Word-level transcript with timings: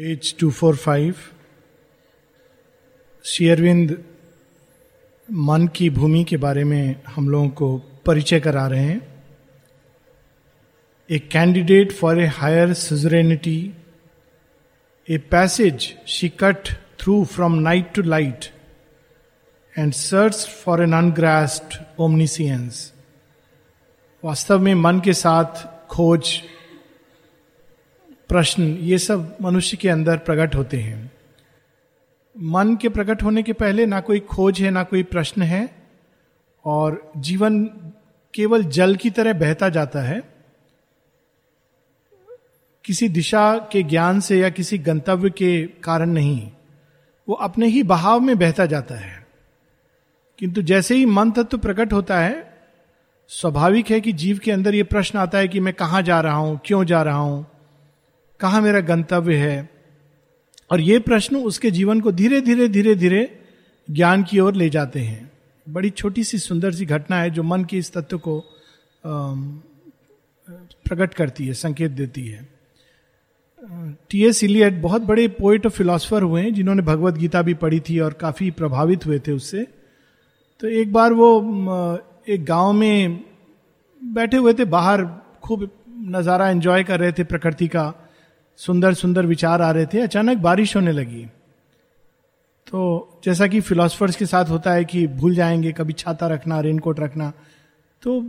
Page 0.00 0.36
to 0.38 0.50
four 0.50 0.76
five 0.76 1.14
शेयरविंद 3.24 4.04
मन 5.30 5.66
की 5.66 5.90
भूमि 5.90 6.24
के 6.24 6.36
बारे 6.36 6.64
में 6.64 7.02
हम 7.08 7.28
लोगों 7.28 7.48
को 7.48 7.78
परिचय 8.06 8.40
करा 8.40 8.66
रहे 8.66 8.80
हैं। 8.80 9.24
A 11.10 11.18
candidate 11.18 11.92
for 11.92 12.20
a 12.20 12.26
higher 12.26 12.72
suzerainty 12.72 13.74
a 15.08 15.18
passage 15.18 15.94
she 16.06 16.28
cut 16.28 16.68
through 17.00 17.24
from 17.24 17.54
night 17.54 17.92
to 17.94 18.02
light 18.02 18.44
and 19.78 19.92
search 19.92 20.46
for 20.64 20.82
an 20.82 20.92
ungrasped 20.92 21.78
omniscience 21.98 22.92
वास्तव 24.24 24.58
में 24.58 24.74
मन 24.74 25.00
के 25.00 25.12
साथ 25.12 25.66
खोज 25.86 26.42
प्रश्न, 28.30 28.62
ये 28.62 28.98
सब 28.98 29.36
मनुष्य 29.42 29.76
के 29.76 29.88
अंदर 29.88 30.16
प्रकट 30.16 30.54
होते 30.54 30.76
हैं। 30.76 31.10
मन 32.36 32.76
के 32.76 32.88
प्रकट 32.88 33.22
होने 33.22 33.42
के 33.42 33.52
पहले 33.52 33.86
ना 33.86 34.00
कोई 34.00 34.20
खोज 34.20 34.60
है, 34.60 34.70
ना 34.70 34.82
कोई 34.82 35.02
प्रश्न 35.02 35.42
है, 35.42 35.68
और 36.64 37.12
जीवन 37.16 37.64
केवल 38.34 38.64
जल 38.64 38.96
की 38.96 39.10
तरह 39.10 39.32
बहता 39.32 39.68
जाता 39.68 40.00
है। 40.00 40.22
किसी 42.84 43.08
दिशा 43.08 43.42
के 43.72 43.82
ज्ञान 43.82 44.20
से 44.20 44.38
या 44.38 44.48
किसी 44.50 44.78
गंतव्य 44.78 45.30
के 45.30 45.66
कारण 45.84 46.10
नहीं, 46.10 46.50
वो 47.28 47.34
अपने 47.34 47.66
ही 47.66 47.82
बहाव 47.82 48.20
में 48.20 48.38
बहता 48.38 48.66
जाता 48.66 48.94
है। 48.94 49.26
किंतु 50.38 50.62
जैसे 50.62 50.94
ही 50.94 51.04
मन 51.06 51.30
तत्व 51.30 51.58
प्रकट 51.58 51.92
होता 51.92 52.18
है, 52.18 52.58
स्वाभाविक 53.30 53.90
है 53.90 54.00
कि 54.00 54.12
जीव 54.12 54.38
के 54.38 54.52
अंदर 54.52 54.74
ये 54.74 54.82
प्रश्न 54.82 55.18
आता 55.18 55.38
है 55.38 55.48
कि 55.48 55.60
मैं 55.60 55.74
कहाँ 55.74 56.02
जा 56.02 56.20
रहा 56.20 56.34
हूँ, 56.34 56.60
क्यों 56.64 56.84
जा 56.84 57.02
रहा 57.02 57.16
हूँ 57.16 57.46
कहा 58.40 58.60
मेरा 58.60 58.80
गंतव्य 58.80 59.36
है? 59.36 59.68
और 60.70 60.80
ये 60.80 60.98
प्रश्न 61.00 61.36
उसके 61.36 61.70
जीवन 61.70 62.00
को 62.00 62.12
धीरे 62.12 62.40
धीरे 62.40 62.68
धीरे 62.68 62.94
धीरे 62.94 63.28
ज्ञान 63.88 64.22
की 64.22 64.38
ओर 64.40 64.54
ले 64.54 64.68
जाते 64.70 65.00
हैं। 65.00 65.30
बड़ी 65.66 65.90
छोटी 65.90 66.24
सी 66.24 66.38
सुंदर 66.38 66.72
सी 66.72 66.86
घटना 66.86 67.20
है 67.20 67.30
जो 67.30 67.42
मन 67.42 67.64
के 67.64 67.78
इस 67.78 67.92
तत्व 67.92 68.18
को 68.18 68.42
प्रकट 70.84 71.14
करती 71.14 71.46
है, 71.46 71.54
संकेत 71.54 71.90
देती 71.90 72.26
है। 72.26 72.48
टी 74.10 74.22
एस 74.24 74.42
इलियट 74.44 74.80
बहुत 74.82 75.02
बड़े 75.02 75.26
पोइट 75.30 75.66
और 75.66 75.72
फिलोसफर 75.72 76.22
हुए 76.22 76.42
हैं, 76.42 76.52
जिन्होंने 76.54 76.82
भगवत 76.82 77.14
गीता 77.14 77.42
भी 77.42 77.54
पढ़ी 77.54 77.80
थी 77.80 77.98
और 77.98 78.12
काफ़ी 78.12 78.50
प्रभावित 78.50 79.06
हुए 79.06 79.18
थे 79.18 79.32
उससे। 79.32 79.66
तो 80.60 80.68
एक 80.68 80.92
बार 80.92 81.12
वो 81.12 81.28
एक 82.28 82.44
गाँव 82.44 82.72
में 82.72 83.24
बैठे 84.02 84.36
हुए 84.36 84.54
थे, 84.54 84.64
बाहर 84.64 85.04
खूब 85.42 85.70
नज़ारा 86.08 86.48
एंजॉय 86.50 86.84
कर 86.84 87.00
रहे 87.00 87.12
थे 87.12 87.24
प्रकृति 87.24 87.68
का। 87.68 87.92
सुंदर 88.60 88.94
सुंदर 88.94 89.26
विचार 89.26 89.62
आ 89.62 89.70
रहे 89.70 89.86
थे, 89.86 90.00
अचानक 90.00 90.38
बारिश 90.38 90.76
होने 90.76 90.92
लगी। 90.92 91.26
तो 92.66 93.20
जैसा 93.24 93.46
कि 93.46 93.60
फिलोसफर्स 93.60 94.16
के 94.16 94.26
साथ 94.26 94.44
होता 94.44 94.72
है 94.72 94.84
कि 94.84 95.06
भूल 95.06 95.34
जाएँगे, 95.34 95.72
कभी 95.72 95.92
छाता 95.92 96.26
रखना 96.26 96.60
रेनकोट 96.60 97.00
रखना 97.00 97.32
तो 98.02 98.20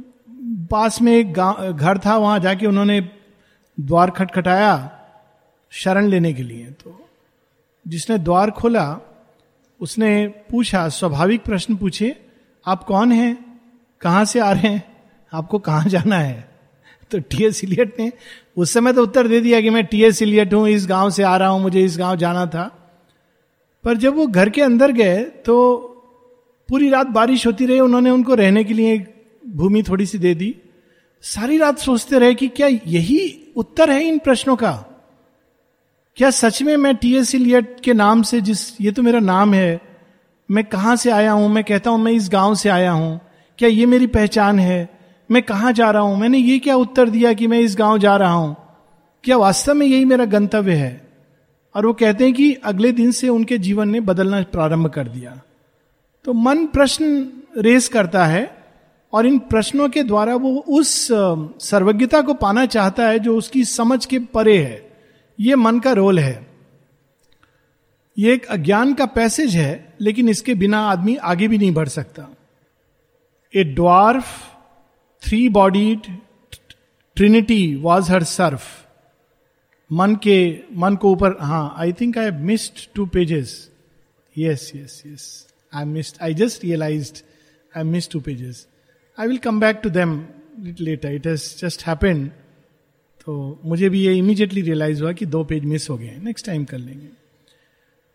पास 0.71 1.01
में 1.01 1.11
एक 1.13 1.33
घर 1.73 1.97
था, 1.97 2.17
वहाँ 2.17 2.39
जाके 2.39 2.67
उन्होंने 2.67 3.01
द्वार 3.79 4.11
खटखटाया 4.11 4.91
शरण 5.71 6.07
लेने 6.07 6.33
के 6.33 6.43
लिए। 6.43 6.65
तो 6.65 7.09
जिसने 7.87 8.17
द्वार 8.17 8.51
खोला, 8.51 8.97
उसने 9.81 10.27
पूछा, 10.27 10.87
स्वाभाविक 10.89 11.43
प्रश्न 11.43 11.75
पूछे 11.75 12.15
आप 12.65 12.83
कौन 12.83 13.11
हैं? 13.11 13.61
कहाँ 14.01 14.25
से 14.25 14.39
आ 14.39 14.51
रहे 14.51 14.67
हैं? 14.67 14.83
आपको 15.33 15.59
कहाँ 15.59 15.85
जाना 15.85 16.17
है? 16.17 16.50
तो 17.11 17.19
टी 17.21 17.43
एस 17.45 17.63
इलियट 17.63 17.99
ने, 17.99 18.11
उस 18.57 18.73
समय 18.73 18.93
तो 18.93 19.03
उत्तर 19.03 19.27
दे 19.27 19.39
दिया 19.41 19.61
कि 19.61 19.69
मैं 19.69 19.85
टी 19.85 20.03
एस 20.03 20.21
इलियट 20.21 20.53
हूँ, 20.53 20.67
इस 20.69 20.87
गाँव 20.87 21.09
से 21.09 21.23
आ 21.23 21.35
रहा 21.37 21.49
हूँ, 21.49 21.61
मुझे 21.61 21.81
इस 21.81 21.97
गाँव 21.97 22.15
जाना 22.15 22.45
था। 22.45 22.63
पर 23.83 23.97
जब 23.97 24.15
वो 24.15 24.27
घर 24.27 24.49
के 24.49 24.61
अंदर 24.61 24.91
गए 24.91 25.21
तो 25.45 25.77
पूरी 26.69 26.89
रात 26.89 27.07
बारिश 27.07 27.45
होती 27.47 27.65
रही, 27.65 27.79
उन्होंने 27.79 28.09
उनको 28.09 28.33
रहने 28.35 28.63
के 28.63 28.73
लिए 28.73 28.97
भूमि 29.43 29.83
थोड़ी 29.83 30.05
सी 30.05 30.17
दे 30.17 30.33
दी। 30.35 30.55
सारी 31.23 31.57
रात 31.57 31.79
सोचते 31.79 32.19
रहे 32.19 32.33
कि 32.33 32.47
क्या 32.47 32.67
यही 32.67 33.53
उत्तर 33.55 33.89
है 33.89 34.03
इन 34.03 34.17
प्रश्नों 34.19 34.55
का? 34.55 34.71
क्या 36.17 36.29
सच 36.29 36.61
में 36.61 36.75
मैं 36.77 36.95
टी 36.95 37.15
एस 37.15 37.33
इलियट 37.35 37.79
के 37.83 37.93
नाम 37.93 38.21
से 38.21 38.41
जिस, 38.41 38.81
ये 38.81 38.91
तो 38.91 39.01
मेरा 39.01 39.19
नाम 39.19 39.53
है, 39.53 39.81
मैं 40.49 40.63
कहाँ 40.63 40.95
से 40.95 41.11
आया 41.11 41.31
हूँ, 41.31 41.49
मैं 41.49 41.63
कहता 41.63 41.89
हूँ 41.89 41.99
मैं 41.99 42.11
इस 42.11 42.29
गाँव 42.29 42.55
से 42.55 42.69
आया 42.69 42.91
हूँ, 42.91 43.19
क्या 43.59 43.69
ये 43.69 43.85
मेरी 43.85 44.07
पहचान 44.07 44.59
है? 44.59 45.00
मैं 45.31 45.43
कहा 45.43 45.71
जा 45.71 45.91
रहा 45.91 46.01
हूँ? 46.01 46.17
मैंने 46.17 46.37
ये 46.37 46.59
क्या 46.59 46.75
उत्तर 46.75 47.09
दिया 47.09 47.33
कि 47.33 47.47
मैं 47.47 47.59
इस 47.59 47.75
गाँव 47.75 47.97
जा 47.97 48.17
रहा 48.17 48.33
हूँ? 48.33 48.55
क्या 49.23 49.37
वास्तव 49.37 49.73
में 49.73 49.87
यही 49.87 50.05
मेरा 50.05 50.25
गंतव्य 50.25 50.73
है? 50.73 51.11
और 51.75 51.85
वो 51.85 51.93
कहते 51.93 52.23
हैं 52.23 52.33
कि 52.33 52.53
अगले 52.53 52.91
दिन 52.91 53.11
से 53.11 53.29
उनके 53.29 53.57
जीवन 53.57 53.89
ने 53.89 53.99
बदलना 53.99 54.41
प्रारंभ 54.43 54.87
कर 54.87 55.07
दिया। 55.07 55.41
तो 56.23 56.33
मन 56.33 56.65
प्रश्न 56.65 57.31
रेस 57.57 57.87
करता 57.87 58.25
है 58.25 58.65
और 59.13 59.25
इन 59.25 59.39
प्रश्नों 59.39 59.89
के 59.89 60.03
द्वारा 60.03 60.35
वो 60.35 60.59
उस 60.59 61.07
सर्वज्ञता 61.59 62.21
को 62.21 62.33
पाना 62.33 62.65
चाहता 62.65 63.07
है 63.07 63.19
जो 63.19 63.37
उसकी 63.37 63.65
समझ 63.65 64.05
के 64.05 64.19
परे 64.19 64.57
है। 64.57 64.91
ये 65.39 65.55
मन 65.55 65.79
का 65.79 65.91
रोल 65.91 66.19
है। 66.19 66.47
ये 68.17 68.33
एक 68.33 68.45
अज्ञान 68.45 68.93
का 68.93 69.05
पैसेज 69.05 69.55
है, 69.55 69.93
लेकिन 70.01 70.29
इसके 70.29 70.53
बिना 70.53 70.79
आदमी 70.79 71.15
आगे 71.15 71.47
भी 71.47 71.57
नहीं 71.57 71.71
बढ़ 71.71 71.87
सकता। 71.87 72.29
A 73.55 73.63
dwarf 73.63 74.50
three 75.27 75.49
bodied 75.49 75.99
trinity 77.15 77.75
was 77.75 78.11
her 78.11 78.23
serf 78.23 78.61
मन 79.91 80.15
के 80.15 80.59
मन 80.75 80.95
को 80.95 81.11
ऊपर 81.11 81.35
हाँ 81.41 81.73
I 81.77 81.93
think 81.93 82.17
I 82.17 82.31
missed 82.31 82.93
two 82.95 83.05
pages 83.05 83.71
yes 84.37 84.71
yes 84.75 85.03
yes 85.07 85.47
I 85.73 85.85
missed 85.85 86.17
I 86.21 86.33
just 86.33 86.63
realise 86.63 87.11
I 87.77 87.83
miss 87.83 88.09
two 88.09 88.19
pages 88.19 88.67
I 89.19 89.27
will 89.27 89.37
come 89.37 89.59
back 89.59 89.79
to 89.83 89.89
them 89.89 90.25
later 90.79 91.11
it 91.11 91.27
has 91.27 91.65
just 91.65 91.87
happened 91.87 92.29
तो 93.25 93.59
मुझे 93.65 93.89
भी 93.89 94.01
ये 94.01 94.13
इमीजिएटली 94.13 94.61
रियलाइज़ 94.61 95.03
हुआ 95.03 95.11
कि 95.11 95.25
दो 95.25 95.43
page 95.43 95.63
miss 95.63 95.89
हो 95.89 95.97
गए 95.97 96.17
next 96.23 96.45
time 96.45 96.63
कर 96.63 96.77
लेंगे। 96.77 97.07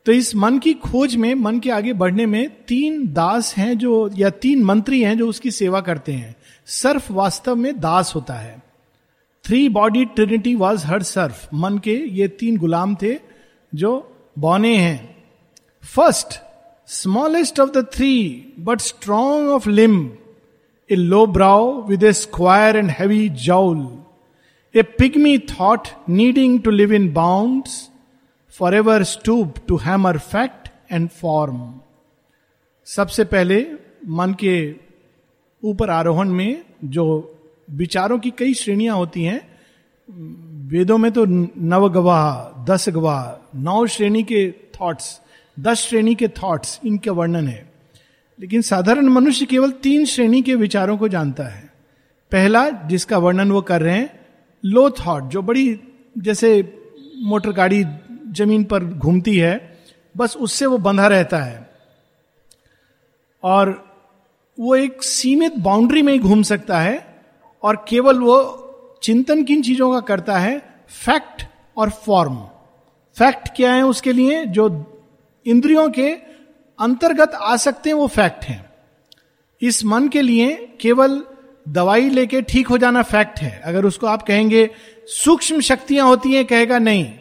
तो 0.07 0.13
इस 0.13 0.35
मन 0.35 0.59
की 0.59 0.75
खोज 0.75 1.17
में, 1.17 1.35
मन 1.35 1.61
के 1.61 1.71
आगे 1.71 1.93
बढ़ने 1.93 2.27
में 2.27 2.65
तीन 2.65 3.13
दास 3.13 3.57
हैं 3.57 3.79
जो, 3.79 4.11
या 4.17 4.31
तीन 4.31 4.65
मंत्री 4.65 5.03
हैं 5.03 5.19
जो 5.19 5.29
उसकी 5.29 5.51
सेवा 5.51 5.81
करते 5.81 6.13
हैं। 6.13 6.37
सर्फ 6.67 7.11
वास्तव 7.11 7.57
में 7.57 7.79
दास 7.81 8.15
होता 8.15 8.35
है। 8.35 8.63
Three 9.45 9.69
body 9.69 10.05
trinity 10.05 10.55
was 10.55 10.87
her 10.87 11.03
serf 11.03 11.49
मन 11.55 11.79
के 11.79 11.95
ये 12.19 12.29
तीन 12.29 12.57
गुलाम 12.59 12.95
थे 13.03 13.15
जो 13.73 13.93
बौने 14.39 14.77
हैं। 14.77 15.25
First 15.85 16.39
smallest 16.89 17.61
of 17.61 17.71
the 17.71 17.87
three 17.93 18.15
but 18.59 18.81
strong 18.81 19.51
of 19.51 19.69
limb 19.69 20.11
a 20.91 20.95
low 20.95 21.27
brow 21.27 21.83
with 21.83 22.03
a 22.03 22.13
square 22.13 22.77
and 22.77 22.91
heavy 22.91 23.29
jowl 23.45 23.87
a 24.75 24.83
pygmy 24.99 25.39
thought 25.39 25.89
needing 26.09 26.61
to 26.63 26.71
live 26.71 26.93
in 26.93 27.13
bounds 27.13 27.91
for 28.59 28.75
ever 28.75 29.03
stoop 29.05 29.55
to 29.69 29.77
hammer 29.77 30.19
fact 30.19 30.69
and 30.93 31.09
form 31.11 31.63
सबसे 32.87 33.25
पहले 33.25 33.67
मन 34.09 34.35
के 34.35 34.86
ऊपर 35.65 35.91
आरोहण 35.91 36.29
में 36.29 36.65
जो 36.85 37.35
विचारों 37.71 38.19
की 38.19 38.31
कई 38.31 38.55
श्रेणियाँ 38.55 38.97
होती 38.97 39.25
हैं, 39.25 39.57
वेदों 40.69 40.99
में 40.99 41.13
तो 41.13 41.25
नव 41.59 41.89
गवाह, 41.89 42.65
दस 42.65 42.89
गवाह, 42.89 43.59
नौ 43.59 43.87
श्रेणी 43.87 44.23
के 44.23 44.55
थॉट्स 44.81 45.21
दस 45.61 45.77
श्रेणी 45.77 46.15
के 46.15 46.29
थॉट्स 46.29 46.81
इनके 46.87 47.11
वर्णन 47.11 47.49
है। 47.49 47.73
लेकिन 48.41 48.63
साधारण 48.63 49.07
मनुष्य 49.07 49.47
केवल 49.47 49.71
तीन 49.71 50.05
श्रेणी 50.05 50.43
के 50.43 50.55
विचारों 50.55 50.99
को 50.99 51.09
जानता 51.09 51.45
है। 51.45 51.73
पहला, 52.33 52.71
जिसका 52.71 53.19
वर्णन 53.19 53.51
वो 53.51 53.63
कर 53.63 53.83
रहे 53.83 53.97
हैं 53.97 54.27
लो 54.65 54.91
थॉट 54.91 55.23
जो 55.23 55.43
बड़ी, 55.43 55.81
जैसे 56.19 56.79
मोटर 57.23 57.53
गाड़ी 57.53 57.85
ज़मीन 58.31 58.65
पर 58.65 58.85
घूमती 58.85 59.39
है, 59.39 59.79
बस 60.17 60.37
उससे 60.37 60.67
वो 60.67 60.79
बंधा 60.79 61.07
रहता 61.07 61.39
है। 61.39 61.71
और 63.43 63.86
वो 64.61 64.77
एक 64.77 65.03
सीमित 65.03 65.57
बाउंड्री 65.57 66.03
में 66.03 66.13
ही 66.13 66.19
घूम 66.19 66.43
सकता 66.43 66.81
है 66.81 67.23
और 67.63 67.85
केवल 67.89 68.19
वो 68.19 68.63
चिंतन 69.03 69.45
किन 69.45 69.63
चीज़ों 69.63 69.93
का 69.93 70.01
करता 70.01 70.39
है? 70.39 70.59
फैक्ट 70.89 71.43
और 71.77 71.91
फॉर्म 71.91 72.37
फैक्ट 73.17 73.49
क्या 73.57 73.75
है 73.75 73.83
उसके 73.83 74.13
लिए? 74.13 74.45
जो 74.45 74.93
इंद्रियों 75.47 75.91
के 75.91 76.09
अंतर्गत 76.79 77.33
आ 77.35 77.57
सकते 77.57 77.91
हैं, 77.91 77.95
वो 77.95 78.07
फैक्ट 78.07 78.45
है। 78.45 78.71
इस 79.63 79.85
मन 79.85 80.09
के 80.09 80.23
लिए 80.23 80.77
केवल 80.81 81.23
दवाई 81.69 82.09
लेके 82.09 82.43
ठीक 82.43 82.69
हो 82.69 82.79
जाना 82.79 83.03
फैक्ट 83.03 83.39
है। 83.39 83.63
अगर 83.65 83.85
उसको 83.85 84.07
आप 84.07 84.23
कहेंगे, 84.23 84.71
सूक्ष्म 85.07 85.61
शक्तियाँ 85.61 86.07
होती 86.07 86.33
हैं, 86.33 86.45
कहेगा, 86.45 86.79
नहीं, 86.79 87.13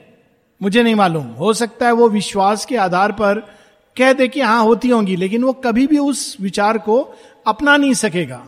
मुझे 0.61 0.83
नहीं 0.83 0.95
मालूम। 0.95 1.23
हो 1.23 1.53
सकता 1.53 1.85
है 1.85 1.91
वो 1.91 2.09
विश्वास 2.09 2.65
के 2.65 2.77
आधार 2.77 3.11
पर 3.11 3.55
कह 3.97 4.13
दे 4.13 4.27
कि 4.27 4.41
हाँ 4.41 4.63
होती 4.63 4.89
होंगी, 4.89 5.15
लेकिन 5.15 5.43
वो 5.43 5.53
कभी 5.53 5.87
भी 5.87 5.97
उस 5.97 6.37
विचार 6.41 6.77
को 6.77 7.15
अपना 7.47 7.77
नहीं 7.77 7.93
सकेगा। 7.93 8.47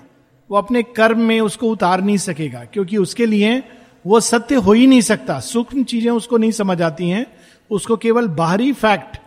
वो 0.50 0.58
अपने 0.58 0.84
कर्म 0.84 1.20
में 1.20 1.42
उसको 1.42 1.70
उतार 1.70 2.02
नहीं 2.02 2.18
सकेगा, 2.18 2.64
क्योंकि 2.64 2.98
उसके 2.98 3.26
लिए 3.26 3.64
वो 4.06 4.20
सत्य 4.20 4.56
हो 4.56 4.72
ही 4.72 4.88
नहीं 4.88 5.02
सकता। 5.02 5.40
सूक्ष्म 5.40 5.84
चीज़ें 5.84 6.12
उसको 6.12 6.38
नहीं 6.38 6.52
समझ 6.52 6.82
आती 6.82 7.10
हैं। 7.10 7.26
उसको 7.72 7.98
केवल 7.98 8.28
बाहरी 8.28 8.74
फैक्ट 8.74 9.18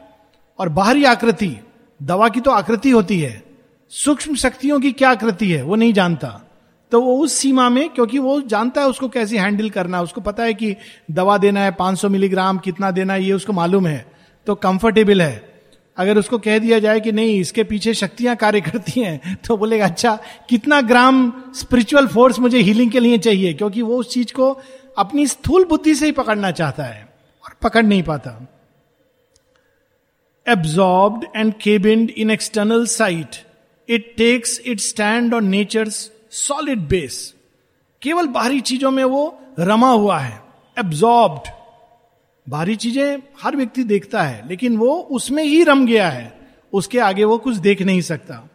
और 0.59 0.69
बाहरी 0.69 1.05
आकृति, 1.05 1.57
दवा 2.03 2.29
की 2.29 2.41
तो 2.41 2.51
आकृति 2.51 2.91
होती 2.91 3.21
है। 3.21 3.43
सूक्ष्म 3.89 4.35
शक्तियों 4.35 4.81
की 4.81 4.93
क्या 4.93 5.11
आकृति 5.11 5.51
है, 5.51 5.63
वो 5.63 5.75
नहीं 5.75 5.93
जानता। 5.93 6.47
तो 6.93 7.01
वो 7.01 7.17
उस 7.19 7.33
सीमा 7.33 7.69
में, 7.69 7.89
क्योंकि 7.89 8.19
वो 8.19 8.41
जानता 8.41 8.81
है 8.81 8.89
उसको 8.89 9.09
कैसे 9.09 9.39
हैंडल 9.39 9.71
करना 9.71 9.97
है। 9.97 10.05
उसको 10.05 10.21
पता 10.21 10.43
है 10.43 10.55
कि 10.55 10.77
दवा 11.11 11.39
देना 11.39 11.61
है 11.61 11.71
500 11.71 12.09
मिलीग्राम 12.09 12.59
कितना 12.59 12.91
देना 12.91 13.13
है, 13.13 13.25
ये 13.25 13.33
उसको 13.33 13.53
मालूम 13.53 13.87
है। 13.87 14.13
तो 14.47 14.55
कंफर्टेबल 14.55 15.23
है। 15.23 15.50
अगर 16.01 16.19
उसको 16.19 16.39
कह 16.39 16.59
दिया 16.59 16.79
जाए 16.79 17.01
कि 17.01 17.13
नहीं, 17.13 17.41
इसके 17.41 17.65
पीछे 17.65 17.95
शक्तियाँ 17.95 18.37
कार्य 18.37 18.61
करती 18.61 19.01
हैं 19.01 19.37
तो 19.47 19.57
बोलेगा 19.57 19.87
अच्छा 19.87 20.19
कितना 20.49 20.81
ग्राम 20.83 21.33
स्पिरिचुअल 21.55 22.07
फोर्स 22.07 22.39
मुझे 22.39 22.59
हीलिंग 22.59 22.91
के 22.93 23.01
लिए 23.01 23.19
चाहिए? 23.19 23.53
क्योंकि 23.55 23.83
वो 23.83 23.97
उस 23.97 24.13
चीज़ 24.13 24.33
को 24.33 24.51
अपनी 24.99 25.27
स्थूल 25.27 25.65
बुद्धि 25.65 25.95
से 25.95 26.07
ही 26.07 26.13
पकड़ना 26.13 26.51
चाहता 26.53 26.85
है 26.85 27.03
और 27.45 27.57
पकड़ 27.63 27.85
नहीं 27.85 28.03
पाता। 28.03 28.31
Absorb 30.47 31.27
and 31.37 31.53
cabined 31.63 32.11
in 32.11 32.31
external 32.31 32.87
sight 32.89 33.37
it 33.89 34.15
takes 34.17 34.61
it 34.67 34.81
stand 34.81 35.35
on 35.35 35.49
nature 35.49 35.89
solid 35.89 36.89
base 36.89 37.23
केवल 38.03 38.27
बाहरी 38.29 38.61
चीज़ों 38.63 38.91
में 38.91 39.05
वो 39.05 39.23
रमा 39.59 39.91
हुआ 39.91 40.19
है। 40.19 40.43
एब्जॉर्ब्ड 40.77 41.49
बाहरी 42.51 42.77
चीज़ें 42.77 43.19
हर 43.43 43.57
व्यक्ति 43.57 43.85
देखता 43.85 44.23
है, 44.23 44.49
लेकिन 44.49 44.77
वो 44.77 44.95
उसमें 45.11 45.43
ही 45.45 45.63
रम 45.65 45.87
गया 45.87 46.09
है। 46.11 46.33
उसके 46.73 46.99
आगे 46.99 47.25
वो 47.25 47.39
कुछ 47.39 47.57
देख 47.57 47.83
नहीं 47.83 48.01
सकता। 48.01 48.49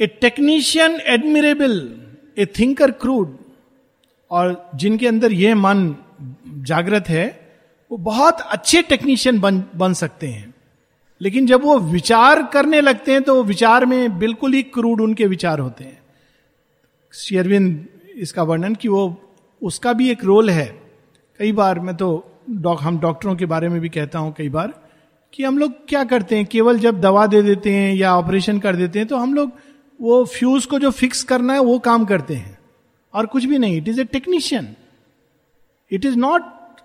A 0.00 0.06
technician 0.06 1.00
admirable 1.00 2.00
a 2.38 2.46
thinker 2.46 2.90
crude 2.90 3.36
और 4.30 4.70
जिनके 4.74 5.06
अंदर 5.08 5.32
यह 5.32 5.54
मन 5.54 5.96
जागृत 6.46 7.08
है, 7.08 7.54
वो 7.90 7.96
बहुत 7.96 8.40
अच्छे 8.40 8.82
टेक्नीशियन 8.82 9.40
बन 9.40 9.62
बन 9.76 9.92
सकते 9.92 10.26
हैं। 10.26 10.54
लेकिन 11.20 11.46
जब 11.46 11.62
वो 11.62 11.78
विचार 11.78 12.42
करने 12.42 12.80
लगते 12.80 13.12
हैं 13.12 13.22
तो 13.22 13.34
वो 13.34 13.42
विचार 13.44 13.86
में 13.86 14.18
बिल्कुल 14.18 14.52
ही 14.52 14.62
क्रूड 14.62 15.00
उनके 15.00 15.26
विचार 15.26 15.58
होते 15.58 15.84
हैं। 15.84 15.98
शेरविंद 17.12 17.88
इसका 18.16 18.42
वर्णन 18.42 18.74
कि 18.74 18.88
वो, 18.88 19.22
उसका 19.62 19.92
भी 19.92 20.10
एक 20.10 20.24
रोल 20.24 20.50
है। 20.50 20.77
कई 21.38 21.52
बार 21.52 21.78
मैं 21.80 21.96
तो 21.96 22.08
डॉक, 22.50 22.80
हम 22.82 22.98
डॉक्टरों 22.98 23.34
के 23.36 23.46
बारे 23.46 23.68
में 23.68 23.80
भी 23.80 23.88
कहता 23.88 24.18
हूँ 24.18 24.34
कई 24.38 24.48
बार 24.48 24.72
कि 25.32 25.44
हम 25.44 25.58
लोग 25.58 25.72
क्या 25.88 26.04
करते 26.04 26.36
हैं, 26.36 26.46
केवल 26.46 26.78
जब 26.78 27.00
दवा 27.00 27.26
दे 27.26 27.42
देते 27.42 27.72
हैं 27.72 27.94
या 27.94 28.14
ऑपरेशन 28.16 28.58
कर 28.58 28.76
देते 28.76 28.98
हैं 28.98 29.08
तो 29.08 29.16
हम 29.16 29.34
लोग 29.34 29.52
वो 30.00 30.24
फ्यूज 30.24 30.66
को 30.66 30.78
जो 30.78 30.90
फिक्स 30.90 31.22
करना 31.22 31.52
है, 31.52 31.60
वो 31.60 31.78
काम 31.78 32.04
करते 32.04 32.34
हैं। 32.34 32.58
और 33.14 33.26
कुछ 33.26 33.44
भी 33.44 33.58
नहीं, 33.58 33.76
it 33.76 33.88
is 33.88 34.00
a 34.00 34.04
technician. 34.04 34.68
It 35.90 36.04
is 36.04 36.16
not 36.16 36.42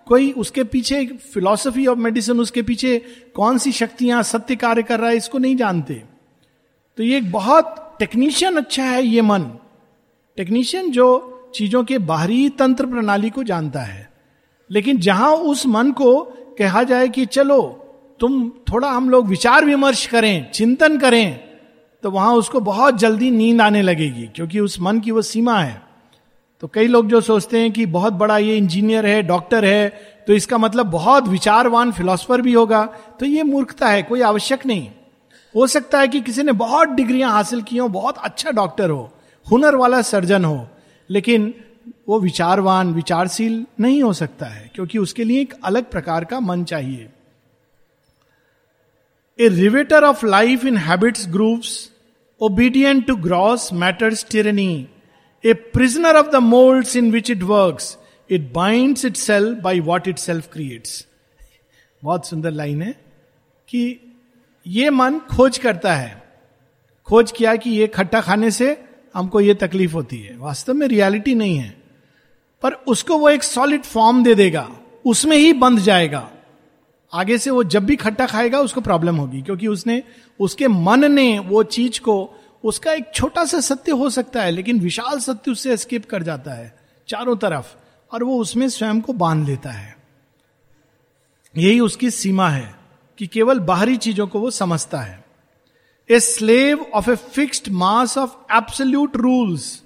कोई 0.08 0.32
उसके 0.32 0.64
पीछे, 0.64 1.06
फिलॉसफी 1.06 1.88
ऑफ़ 1.88 2.00
मेडिसिन 2.00 2.40
उसके 2.40 2.62
पीछे 2.62 2.98
कौन 3.36 3.58
सी 3.58 3.72
शक्तियाँ, 3.72 4.24
सत्य 4.24 4.56
कार्य 4.56 4.84
कर 4.84 5.00
रहा 5.00 5.10
है, 5.10 5.18
इसको 5.18 5.38
नहीं 5.38 5.56
जानते। 5.56 6.02
तो 6.98 7.04
ये 7.04 7.22
बहुत 7.22 7.96
टेक्नीशियन 8.00 8.58
अच्छा 8.58 8.84
है 8.84 9.04
ये 9.04 9.22
मन। 9.22 9.52
टेक्नीशियन 10.38 10.92
जो 10.92 11.52
चीज़ों 11.56 11.84
के 11.84 11.98
बाहरी 11.98 12.50
तंत्र 12.50 12.86
प्रणाली 12.86 13.30
को 13.30 13.44
जानता 13.44 13.80
है। 13.80 14.13
लेकिन 14.70 15.00
जहाँ 15.00 15.32
उस 15.32 15.66
मन 15.68 15.92
को 15.92 16.20
कहा 16.60 16.84
जाए 16.84 17.08
कि 17.10 17.26
चलो, 17.28 17.62
तुम 18.20 18.50
थोड़ा 18.72 18.90
हम 18.90 19.10
लोग 19.10 19.28
विचार 19.28 19.66
विमर्श 19.66 20.06
करें, 20.06 20.52
चिंतन 20.52 20.98
करें 20.98 21.40
तो 22.04 22.12
वहाँ 22.12 22.34
उसको 22.36 22.60
बहुत 22.62 22.98
जल्दी 23.00 23.30
नींद 23.32 23.62
आने 23.62 23.82
लगेगी, 23.82 24.28
क्योंकि 24.36 24.60
उस 24.60 24.80
मन 24.82 25.00
की 25.00 25.12
वो 25.12 25.22
सीमा 25.22 25.60
है। 25.60 25.82
तो 26.64 26.68
कई 26.68 26.88
लोग 26.88 27.08
जो 27.08 27.22
सोचते 27.22 27.60
हैं 27.60 27.72
कि 27.72 27.86
बहुत 27.88 28.14
बड़ा 28.14 28.38
ये 28.38 28.58
इंजीनियर 28.58 29.06
है, 29.06 29.22
डॉक्टर 29.24 29.66
है 29.66 29.88
तो 30.28 30.34
इसका 30.34 30.58
मतलब 30.58 30.86
बहुत 30.86 31.28
विचारवान 31.28 31.92
फिलोसफर 31.92 32.42
भी 32.42 32.54
होगा 32.54 32.86
तो 33.20 33.26
ये 33.26 33.44
मूर्खता 33.44 33.88
है, 33.88 34.04
कोई 34.04 34.22
आवश्यक 34.22 34.66
नहीं। 34.66 34.88
हो 35.56 35.68
सकता 35.68 36.00
है 36.00 36.08
कि 36.08 36.22
किसी 36.22 36.44
ने 36.44 36.52
बहुत 36.54 36.90
डिग्रियाँ 36.90 37.32
हासिल 37.32 37.62
की 37.62 37.78
हो, 37.78 37.88
बहुत 37.90 38.18
अच्छा 38.18 38.52
डॉक्टर 38.52 38.90
हो, 38.90 39.10
हुनर 39.48 39.76
वाला 39.76 40.02
सर्जन 40.04 40.46
हो, 40.46 40.68
लेकिन 41.10 41.54
वो 42.08 42.20
विचारवान, 42.20 42.94
विचारशील 42.94 43.66
नहीं 43.80 44.04
हो 44.04 44.14
सकता 44.14 44.46
है, 44.46 44.72
क्योंकि 44.76 44.98
उसके 44.98 45.24
लिए 45.24 45.42
एक 45.42 45.54
अलग 45.64 45.92
प्रकार 45.92 46.26
का 46.26 46.40
मन 46.40 46.64
चाहिए। 46.64 47.10
A 49.40 49.48
riveter 49.48 50.04
of 50.04 50.26
life 50.26 50.66
in 50.66 50.78
habits 50.78 51.28
grooves 51.28 51.92
obedient 52.42 53.08
to 53.08 53.16
gross 53.16 53.74
matters 53.74 54.26
tyranny 54.32 54.88
a 55.46 55.54
prisoner 55.54 56.16
of 56.16 56.28
the 56.28 56.36
mould 56.36 56.88
in 56.96 57.12
which 57.12 57.30
it 57.30 57.44
work 57.44 57.80
it 58.32 58.54
bind 58.54 58.98
itself 59.16 59.60
by 59.60 59.80
what 59.80 60.08
itself 60.18 60.52
creates 60.54 61.08
बहुत 62.04 62.28
सुंदर 62.28 62.52
लाइन 62.52 62.82
है 62.82 62.92
कि 63.70 64.00
ये 64.68 64.90
मन 64.90 65.20
खोज 65.20 65.58
करता 65.58 65.96
है। 65.96 66.24
खोज 67.06 67.32
किया 67.32 67.56
कि 67.56 67.70
ये 67.70 67.88
खट्टा 67.88 68.22
खाने 68.22 68.52
से 68.52 68.86
हमको 69.16 69.42
ये 69.42 69.54
तकलीफ़ 69.54 69.94
होती 69.94 70.18
है। 70.18 70.38
वास्तव 70.38 70.74
में 70.74 70.88
रियलिटी 70.88 71.36
नहीं 71.36 71.58
है। 71.58 71.83
पर 72.64 72.74
उसको 72.74 73.18
वो 73.18 73.30
एक 73.30 73.44
सॉलिड 73.44 73.84
फॉर्म 73.84 74.24
दे 74.24 74.36
देगा, 74.36 74.72
उसमें 75.06 75.38
ही 75.38 75.54
बंध 75.54 75.80
जाएगा। 75.80 76.30
आगे 77.14 77.38
से 77.38 77.50
वो 77.50 77.64
जब 77.64 77.86
भी 77.86 77.96
खट्टा 77.96 78.26
खाएगा, 78.26 78.60
उसको 78.60 78.82
प्रॉब्लम 78.82 79.16
होगी, 79.16 79.42
क्योंकि 79.42 79.68
उसने, 79.68 80.04
उसके 80.40 80.68
मन 80.68 81.12
ने 81.12 81.40
वो 81.40 81.64
चीज़ 81.64 82.00
को, 82.00 82.42
उसका 82.64 82.94
एक 82.94 83.12
छोटा 83.16 83.46
सा 83.46 83.60
सत्य 83.60 83.92
हो 83.92 84.10
सकता 84.10 84.42
है, 84.42 84.52
लेकिन 84.52 84.80
विशाल 84.80 85.20
सत्य 85.20 85.52
उससे 85.52 85.78
स्किप 85.78 86.06
कर 86.06 86.24
जाता 86.24 86.52
है, 86.52 86.80
चारों 87.08 87.36
तरफ़, 87.36 87.76
और 88.14 88.24
वो 88.24 88.38
उसमें 88.38 88.70
स्वयं 88.70 89.02
को 89.02 89.14
बाँध 89.14 89.48
लेता 89.48 89.70
है। 89.70 89.98
यही 91.58 91.80
उसकी 91.80 92.12
सीमा 92.12 92.50
है, 92.50 92.76
कि 93.18 93.28
केवल 93.28 93.60
बाहरी 93.60 93.98
चीज़ों 93.98 94.28
को 94.28 94.40
वो 94.40 94.52
समझता 94.52 95.00
है। 95.00 95.26
A 96.12 96.20
slave 96.20 96.86
of 96.94 97.12
a 97.12 97.16
fixed 97.16 97.72
mass 97.72 98.18
of 98.18 98.54
absolute 98.54 99.18
rules 99.18 99.83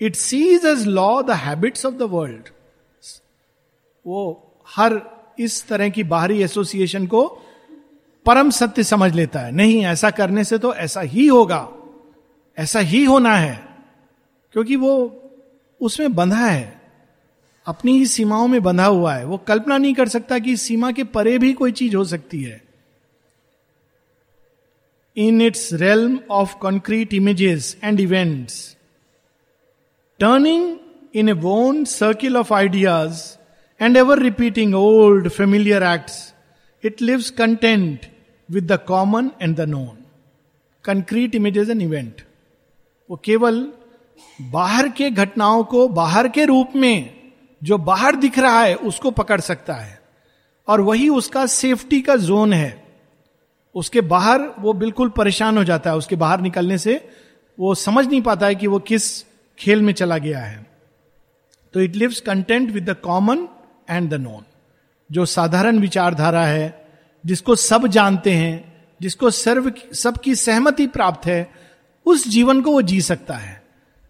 it 0.00 0.16
sees 0.16 0.64
as 0.64 0.86
law 0.86 1.22
the 1.22 1.30
habits 1.30 1.86
of 1.86 1.94
the 1.94 2.02
world 2.02 2.48
वो 4.06 4.50
हर 4.76 5.02
इस 5.38 5.66
तरह 5.66 5.88
की 5.88 6.02
बाहरी 6.02 6.42
एसोसिएशन 6.42 7.06
को 7.06 7.42
परम 8.26 8.50
सत्य 8.50 8.84
समझ 8.84 9.14
लेता 9.14 9.40
है। 9.40 9.52
नहीं, 9.52 9.84
ऐसा 9.84 10.10
करने 10.10 10.44
से 10.44 10.58
तो 10.58 10.74
ऐसा 10.74 11.00
ही 11.00 11.26
होगा। 11.26 11.72
ऐसा 12.58 12.80
ही 12.80 13.04
होना 13.04 13.36
है। 13.36 13.68
क्योंकि 14.52 14.76
वो 14.76 15.22
उसमें 15.80 16.14
बंधा 16.14 16.46
है। 16.46 16.80
अपनी 17.66 17.92
ही 17.92 18.06
सीमाओं 18.06 18.48
में 18.48 18.62
बंधा 18.62 18.86
हुआ 18.86 19.14
है। 19.14 19.24
वो 19.24 19.38
कल्पना 19.38 19.78
नहीं 19.78 19.94
कर 19.94 20.08
सकता 20.08 20.38
कि 20.38 20.56
सीमा 20.56 20.92
के 20.92 21.04
परे 21.04 21.38
भी 21.38 21.52
कोई 21.52 21.72
चीज़ 21.72 21.96
हो 21.96 22.04
सकती 22.04 22.42
है। 22.42 22.62
In 25.16 25.42
its 25.42 25.72
realm 25.72 26.20
of 26.30 26.56
concrete 26.56 27.14
images 27.14 27.80
and 27.84 28.00
events 28.00 28.77
turning 30.18 30.76
in 31.14 31.28
a 31.28 31.32
worn 31.32 31.84
circle 31.84 32.36
of 32.36 32.54
ideas 32.54 33.36
and 33.84 33.96
ever 33.96 34.18
repeating 34.18 34.74
old 34.74 35.28
familiar 35.28 35.82
acts 35.82 36.34
it 36.84 37.02
lives 37.02 37.30
content 37.30 38.00
with 38.50 38.72
the 38.72 38.76
common 38.76 39.30
and 39.42 39.56
the 39.56 39.60
known 39.60 39.98
concrete 40.84 41.34
images 41.34 41.70
and 41.70 41.82
event 41.82 42.22
वो 43.10 43.16
केवल 43.24 43.72
बाहर 44.40 44.88
के 44.88 45.10
घटनाओं 45.10 45.64
को 45.64 45.88
बाहर 45.88 46.28
के 46.28 46.44
रूप 46.44 46.68
में 46.76 47.18
जो 47.64 47.78
बाहर 47.78 48.16
दिख 48.16 48.38
रहा 48.38 48.60
है, 48.60 48.74
उसको 48.74 49.10
पकड़ 49.10 49.40
सकता 49.40 49.74
है। 49.74 50.00
और 50.68 50.80
वही 50.80 51.08
उसका 51.08 51.46
सेफ्टी 51.46 52.00
का 52.00 52.16
जोन 52.16 52.52
है। 52.52 52.84
उसके 53.74 54.00
बाहर 54.00 54.54
वो 54.58 54.72
बिल्कुल 54.72 55.08
परेशान 55.08 55.58
हो 55.58 55.64
जाता 55.64 55.90
है। 55.90 55.96
उसके 55.96 56.16
बाहर 56.16 56.40
निकलने 56.40 56.78
से 56.78 57.08
वो 57.58 57.74
समझ 57.74 58.06
नहीं 58.06 58.22
पाता 58.22 58.46
है 58.46 58.54
कि 58.54 58.66
वो 58.66 58.78
किस 58.78 59.27
खेल 59.58 59.82
में 59.82 59.92
चला 59.92 60.18
गया 60.18 60.38
है। 60.38 60.66
तो 61.74 61.80
it 61.80 61.96
lives 61.96 62.20
content 62.20 62.70
with 62.70 62.90
the 62.90 62.94
common 62.94 63.48
and 63.90 64.10
the 64.10 64.14
known 64.14 64.42
जो 65.12 65.26
साधारण 65.26 65.78
विचारधारा 65.78 66.46
है, 66.46 66.88
जिसको 67.26 67.56
सब 67.56 67.86
जानते 67.86 68.30
हैं, 68.30 68.86
जिसको 69.02 69.30
सर्व 69.30 69.72
सबकी 69.94 70.34
सहमति 70.34 70.86
प्राप्त 70.86 71.26
है, 71.26 71.50
उस 72.06 72.28
जीवन 72.28 72.62
को 72.62 72.70
वो 72.70 72.82
जी 72.82 73.00
सकता 73.00 73.34
है। 73.34 73.62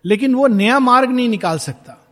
लेकिन 0.04 0.34
वो 0.34 0.46
नया 0.46 0.78
मार्ग 0.78 1.10
नहीं 1.10 1.28
निकाल 1.28 1.58
सकता। 1.58 2.06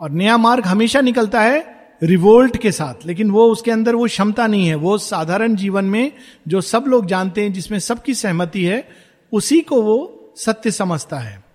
और 0.00 0.10
नया 0.10 0.36
मार्ग 0.36 0.64
हमेशा 0.64 1.00
निकलता 1.00 1.40
है 1.40 1.88
रिवोल्ट 2.02 2.56
के 2.56 2.72
साथ। 2.72 3.06
लेकिन 3.06 3.30
वो 3.30 3.46
उसके 3.52 3.70
अंदर 3.70 3.94
वो 3.94 4.06
क्षमता 4.06 4.46
नहीं 4.46 4.66
है। 4.68 4.74
वो 4.74 4.98
साधारण 4.98 5.54
जीवन 5.54 5.84
में 5.84 6.12
जो 6.48 6.60
सब 6.60 6.84
लोग 6.88 7.06
जानते 7.06 7.42
हैं, 7.42 7.52
जिसमें 7.52 7.78
सबकी 7.78 8.14
सहमति 8.14 8.64
है, 8.64 8.88
उसी 9.32 9.60
को 9.60 9.82
वो 9.82 10.32
सत्य 10.36 10.70
समझता 10.70 11.18
है। 11.18 11.45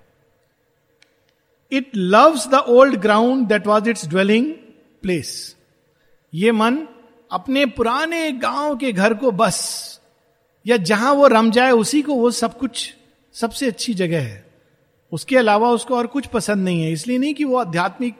It 1.72 1.92
loves 1.96 2.48
the 2.48 2.54
old 2.54 2.96
ground 2.96 3.48
that 3.48 3.68
was 3.68 3.90
its 3.90 4.08
dwelling 4.08 4.46
place 5.02 5.56
ये 6.34 6.52
मन 6.52 6.88
अपने 7.32 7.66
पुराने 7.66 8.32
गाँव 8.32 8.78
के 8.78 8.92
घर 8.92 9.14
को 9.14 9.32
बस, 9.32 10.00
या 10.68 10.78
जहाँ 10.78 11.14
वो 11.14 11.28
रम 11.28 11.52
जाए, 11.52 11.72
उसी 11.72 12.02
को 12.02 12.14
वो 12.14 12.32
सब 12.32 12.58
कुछ 12.58 12.96
सबसे 13.34 13.68
अच्छी 13.68 13.94
जगह 13.94 14.22
है। 14.22 14.46
उसके 15.12 15.38
अलावा 15.38 15.70
उसको 15.70 15.96
और 15.96 16.08
कुछ 16.08 16.26
पसंद 16.26 16.64
नहीं 16.64 16.84
है, 16.84 16.92
इसलिए 16.92 17.18
नहीं 17.18 17.34
कि 17.34 17.44
वो 17.44 17.58
आध्यात्मिक 17.58 18.16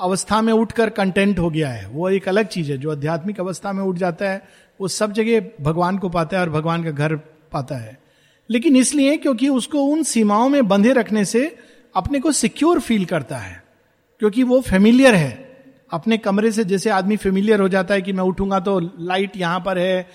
अवस्था 0.00 0.42
में 0.42 0.52
उठकर 0.52 0.90
कंटेंट 0.90 1.38
हो 1.38 1.50
गया 1.50 1.68
है। 1.68 1.88
वो 1.88 2.10
एक 2.10 2.28
अलग 2.28 2.46
चीज़ 2.46 2.72
है, 2.72 2.78
जो 2.78 2.90
आध्यात्मिक 2.90 3.40
अवस्था 3.40 3.72
में 3.72 3.84
उठ 3.84 3.96
जाता 3.96 4.30
है, 4.30 4.48
वो 4.80 4.88
सब 4.88 5.12
जगह 5.12 5.50
भगवान 5.60 5.98
को 5.98 6.08
पाता 6.08 6.36
है 6.36 6.42
और 6.42 6.50
भगवान 6.50 6.84
का 6.84 6.90
घर 6.90 7.16
पाता 7.52 7.76
है। 7.76 8.02
लेकिन 8.50 8.76
इसलिए 8.76 9.16
क्योंकि 9.16 9.48
उसको 9.48 9.78
उन 9.78 10.02
सीमाओं 10.02 10.48
में 10.48 10.68
बंधे 10.68 10.92
रखने 10.92 11.24
से 11.24 11.56
अपने 11.94 12.20
को 12.20 12.32
सिक्योर 12.32 12.80
फील 12.80 13.04
करता 13.04 13.36
है, 13.36 13.62
क्योंकि 14.20 14.42
वो 14.42 14.60
फेमिलियर 14.60 15.14
है। 15.14 15.32
अपने 15.92 16.16
कमरे 16.18 16.50
से 16.52 16.64
जैसे 16.64 16.90
आदमी 16.90 17.16
फेमिलियर 17.16 17.60
हो 17.60 17.68
जाता 17.68 17.94
है 17.94 18.02
कि 18.02 18.12
मैं 18.12 18.24
उठूँगा 18.24 18.60
तो 18.60 18.78
लाइट 19.00 19.36
यहाँ 19.36 19.60
पर 19.60 19.78
है, 19.78 20.06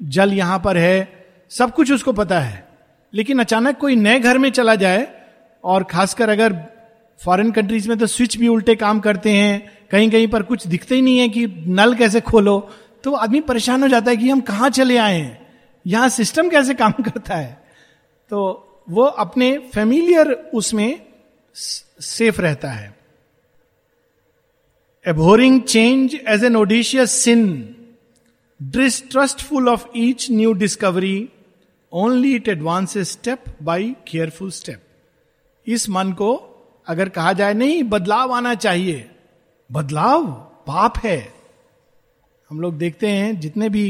जल 0.00 0.32
यहाँ 0.32 0.58
पर 0.58 0.76
है, 0.76 1.26
सब 1.50 1.74
कुछ 1.74 1.92
उसको 1.92 2.12
पता 2.12 2.40
है। 2.40 2.68
लेकिन 3.12 3.38
अचानक 3.38 3.78
कोई 3.78 3.96
नए 3.96 4.18
घर 4.18 4.38
में 4.38 4.50
चला 4.50 4.74
जाए, 4.74 5.06
और 5.64 5.84
खासकर 5.84 6.28
अगर 6.28 6.56
फॉरेन 7.20 7.50
कंट्रीज़ 7.52 7.88
में 7.88 7.96
तो 7.98 8.06
स्विच 8.06 8.36
भी 8.36 8.48
उल्टे 8.48 8.74
काम 8.74 9.00
करते 9.00 9.30
हैं 9.30 9.88
कहीं 9.90 10.10
कहीं 10.10 10.26
पर 10.28 10.42
कुछ 10.42 10.66
दिखते 10.66 10.94
ही 10.94 11.02
नहीं 11.02 11.18
है 11.18 11.28
कि 11.28 11.46
नल 11.66 11.94
कैसे 11.94 12.20
खोलो 12.20 12.58
तो 13.04 13.12
आदमी 13.14 13.40
परेशान 13.40 13.82
हो 13.82 13.88
जाता 13.88 14.10
है 14.10 14.16
कि 14.16 14.28
हम 14.30 14.40
कहाँ 14.40 14.70
चले 14.70 14.96
आए 14.96 15.18
हैं? 15.18 15.46
यहाँ 15.86 16.08
सिस्टम 16.08 16.48
कैसे 16.48 16.74
काम 16.74 16.92
करता 17.00 17.34
है? 17.34 17.52
तो 18.30 18.84
वो 18.90 19.04
अपने 19.04 19.56
फेमिलियर 19.74 20.32
उसमें 20.54 21.00
सेफ़ 21.54 22.40
रहता 22.40 22.70
है। 22.70 22.94
Abhorring 25.06 25.62
change 25.62 26.14
as 26.14 26.44
an 26.44 26.56
audacious 26.56 27.10
sin 27.10 27.44
distrustful 28.60 29.68
of 29.68 29.86
each 29.96 30.30
new 30.30 30.52
discovery 30.52 31.28
only 31.92 32.34
it 32.36 32.48
advance 32.48 32.96
step 33.08 33.44
by 33.62 33.94
careful 34.08 34.50
step 34.50 34.82
इस 35.66 35.88
मन 35.88 36.12
को 36.12 36.32
अगर 36.86 37.08
कहा 37.08 37.32
जाए, 37.32 37.54
नहीं, 37.54 37.82
बदलाव 37.82 38.32
आना 38.32 38.54
चाहिए। 38.54 39.10
बदलाव 39.70 40.26
पाप 40.66 40.98
है। 40.98 41.34
हम 42.50 42.60
लोग 42.60 42.76
देखते 42.78 43.08
हैं, 43.08 43.38
जितने 43.40 43.68
भी 43.68 43.84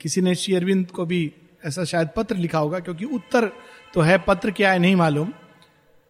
किसी 0.00 0.20
ने 0.20 0.34
शेयरविंद 0.34 0.90
को 0.90 1.06
भी 1.06 1.32
ऐसा 1.64 1.84
शायद 1.84 2.08
पत्र 2.16 2.36
लिखा 2.36 2.58
होगा, 2.58 2.80
क्योंकि 2.80 3.04
उत्तर 3.04 3.50
तो 3.94 4.00
है, 4.00 4.18
पत्र 4.18 4.50
क्या 4.50 4.72
है 4.72 4.78
नहीं 4.78 4.96
मालूम। 4.96 5.32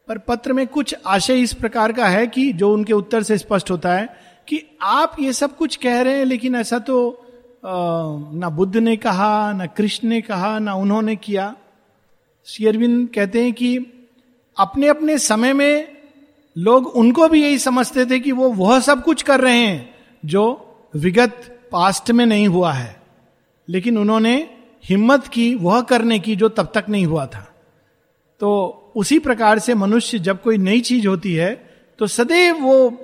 पर 0.08 0.18
पत्र 0.18 0.52
में 0.52 0.66
कुछ 0.66 0.94
आशय 1.06 1.40
इस 1.40 1.52
प्रकार 1.52 1.92
का 1.92 2.08
है 2.08 2.26
कि 2.26 2.52
जो 2.52 2.72
उनके 2.72 2.92
उत्तर 2.92 3.22
से 3.22 3.38
स्पष्ट 3.38 3.70
होता 3.70 3.94
है 3.94 4.08
कि 4.48 4.76
आप 4.80 5.16
ये 5.20 5.32
सब 5.32 5.56
कुछ 5.56 5.76
कह 5.76 6.00
रहे 6.00 6.18
हैं, 6.18 6.24
लेकिन 6.24 6.54
ऐसा 6.54 6.78
तो 6.78 7.26
ना 7.64 8.48
बुद्ध 8.48 8.76
ने 8.76 8.96
कहा, 8.96 9.52
ना 9.52 9.66
कृष्ण 9.66 10.08
ने 10.08 10.20
कहा, 10.20 10.58
ना 10.58 10.74
उन्होंने 10.74 11.16
किया। 11.16 11.54
शेयरविंद 12.46 13.08
कहते 13.14 13.44
हैं 13.44 13.52
कि 13.52 13.76
अपने 14.56 14.88
अपने 14.88 15.18
समय 15.18 15.52
में 15.52 15.96
लोग 16.58 16.86
उनको 16.86 17.28
भी 17.28 17.42
यही 17.42 17.58
समझते 17.58 18.06
थे 18.06 18.20
कि 18.20 18.32
वो 18.32 18.50
वह 18.50 18.80
सब 18.80 19.02
कुछ 19.04 19.22
कर 19.22 19.40
रहे 19.40 19.56
हैं 19.56 19.94
जो 20.24 20.44
विगत 20.96 21.68
पास्ट 21.72 22.10
में 22.10 22.26
नहीं 22.26 22.48
हुआ 22.48 22.72
है। 22.72 23.02
लेकिन 23.68 23.98
उन्होंने 23.98 24.36
हिम्मत 24.84 25.26
की 25.26 25.54
वह 25.54 25.80
करने 25.80 26.18
की 26.18 26.36
जो 26.36 26.48
तब 26.48 26.70
तक 26.74 26.84
नहीं 26.88 27.06
हुआ 27.06 27.26
था। 27.26 27.48
तो 28.40 28.80
उसी 28.96 29.18
प्रकार 29.18 29.58
से 29.58 29.74
मनुष्य 29.74 30.18
जब 30.18 30.42
कोई 30.42 30.58
नई 30.58 30.80
चीज़ 30.80 31.06
होती 31.06 31.34
है 31.34 31.54
तो 31.98 32.06
सदैव 32.06 32.56
वो 32.56 33.00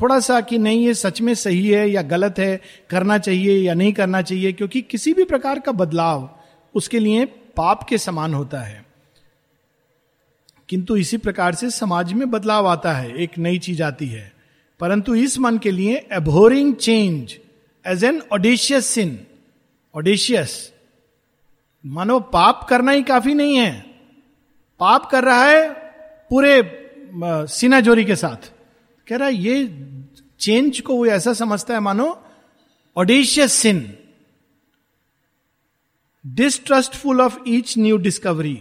थोड़ा 0.00 0.18
सा 0.20 0.40
कि 0.40 0.58
नहीं, 0.58 0.86
ये 0.86 0.94
सच 0.94 1.20
में 1.20 1.34
सही 1.34 1.68
है 1.68 1.90
या 1.90 2.02
गलत 2.02 2.38
है, 2.38 2.60
करना 2.90 3.18
चाहिए 3.18 3.56
या 3.56 3.74
नहीं 3.74 3.92
करना 3.92 4.22
चाहिए, 4.22 4.52
क्योंकि 4.52 4.80
किसी 4.82 5.12
भी 5.12 5.24
प्रकार 5.24 5.58
का 5.58 5.72
बदलाव 5.72 6.28
उसके 6.74 6.98
लिए 6.98 7.24
पाप 7.56 7.82
के 7.88 7.98
समान 7.98 8.34
होता 8.34 8.60
है। 8.60 8.84
किंतु 10.68 10.96
इसी 10.96 11.16
प्रकार 11.16 11.54
से 11.54 11.70
समाज 11.70 12.12
में 12.12 12.30
बदलाव 12.30 12.66
आता 12.66 12.92
है, 12.92 13.16
एक 13.16 13.38
नई 13.38 13.58
चीज़ 13.58 13.82
आती 13.82 14.06
है। 14.06 14.32
परंतु 14.80 15.14
इस 15.14 15.38
मन 15.38 15.58
के 15.58 15.70
लिए 15.70 16.06
abhorring 16.12 16.74
change 16.74 17.38
as 17.86 18.04
an 18.04 18.22
audacious 18.32 18.86
sin 18.86 19.18
audacious 19.94 20.72
मानो 21.86 22.20
पाप 22.20 22.66
करना 22.70 22.92
ही 22.92 23.02
काफ़ी 23.02 23.34
नहीं 23.34 23.56
है। 23.56 23.91
पाप 24.82 25.08
कर 25.10 25.24
रहा 25.24 25.44
है 25.44 25.68
पूरे 26.30 26.54
सिनाजोरी 27.50 28.04
के 28.04 28.16
साथ। 28.16 28.50
कह 29.06 29.16
रहा 29.16 29.28
है, 29.28 29.34
ये 29.34 29.54
चेंज 30.40 30.80
को 30.80 30.96
वो 30.96 31.06
ऐसा 31.06 31.32
समझता 31.34 31.74
है, 31.74 31.80
मानो 31.80 32.06
audacious 32.96 33.52
sin 33.52 33.78
distrustful 36.24 37.20
of 37.20 37.38
each 37.48 37.76
new 37.78 37.96
discovery 37.98 38.58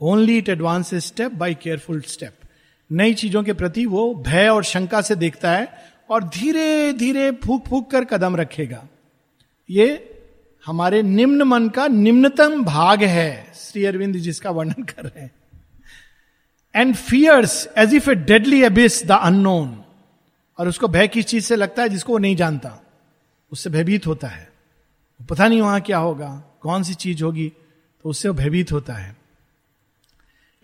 only 0.00 0.36
it 0.38 0.48
advance 0.48 0.94
step 1.04 1.32
by 1.34 1.54
careful 1.54 2.00
step 2.06 2.34
नई 2.90 3.14
चीज़ों 3.14 3.42
के 3.42 3.52
प्रति 3.52 3.84
वो 3.86 4.02
भय 4.26 4.48
और 4.48 4.64
शंका 4.64 5.00
से 5.00 5.14
देखता 5.16 5.50
है 5.52 5.66
और 6.10 6.24
धीरे 6.24 6.92
धीरे 6.92 7.30
फूक 7.44 7.66
फूक 7.66 7.90
कर 7.90 8.04
कदम 8.04 8.36
रखेगा। 8.36 8.82
ये 9.68 9.88
हमारे 10.64 11.02
निम्न 11.02 11.42
मन 11.42 11.68
का 11.68 11.86
निम्नतम 11.88 12.62
भाग 12.64 13.02
है, 13.02 13.52
श्री 13.56 13.84
अरविंद 13.84 14.16
जिसका 14.18 14.50
वर्णन 14.50 14.82
कर 14.84 15.04
रहे 15.04 15.22
हैं। 15.22 15.30
And 16.78 16.94
fears 16.94 17.68
as 17.78 17.94
if 17.94 18.10
a 18.10 18.14
deadly 18.14 18.62
abyss 18.64 19.04
the 19.06 19.10
unknown 19.12 19.78
और 20.58 20.68
उसको 20.68 20.88
भय 20.88 21.08
किस 21.08 21.26
चीज़ 21.26 21.44
से 21.44 21.56
लगता 21.56 21.82
है 21.82 21.88
जिसको 21.88 22.12
वो 22.12 22.18
नहीं 22.18 22.36
जानता? 22.36 22.78
उससे 23.52 23.70
भयभीत 23.70 24.06
होता 24.06 24.28
है। 24.28 24.48
पता 25.20 25.46
नहीं 25.48 25.60
वहाँ 25.62 25.80
क्या 25.80 25.98
होगा, 25.98 26.28
कौन 26.62 26.82
सी 26.82 26.94
चीज़ 26.94 27.22
होगी 27.24 27.48
तो 28.04 28.10
उससे 28.10 28.28
वो 28.28 28.34
भयभीत 28.34 28.72
होता 28.72 28.92
है। 28.92 29.16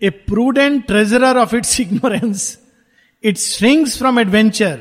A 0.01 0.09
prudent 0.09 0.85
treasurer 0.87 1.37
of 1.37 1.55
its 1.55 1.79
ignorance 1.79 2.57
it 3.23 3.37
shrinks 3.37 3.97
from 3.97 4.19
adventure 4.19 4.79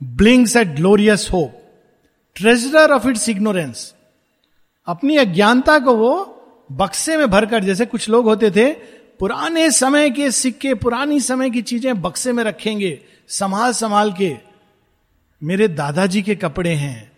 blinks 0.00 0.56
at 0.56 0.74
glorious 0.76 1.28
hope 1.32 1.62
treasurer 2.36 2.92
of 2.92 3.08
its 3.08 3.28
ignorance 3.28 3.92
अपनी 4.88 5.16
अज्ञानता 5.16 5.78
को 5.78 5.94
वो 5.96 6.12
बक्से 6.72 7.16
में 7.16 7.30
भरकर, 7.30 7.64
जैसे 7.64 7.86
कुछ 7.86 8.08
लोग 8.08 8.24
होते 8.24 8.50
थे 8.50 8.72
पुराने 9.20 9.70
समय 9.70 10.10
के 10.10 10.30
सिक्के, 10.30 10.74
पुरानी 10.74 11.20
समय 11.20 11.50
की 11.50 11.62
चीज़ें 11.62 12.02
बक्से 12.02 12.32
में 12.32 12.44
रखेंगे, 12.44 13.00
संभाल 13.28 13.72
संभाल 13.72 14.12
के। 14.12 14.36
मेरे 15.42 15.68
दादाजी 15.68 16.22
के 16.22 16.34
कपड़े 16.34 16.70
हैं। 16.70 17.12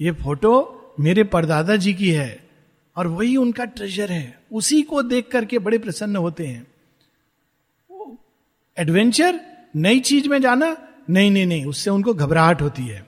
ये 0.00 0.12
फ़ोटो 0.12 0.78
मेरे 1.00 1.24
परदादा 1.24 1.76
जी 1.76 1.94
की 1.94 2.10
है 2.10 2.48
और 2.96 3.06
वही 3.06 3.36
उनका 3.36 3.64
ट्रेजर 3.64 4.12
है। 4.12 4.38
उसी 4.52 4.82
को 4.82 5.02
देख 5.02 5.28
करके 5.32 5.58
बड़े 5.58 5.78
प्रसन्न 5.78 6.16
होते 6.16 6.46
हैं। 6.46 6.66
एडवेंचर? 8.78 9.40
नई 9.76 10.00
चीज़ 10.00 10.28
में 10.28 10.42
जाना? 10.42 10.76
नहीं 11.10 11.30
नहीं 11.30 11.46
नहीं, 11.46 11.64
उससे 11.64 11.90
उनको 11.90 12.14
घबराहट 12.14 12.62
होती 12.62 12.82
है। 12.82 13.06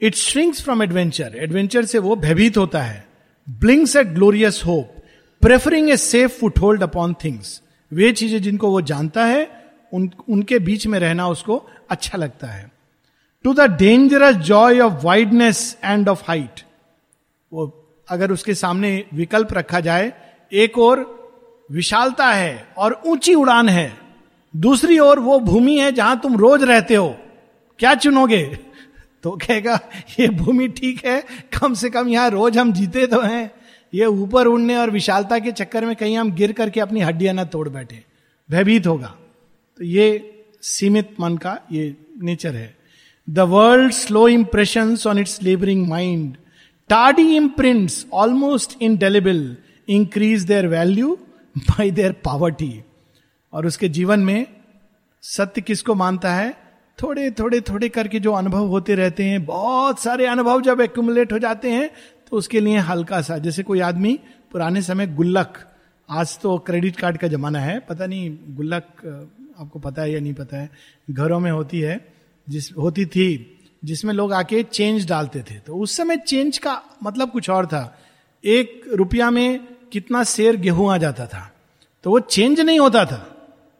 It 0.00 0.14
shrinks 0.14 0.62
from 0.62 0.82
adventure 0.82 1.34
adventure 1.36 1.84
से 1.84 1.98
वो 1.98 2.16
भयभीत 2.16 2.56
होता 2.56 2.82
है। 2.82 3.08
Blinks 3.50 3.96
at 3.96 4.06
glorious 4.06 4.62
hope 4.66 4.95
preferring 5.42 5.90
a 5.90 5.96
safe 5.96 6.32
foothold 6.58 6.82
upon 6.82 7.14
things 7.24 7.60
वे 7.92 8.12
चीज़ें 8.12 8.42
जिनको 8.42 8.70
वो 8.70 8.80
जानता 8.80 9.24
है 9.24 9.64
उन, 9.92 10.10
उनके 10.28 10.58
बीच 10.58 10.86
में 10.86 10.98
रहना 10.98 11.28
उसको 11.28 11.66
अच्छा 11.90 12.18
लगता 12.18 12.46
है। 12.46 12.70
To 13.44 13.52
the 13.54 13.60
dangerous 13.60 14.36
joy 14.36 14.80
of 14.80 15.04
wideness 15.04 15.76
and 15.84 16.08
of 16.08 16.22
height 16.28 16.60
वो 17.52 17.66
अगर 18.08 18.32
उसके 18.32 18.54
सामने 18.54 19.04
विकल्प 19.14 19.52
रखा 19.52 19.80
जाए 19.80 20.12
एक 20.52 20.78
और 20.78 21.04
विशालता 21.72 22.26
है 22.26 22.68
और 22.78 23.02
ऊँची 23.06 23.34
उड़ान 23.34 23.68
है 23.68 23.98
दूसरी 24.56 24.98
ओर 24.98 25.18
वो 25.18 25.38
भूमि 25.40 25.78
है 25.78 25.92
जहाँ 25.92 26.20
तुम 26.20 26.36
रोज 26.36 26.62
रहते 26.62 26.94
हो। 26.94 27.16
क्या 27.78 27.94
चुनोगे? 27.94 28.44
तो 29.22 29.30
कहेगा 29.30 29.80
ये 30.20 30.28
भूमि 30.28 30.68
ठीक 30.68 31.04
है 31.06 31.20
कम 31.60 31.74
से 31.74 31.90
कम 31.90 32.08
यहाँ 32.08 32.30
रोज 32.30 32.58
हम 32.58 32.72
जीते 32.72 33.06
तो 33.06 33.20
हैं। 33.20 33.50
ये 33.96 34.06
ऊपर 34.06 34.46
उड़ने 34.46 34.76
और 34.76 34.90
विशालता 34.90 35.38
के 35.38 35.52
चक्कर 35.52 35.84
में 35.84 35.94
कहीं 35.96 36.16
हम 36.18 36.32
गिर 36.32 36.52
करके 36.52 36.80
अपनी 36.80 37.00
हड्डियाँ 37.00 37.34
ना 37.34 37.44
तोड़ 37.44 37.68
बैठे, 37.68 38.02
भयभीत 38.48 38.86
होगा। 38.86 39.14
तो 39.78 39.84
ये 39.84 40.06
सीमित 40.62 41.14
मन 41.20 41.36
का 41.36 41.58
ये 41.72 41.94
नेचर 42.22 42.54
है। 42.54 42.74
The 43.28 43.38
world 43.48 43.92
slow 43.92 44.26
impression 44.28 44.96
on 45.06 45.18
its 45.18 45.42
labouring 45.42 45.86
mind 45.88 46.36
tardy 46.90 47.36
imprints 47.36 48.04
almost 48.12 48.76
indelible 48.82 49.56
increase 49.88 50.42
their 50.42 50.66
value 50.66 51.14
by 51.58 51.90
their 51.90 52.12
poverty 52.24 52.84
और 53.52 53.66
उसके 53.66 53.88
जीवन 53.88 54.20
में 54.20 54.46
सत्य 55.22 55.60
किसको 55.60 55.94
मानता 55.94 56.34
है? 56.34 56.54
थोड़े 56.98 57.30
थोड़े 57.30 57.60
थोड़े 57.60 57.88
करके 57.88 58.20
जो 58.20 58.32
अनुभव 58.32 58.66
होते 58.66 58.94
रहते 58.94 59.24
हैं, 59.24 59.44
बहुत 59.44 60.00
सारे 60.00 60.26
अनुभव 60.26 60.60
जब 60.60 60.80
एक्यूमुलेट 60.80 61.32
हो 61.32 61.38
जाते 61.38 61.70
हैं 61.70 61.90
तो 62.32 62.36
उसके 62.36 62.60
लिए 62.60 62.78
हल्का 62.78 63.20
सा, 63.22 63.38
जैसे 63.38 63.62
कोई 63.62 63.80
आदमी 63.80 64.18
पुराने 64.52 64.82
समय 64.82 65.06
गुल्लक, 65.06 65.58
आज 66.08 66.38
तो 66.38 66.58
क्रेडिट 66.58 66.96
कार्ड 66.96 67.16
का 67.16 67.28
जमाना 67.28 67.58
है, 67.58 67.78
पता 67.80 68.06
नहीं 68.06 68.30
गुल्लक 68.56 68.84
आपको 69.60 69.78
पता 69.78 70.02
है 70.02 70.12
या 70.12 70.20
नहीं 70.20 70.34
पता 70.34 70.56
है, 70.56 70.70
घरों 71.10 71.40
में 71.40 71.50
होती 71.50 71.80
है, 71.80 72.00
जिस, 72.48 72.72
होती 72.76 73.06
थी, 73.06 73.28
जिसमें 73.84 74.12
लोग 74.14 74.32
आके 74.32 74.62
चेंज 74.62 75.08
डालते 75.08 75.40
थे। 75.40 75.58
तो 75.58 75.76
उस 75.76 75.96
समय 75.96 76.16
चेंज 76.16 76.58
का 76.58 76.82
मतलब 77.02 77.30
कुछ 77.30 77.50
और 77.50 77.66
था। 77.66 77.98
एक 78.44 78.82
रुपया 78.94 79.30
में 79.30 79.60
कितना 79.92 80.24
शेर 80.24 80.56
गेहूँ 80.56 80.92
आ 80.92 80.96
जाता 80.96 81.26
था। 81.26 81.50
तो 82.04 82.10
वो 82.10 82.20
चेंज 82.20 82.60
नहीं 82.60 82.80
होता 82.80 83.04
था। 83.04 83.24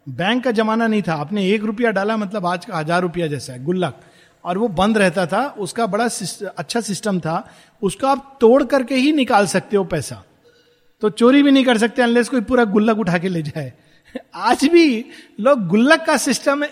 बैंक 0.06 0.44
का 0.44 0.50
जमाना 0.50 0.86
नहीं 0.86 1.02
था। 1.02 1.14
आपने 1.14 1.48
एक 1.50 1.64
रुपया 1.64 1.90
डाला 1.90 2.16
मतलब 2.16 2.46
आज 2.46 2.64
का 2.64 2.78
हज़ार 2.78 3.02
रुपया 3.02 3.26
जैसा 3.26 3.52
है, 3.52 3.64
गुल्लक। 3.64 4.00
और 4.46 4.58
वो 4.58 4.68
बंद 4.68 4.98
रहता 4.98 5.26
था 5.26 5.46
उसका 5.58 5.86
बड़ा 5.86 6.08
सिस्ट, 6.08 6.44
अच्छा 6.44 6.80
सिस्टम 6.80 7.20
था 7.20 7.50
उसको 7.82 8.06
आप 8.06 8.38
तोड़ 8.40 8.64
करके 8.64 8.94
ही 8.94 9.12
निकाल 9.12 9.46
सकते 9.46 9.76
हो 9.76 9.84
पैसा। 9.84 10.24
तो 11.00 11.10
चोरी 11.10 11.42
भी 11.42 11.50
नहीं 11.50 11.64
कर 11.64 11.78
सकते 11.78 12.02
अनलेस 12.02 12.28
कोई 12.28 12.40
पूरा 12.40 12.64
गुल्लक 12.64 12.98
उठा 12.98 13.18
के 13.18 13.28
ले 13.28 13.42
जाए। 13.42 13.72
आज 14.34 14.64
भी 14.64 15.04
लोग 15.40 15.66
गुल्लक 15.66 16.04
का 16.04 16.16
सिस्टम 16.16 16.64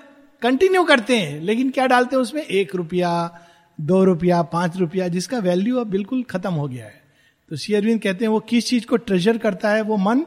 कंटिन्यू 0.43 0.85
करते 0.85 1.17
हैं 1.17 1.41
लेकिन 1.41 1.71
क्या 1.71 1.87
डालते 1.87 2.17
हैं 2.17 2.23
उसमें? 2.23 2.43
एक 2.43 2.75
रुपया 2.75 3.41
दो 3.81 4.05
रुपया 4.05 4.43
पाँच 4.43 4.77
रुपया 4.77 5.09
जिसका 5.09 5.39
वैल्यू 5.39 5.79
अब 5.79 5.87
बिल्कुल 5.87 6.23
खत्म 6.23 6.53
हो 6.53 6.69
गया 6.69 6.85
है। 6.85 7.03
तो 7.51 7.57
श्री 7.57 7.75
अरविंद 7.75 8.01
कहते 8.01 8.25
हैं 8.25 8.33
वो 8.33 8.41
किस 8.41 8.67
चीज़ 8.67 8.87
को 8.87 8.97
ट्रेजर 8.97 9.39
करता 9.39 9.71
है? 9.71 9.83
वो 9.83 9.97
मन 9.97 10.23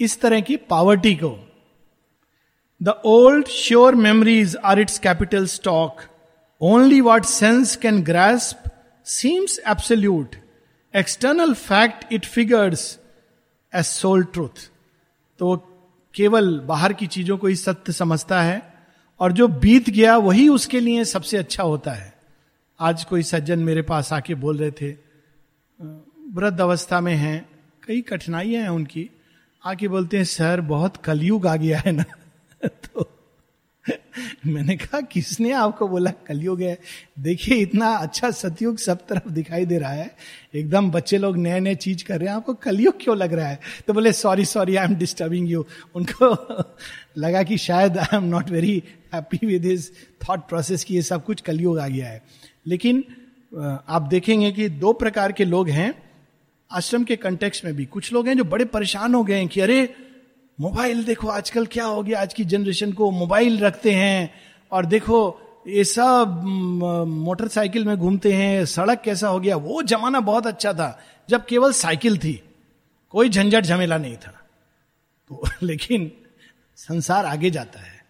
इस 0.00 0.20
तरह 0.20 0.40
की 0.40 0.56
पावर्टी 0.56 1.14
को। 1.14 1.48
The 2.82 2.88
old 2.88 3.46
sure 3.46 3.94
memories 3.94 4.56
are 4.64 4.80
its 4.80 4.98
capital 4.98 5.46
stock 5.46 6.00
only 6.62 7.00
what 7.00 7.24
sense 7.24 7.76
can 7.76 8.02
grasp 8.02 8.70
seems 9.04 9.60
absolute 9.66 10.36
external 10.96 11.54
fact 11.54 12.12
it 12.12 12.24
figures 12.24 12.98
as 13.74 13.84
sole 13.84 14.24
truth 14.24 14.70
तो 15.38 15.68
केवल 16.14 16.60
बाहर 16.60 16.92
की 16.92 17.06
चीज़ों 17.06 17.38
को 17.38 17.46
ही 17.46 17.56
सत्य 17.56 17.92
समझता 17.92 18.42
है 18.42 18.74
और 19.20 19.32
जो 19.32 19.48
बीत 19.48 19.90
गया 19.90 20.16
वही 20.16 20.48
उसके 20.48 20.80
लिए 20.80 21.04
सबसे 21.04 21.36
अच्छा 21.36 21.62
होता 21.62 21.90
है। 21.90 22.12
आज 22.80 23.04
कोई 23.04 23.22
सज्जन 23.22 23.58
मेरे 23.58 23.82
पास 23.82 24.12
आके 24.12 24.34
बोल 24.34 24.56
रहे 24.56 24.70
थे, 24.70 24.92
वृद्ध 26.32 26.60
अवस्था 26.60 27.00
में 27.00 27.14
हैं, 27.14 27.48
कई 27.86 28.00
कठिनाइयाँ 28.00 28.62
हैं 28.62 28.70
उनकी। 28.70 29.10
आके 29.64 29.88
बोलते 29.88 30.16
हैं, 30.16 30.24
सर, 30.24 30.60
बहुत 30.60 30.96
कलयुग 30.96 31.46
आ 31.46 31.56
गया 31.56 31.78
है 31.78 31.92
ना। 31.92 32.04
तो 32.66 33.11
मैंने 34.46 34.76
कहा, 34.76 35.00
किसने 35.00 35.52
आपको 35.52 35.88
बोला, 35.88 36.10
कलयुग 36.10 36.60
है? 36.60 36.78
देखिए, 37.18 37.54
इतना 37.54 37.90
अच्छा 37.90 38.30
सतयुग 38.30 38.78
सब 38.78 39.06
तरफ़ 39.06 39.28
दिखाई 39.28 39.66
दे 39.66 39.78
रहा 39.78 39.90
है। 39.90 40.16
एकदम 40.54 40.90
बच्चे 40.90 41.18
लोग 41.18 41.36
नए 41.36 41.60
नए 41.60 41.74
चीज़ 41.74 42.04
कर 42.04 42.18
रहे 42.18 42.28
हैं। 42.28 42.36
आपको 42.36 42.54
कलयुग 42.54 42.94
क्यों 43.00 43.16
लग 43.16 43.32
रहा 43.32 43.48
है? 43.48 43.60
तो 43.86 43.92
बोले, 43.92 44.12
sorry 44.12 44.44
sorry 44.44 44.76
I 44.76 44.86
am 44.86 44.94
disturbing 44.94 45.50
you 45.50 45.66
उनको 45.94 46.36
लगा 47.18 47.42
कि 47.42 47.58
शायद 47.58 47.98
I 47.98 48.16
am 48.16 48.24
not 48.24 48.50
very 48.50 48.82
happy 49.14 49.46
with 49.46 49.64
his 49.64 49.92
thought 50.28 50.40
process 50.40 50.84
की 50.84 50.94
ये 50.94 51.02
सब 51.02 51.24
कुछ 51.24 51.40
कलयुग 51.40 51.78
आ 51.78 51.88
गया 51.88 52.06
है। 52.06 52.22
लेकिन 52.66 53.04
आप 53.88 54.02
देखेंगे 54.02 54.52
कि 54.52 54.68
दो 54.68 54.92
प्रकार 54.92 55.32
के 55.32 55.44
लोग 55.44 55.68
हैं। 55.68 55.94
आश्रम 56.72 57.04
के 57.04 57.16
कंटेक्स 57.16 57.64
में 57.64 57.76
भी 57.76 57.84
कुछ 57.84 58.12
लोग 58.12 58.28
हैं 58.28 58.36
जो 58.36 58.44
बड़े 58.44 58.64
परेशान 58.64 59.14
हो 59.14 59.24
गए 59.24 59.34
हैं 59.34 59.48
कि, 59.48 59.60
अरे 59.60 59.94
मोबाइल 60.60 61.04
देखो, 61.04 61.28
आजकल 61.28 61.66
क्या 61.66 61.84
हो 61.84 62.02
गया? 62.02 62.20
आज 62.20 62.34
की 62.34 62.44
जनरेशन 62.44 62.92
को 62.92 63.10
मोबाइल 63.10 63.58
रखते 63.58 63.92
हैं 63.92 64.34
और 64.72 64.86
देखो, 64.86 65.38
ये 65.68 65.84
सब 65.84 66.42
मोटरसाइकिल 67.08 67.84
में 67.84 67.96
घूमते 67.96 68.32
हैं, 68.32 68.64
सड़क 68.64 69.02
कैसा 69.04 69.28
हो 69.28 69.40
गया? 69.40 69.56
वो 69.56 69.82
जमाना 69.82 70.20
बहुत 70.20 70.46
अच्छा 70.46 70.72
था, 70.72 70.98
जब 71.28 71.44
केवल 71.44 71.72
साइकिल 71.72 72.18
थी, 72.18 72.42
कोई 73.10 73.28
झंझट 73.28 73.64
झमेला 73.64 73.98
नहीं 73.98 74.16
था। 74.16 74.32
तो 75.28 75.44
लेकिन 75.62 76.10
संसार 76.76 77.26
आगे 77.26 77.50
जाता 77.50 77.80
है, 77.80 78.00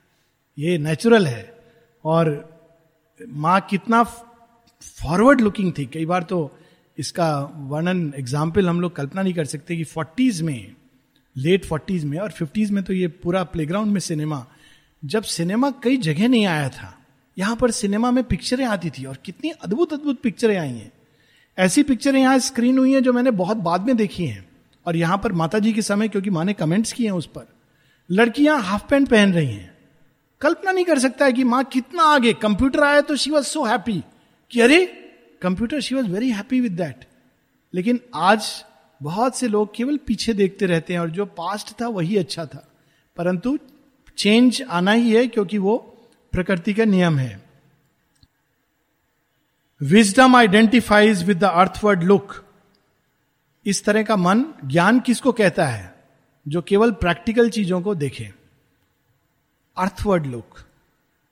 ये 0.59 0.79
नेचुरल 0.79 1.27
है। 1.27 1.55
और 2.05 2.29
माँ 3.29 3.61
कितना 3.61 4.03
फॉरवर्ड 4.03 5.41
लुकिंग 5.41 5.73
थी। 5.79 5.87
कई 5.87 6.07
बार 6.07 6.23
तो 6.23 6.59
इसका 6.99 7.41
वर्णन 7.55 8.15
एग्ज़ाम्पल 8.17 8.69
हम 8.69 8.81
लोग 8.81 8.97
कल्पना 8.97 9.23
नहीं 9.23 9.35
कर 9.35 9.45
सकते 9.45 9.77
कि 9.77 9.85
फोर्टीज 9.85 10.43
में 10.43 10.75
लेट 11.37 11.65
फोर्टीज 11.65 12.05
में 12.05 12.19
और 12.19 12.31
फिफ्टीज 12.31 12.71
में 12.71 12.83
तो 12.85 12.93
ये 12.93 13.09
पूरा 13.09 13.43
प्लेग्राउंड 13.45 13.93
में 13.93 14.01
सिनेमा 14.01 14.45
जब 15.03 15.23
सिनेमा 15.23 15.71
कई 15.83 15.97
जगह 15.97 16.29
नहीं 16.29 16.47
आया 16.47 16.69
था, 16.69 16.99
यहाँ 17.37 17.57
पर 17.57 17.71
सिनेमा 17.71 18.11
में 18.11 18.23
पिक्चरें 18.25 18.65
आती 18.65 18.91
थी 18.91 19.05
और 19.05 19.17
कितनी 19.25 19.51
अद्भुत 19.51 19.93
अद्भुत 19.93 20.21
पिक्चरें 20.23 20.57
आई 20.57 20.69
हैं। 20.69 20.93
ऐसी 21.59 21.83
पिक्चरें 21.83 22.21
यहाँ 22.21 22.39
स्क्रीन 22.39 22.79
हुई 22.79 22.93
हैं 22.93 23.03
जो 23.03 23.13
मैंने 23.13 23.31
बहुत 23.31 23.57
बाद 23.57 23.87
में 23.87 23.97
देखी 23.97 24.27
हैं 24.27 24.47
और 24.87 24.97
यहाँ 24.97 25.19
पर 25.19 25.33
माता 25.33 25.59
जी 25.59 25.73
के 25.73 25.83
समय 25.83 26.09
क्योंकि 26.09 26.31
माँ 26.31 26.45
ने 26.45 26.53
कमेंट्स 26.53 26.93
किए 26.93 27.07
हैं 27.07 27.15
उस 27.15 27.27
पर। 27.27 27.47
लड़कियाँ 28.11 28.61
हाफ़ 28.63 28.87
पैंट 28.91 29.09
पहन 29.09 29.33
रही 29.33 29.47
हैं। 29.47 29.71
कल्पना 30.41 30.73
नहीं 30.73 30.85
कर 30.85 30.99
सकता 30.99 31.25
है 31.25 31.33
कि 31.33 31.45
माँ 31.45 31.63
कितना 31.65 32.03
आगे 32.05 32.33
कंप्यूटर 32.33 32.83
आया 32.85 33.01
तो 33.01 33.17
शी 33.17 33.31
वॉज़ 33.31 33.45
सो 33.45 33.65
हैप्पी 33.65 34.03
कि 34.51 34.61
अरे 34.61 34.85
computer 35.43 35.81
she 35.81 35.95
was 35.95 36.07
very 36.07 36.31
happy 36.31 36.61
with 36.61 36.73
that 36.73 37.05
लेकिन 37.75 38.01
आज 38.15 38.49
बहुत 39.03 39.37
से 39.37 39.49
लोग 39.49 39.75
केवल 39.75 39.97
पीछे 39.97 40.35
देखते 40.35 40.67
रहते 40.67 40.93
हैं 40.93 41.01
और 41.01 41.11
जो 41.11 41.27
पास्ट 41.27 41.81
था 41.81 41.89
वही 41.89 42.17
अच्छा 42.17 42.47
था। 42.47 42.69
परंतु 43.17 43.59
चेंज 44.17 44.63
आना 44.63 44.93
ही 44.93 45.13
है 45.13 45.27
क्योंकि 45.27 45.59
वो 45.59 45.77
प्रकृति 46.33 46.75
का 46.75 46.85
नियम 46.85 47.19
है। 47.19 47.43
Wisdom 49.81 50.37
identifies 50.37 51.23
with 51.25 51.39
the 51.39 51.45
earthward 51.45 52.03
look 52.03 52.45
इस 53.67 53.85
तरह 53.85 54.03
का 54.03 54.17
मन 54.17 54.45
ज्ञान 54.65 55.01
किसको 55.01 55.33
कहता 55.33 55.67
है? 55.67 55.95
जो 56.49 56.63
केवल 56.63 56.91
प्रैक्टिकल 56.91 57.51
चीज़ों 57.51 57.83
को 57.83 57.95
देखे। 57.95 58.31
अर्थवर्ड 59.77 60.27
लुक 60.27 60.59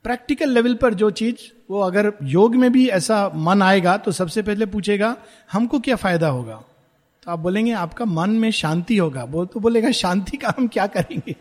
प्रैक्टिकल 0.04 0.50
लेवल 0.50 0.74
पर 0.74 0.94
जो 0.94 1.10
चीज़, 1.10 1.36
वो 1.70 1.80
अगर 1.80 2.12
योग 2.22 2.54
में 2.56 2.72
भी 2.72 2.88
ऐसा 2.88 3.30
मन 3.34 3.62
आएगा 3.62 3.96
तो 3.96 4.12
सबसे 4.12 4.42
पहले 4.42 4.66
पूछेगा, 4.66 5.16
हमको 5.52 5.80
क्या 5.80 5.96
फ़ायदा 5.96 6.28
होगा? 6.28 6.64
आप 7.30 7.38
बोलेंगे, 7.38 7.72
आपका 7.72 8.04
मन 8.04 8.30
में 8.30 8.50
शांति 8.50 8.96
होगा। 8.96 9.24
वो 9.24 9.44
तो 9.44 9.60
बोलेगा, 9.60 9.90
शांति 9.90 10.36
का 10.36 10.54
हम 10.58 10.68
क्या 10.68 10.86
करेंगे? 10.86 11.36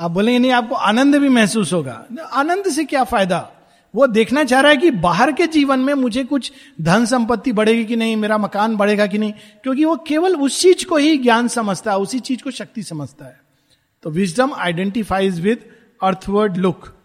आप 0.00 0.10
बोलेंगे, 0.10 0.38
नहीं, 0.38 0.52
आपको 0.52 0.74
आनंद 0.74 1.16
भी 1.16 1.28
महसूस 1.28 1.72
होगा। 1.72 2.04
आनंद 2.32 2.68
से 2.68 2.84
क्या 2.84 3.04
फ़ायदा? 3.04 3.52
वो 3.94 4.06
देखना 4.06 4.44
चाह 4.44 4.60
रहा 4.60 4.70
है 4.70 4.76
कि 4.76 4.90
बाहर 4.90 5.32
के 5.32 5.46
जीवन 5.46 5.80
में 5.80 5.94
मुझे 5.94 6.24
कुछ 6.24 6.52
धन 6.80 7.04
संपत्ति 7.04 7.52
बढ़ेगी 7.52 7.84
कि 7.84 7.96
नहीं, 7.96 8.16
मेरा 8.16 8.38
मकान 8.38 8.76
बढ़ेगा 8.76 9.06
कि 9.06 9.18
नहीं, 9.18 9.32
क्योंकि 9.62 9.84
वो 9.84 9.96
केवल 9.96 10.36
उस 10.36 10.60
चीज़ 10.60 10.86
को 10.86 10.96
ही 10.96 11.16
ज्ञान 11.18 11.48
समझता 11.48 11.90
है, 11.90 11.98
उसी 11.98 12.20
चीज़ 12.20 12.42
को 12.42 12.50
शक्ति 12.50 12.82
समझता 12.82 13.24
है। 13.24 13.40
तो 14.02 14.10
wisdom 14.10 14.54
identifies 14.54 15.40
with 15.40 15.64
earthward 16.02 16.56
look 16.56 16.96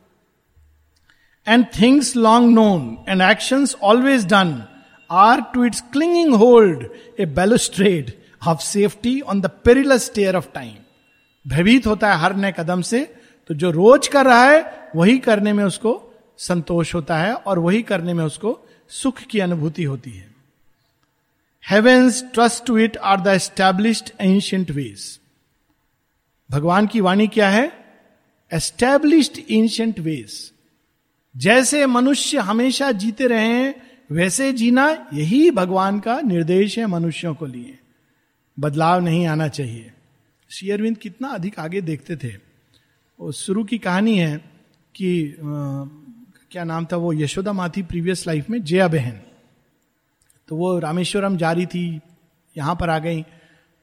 and 1.48 1.65
things 1.82 2.15
long 2.15 2.56
known 2.56 2.98
and 3.10 3.21
action 3.21 3.67
always 3.84 4.26
done 4.26 4.63
are 5.12 5.41
to 5.41 5.65
its 5.65 5.82
clinging 5.82 6.34
hold 6.34 6.88
a 7.20 7.26
balustrade 7.26 8.12
of 8.48 8.60
safety 8.60 9.22
on 9.22 9.41
the 9.41 9.46
perilous 9.46 10.12
stair 10.15 10.36
of 10.36 10.48
time 10.54 10.74
भयभीत 11.48 11.88
होता 11.88 12.13
है 12.13 12.20
हर 12.20 12.36
नए 12.36 12.54
कदम 12.60 12.82
से 12.82 13.15
तो 13.48 13.54
जो 13.54 13.72
रोज 13.72 14.08
कर 14.08 14.26
रहा 14.26 14.44
है, 14.44 14.89
वही 14.96 15.18
करने 15.18 15.54
में 15.54 15.63
उसको 15.63 16.13
संतोष 16.38 16.96
होता 16.96 17.18
है 17.18 17.34
और 17.34 17.60
वही 17.60 17.82
करने 17.82 18.13
में 18.13 18.24
उसको 18.24 18.60
सुख 18.89 19.20
की 19.20 19.39
अनुभूति 19.39 19.84
होती 19.84 20.12
है। 20.12 20.36
Heaven's 21.70 22.24
trust 22.34 22.65
to 22.65 22.78
it 22.78 22.98
are 22.98 23.22
the 23.22 23.28
established 23.28 24.10
ancient 24.22 24.72
ways 24.72 25.20
भगवान 26.52 26.88
की 26.88 27.02
वाणी 27.02 27.28
क्या 27.28 27.50
है? 27.50 27.72
एस्टैब्लिश्ड 28.54 29.39
एंशियंट 29.52 30.00
वेज 30.00 30.52
जैसे 31.38 31.86
मनुष्य 31.86 32.38
हमेशा 32.38 32.91
जीते 32.91 33.28
रहे 33.28 33.48
हैं 33.48 33.94
वैसे 34.12 34.54
जीना 34.54 35.08
यही 35.13 35.52
भगवान 35.52 36.00
का 36.00 36.20
निर्देश 36.22 36.78
है 36.80 36.88
मनुष्यों 36.88 37.36
को 37.36 37.46
लिए। 37.46 37.80
बदलाव 38.60 39.00
नहीं 39.02 39.28
आना 39.28 39.48
चाहिए। 39.48 39.91
श्री 40.50 40.70
अरविंद 40.72 40.98
कितना 40.98 41.28
अधिक 41.28 41.60
आगे 41.60 41.82
देखते 41.82 42.15
थे। 42.15 42.32
वो 43.20 43.32
शुरू 43.32 43.63
की 43.63 43.78
कहानी 43.78 44.18
है 44.20 44.38
कि 44.96 45.30
आ, 45.30 45.36
क्या 46.52 46.63
नाम 46.63 46.86
था 46.86 46.98
वो 46.98 47.13
यशोदा 47.13 47.54
माथी 47.54 47.84
प्रीवियस 47.84 48.28
लाइफ 48.28 48.50
में 48.50 48.63
जया 48.63 48.88
बहन। 48.88 49.20
तो 50.48 50.56
वो 50.56 50.80
रामेश्वरम 50.80 51.38
जा 51.38 51.52
रही 51.52 51.65
थी 51.65 52.00
यहाँ 52.58 52.76
पर 52.76 52.89
आ 52.89 53.00
गई। 53.00 53.26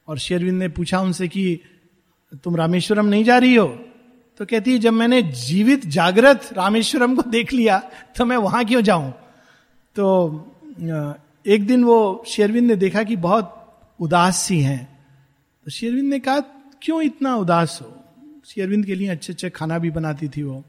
और 0.07 0.17
शेरविंद 0.17 0.59
ने 0.59 0.67
पूछा 0.67 0.99
उनसे 0.99 1.27
कि 1.27 1.59
तुम 2.43 2.55
रामेश्वरम 2.55 3.05
नहीं 3.05 3.23
जा 3.23 3.37
रही 3.37 3.55
हो? 3.55 3.67
तो 4.39 4.45
कहती 4.45 4.71
है 4.71 4.79
जब 4.79 4.93
मैंने 4.93 5.21
जीवित 5.21 5.85
जागृत 5.85 6.49
रामेश्वरम 6.53 7.15
को 7.15 7.29
देख 7.29 7.53
लिया 7.53 7.77
तो 8.17 8.25
मैं 8.25 8.37
वहाँ 8.37 8.65
क्यों 8.65 8.81
जाऊँ? 8.81 9.13
तो 9.95 10.39
एक 11.47 11.67
दिन 11.67 11.83
वो 11.83 12.23
शेरविंद 12.27 12.67
ने 12.67 12.75
देखा 12.75 13.03
कि 13.03 13.15
बहुत 13.15 13.77
उदास 13.99 14.37
सी 14.37 14.59
हैं। 14.59 15.05
तो 15.65 15.71
शेरविंद 15.71 16.09
ने 16.09 16.19
कहा, 16.19 16.39
क्यों 16.81 17.01
इतना 17.01 17.35
उदास 17.35 17.79
हो? 17.81 18.03
शेरविंद 18.45 18.85
के 18.85 18.95
लिए 18.95 19.07
अच्छे 19.07 19.33
अच्छे 19.33 19.49
खाना 19.49 19.77
भी 19.77 19.89
बनाती 19.89 20.27
थी 20.27 20.43
वो। 20.43 20.63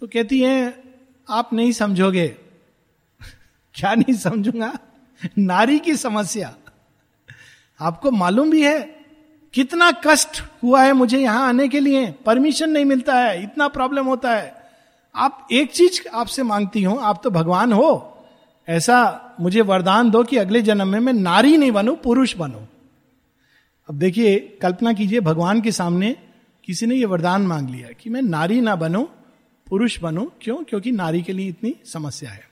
तो 0.00 0.06
कहती 0.06 0.40
है, 0.40 0.82
आप 1.30 1.52
नहीं 1.52 1.72
समझोगे। 1.72 2.28
क्या 3.74 3.94
नहीं 3.94 4.14
समझूँगा? 4.14 4.78
नारी 5.38 5.78
की 5.78 5.96
समस्या। 5.96 6.54
आपको 7.80 8.10
मालूम 8.10 8.50
भी 8.50 8.62
है, 8.62 8.80
कितना 9.54 9.92
कष्ट 9.92 10.42
हुआ 10.62 10.82
है 10.82 10.92
मुझे 10.92 11.18
यहाँ 11.18 11.48
आने 11.48 11.68
के 11.68 11.80
लिए। 11.80 12.14
परमिशन 12.26 12.70
नहीं 12.70 12.84
मिलता 12.84 13.14
है, 13.14 13.42
इतना 13.42 13.68
प्रॉब्लम 13.68 14.06
होता 14.06 14.34
है। 14.34 14.54
आप 15.14 15.48
एक 15.52 15.72
चीज़ 15.72 16.08
आपसे 16.08 16.42
मांगती 16.42 16.82
हूँ, 16.82 17.00
आप 17.00 17.20
तो 17.24 17.30
भगवान 17.30 17.72
हो। 17.72 18.10
ऐसा 18.68 19.20
मुझे 19.40 19.60
वरदान 19.60 20.10
दो 20.10 20.24
कि 20.24 20.36
अगले 20.36 20.62
जन्म 20.62 20.88
में 20.88 21.00
मैं 21.00 21.12
नारी 21.12 21.56
नहीं 21.56 21.72
बनू, 21.72 21.96
पुरुष 21.96 22.36
बनू। 22.36 22.58
अब 23.88 23.94
देखिए, 23.94 24.58
कल्पना 24.62 24.92
कीजिए, 24.92 25.20
भगवान 25.20 25.60
के 25.60 25.72
सामने 25.72 26.16
किसी 26.64 26.86
ने 26.86 26.94
यह 26.94 27.06
वरदान 27.06 27.42
मांग 27.42 27.70
लिया 27.70 27.88
कि 28.00 28.10
मैं 28.10 28.22
नारी 28.22 28.60
ना 28.60 28.76
बनू, 28.76 29.02
पुरुष 29.66 30.00
बनू। 30.00 30.30
क्यों? 30.40 30.56
क्योंकि 30.56 30.92
नारी 30.92 31.22
के 31.22 31.32
लिए 31.32 31.48
इतनी 31.48 31.74
समस्या 31.84 32.30
है। 32.30 32.48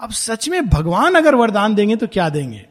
अब 0.00 0.10
सच 0.10 0.48
में 0.48 0.68
भगवान 0.68 1.14
अगर 1.14 1.34
वरदान 1.34 1.74
देंगे 1.74 1.96
तो 1.96 2.06
क्या 2.06 2.28
देंगे? 2.28 2.66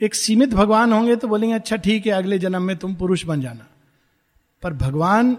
एक 0.00 0.14
सीमित 0.14 0.54
भगवान 0.54 0.92
होंगे 0.92 1.16
तो 1.16 1.28
बोलेंगे 1.28 1.54
अच्छा 1.54 1.76
ठीक 1.76 2.06
है, 2.06 2.12
अगले 2.12 2.38
जन्म 2.38 2.62
में 2.62 2.76
तुम 2.76 2.94
पुरुष 2.94 3.24
बन 3.24 3.40
जाना। 3.40 3.66
पर 4.62 4.72
भगवान 4.72 5.36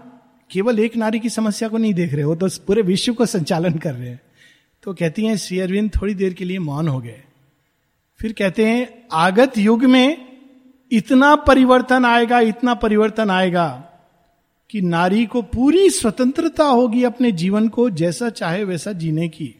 केवल 0.50 0.78
एक 0.78 0.96
नारी 0.96 1.20
की 1.20 1.30
समस्या 1.30 1.68
को 1.68 1.78
नहीं 1.78 1.94
देख 1.94 2.12
रहे 2.12 2.22
हो 2.22 2.36
तो 2.36 2.48
पूरे 2.66 2.82
विश्व 2.82 3.14
को 3.14 3.26
संचालन 3.26 3.78
कर 3.78 3.94
रहे 3.94 4.08
हैं। 4.08 4.20
तो 4.84 4.94
कहती 4.94 5.24
हैं 5.24 5.36
श्री 5.36 5.60
अरविंद 5.60 5.90
थोड़ी 6.02 6.14
देर 6.14 6.34
के 6.34 6.44
लिए 6.44 6.58
मौन 6.58 6.88
हो 6.88 7.00
गए। 7.00 7.24
फिर 8.20 8.32
कहते 8.32 8.66
हैं 8.66 9.06
आगत 9.12 9.58
युग 9.58 9.84
में 9.84 10.36
इतना 10.92 11.36
परिवर्तन 11.36 12.04
आएगा 12.04 12.40
इतना 12.40 12.74
परिवर्तन 12.74 13.30
आएगा 13.30 13.90
कि 14.70 14.80
नारी 14.80 15.26
को 15.26 15.42
पूरी 15.42 15.90
स्वतंत्रता 15.90 16.64
होगी 16.64 17.04
अपने 17.04 17.32
जीवन 17.32 17.68
को 17.68 17.90
जैसा 17.90 18.30
चाहे 18.30 18.64
वैसा 18.64 18.92
जीने 18.92 19.28
की। 19.28 19.54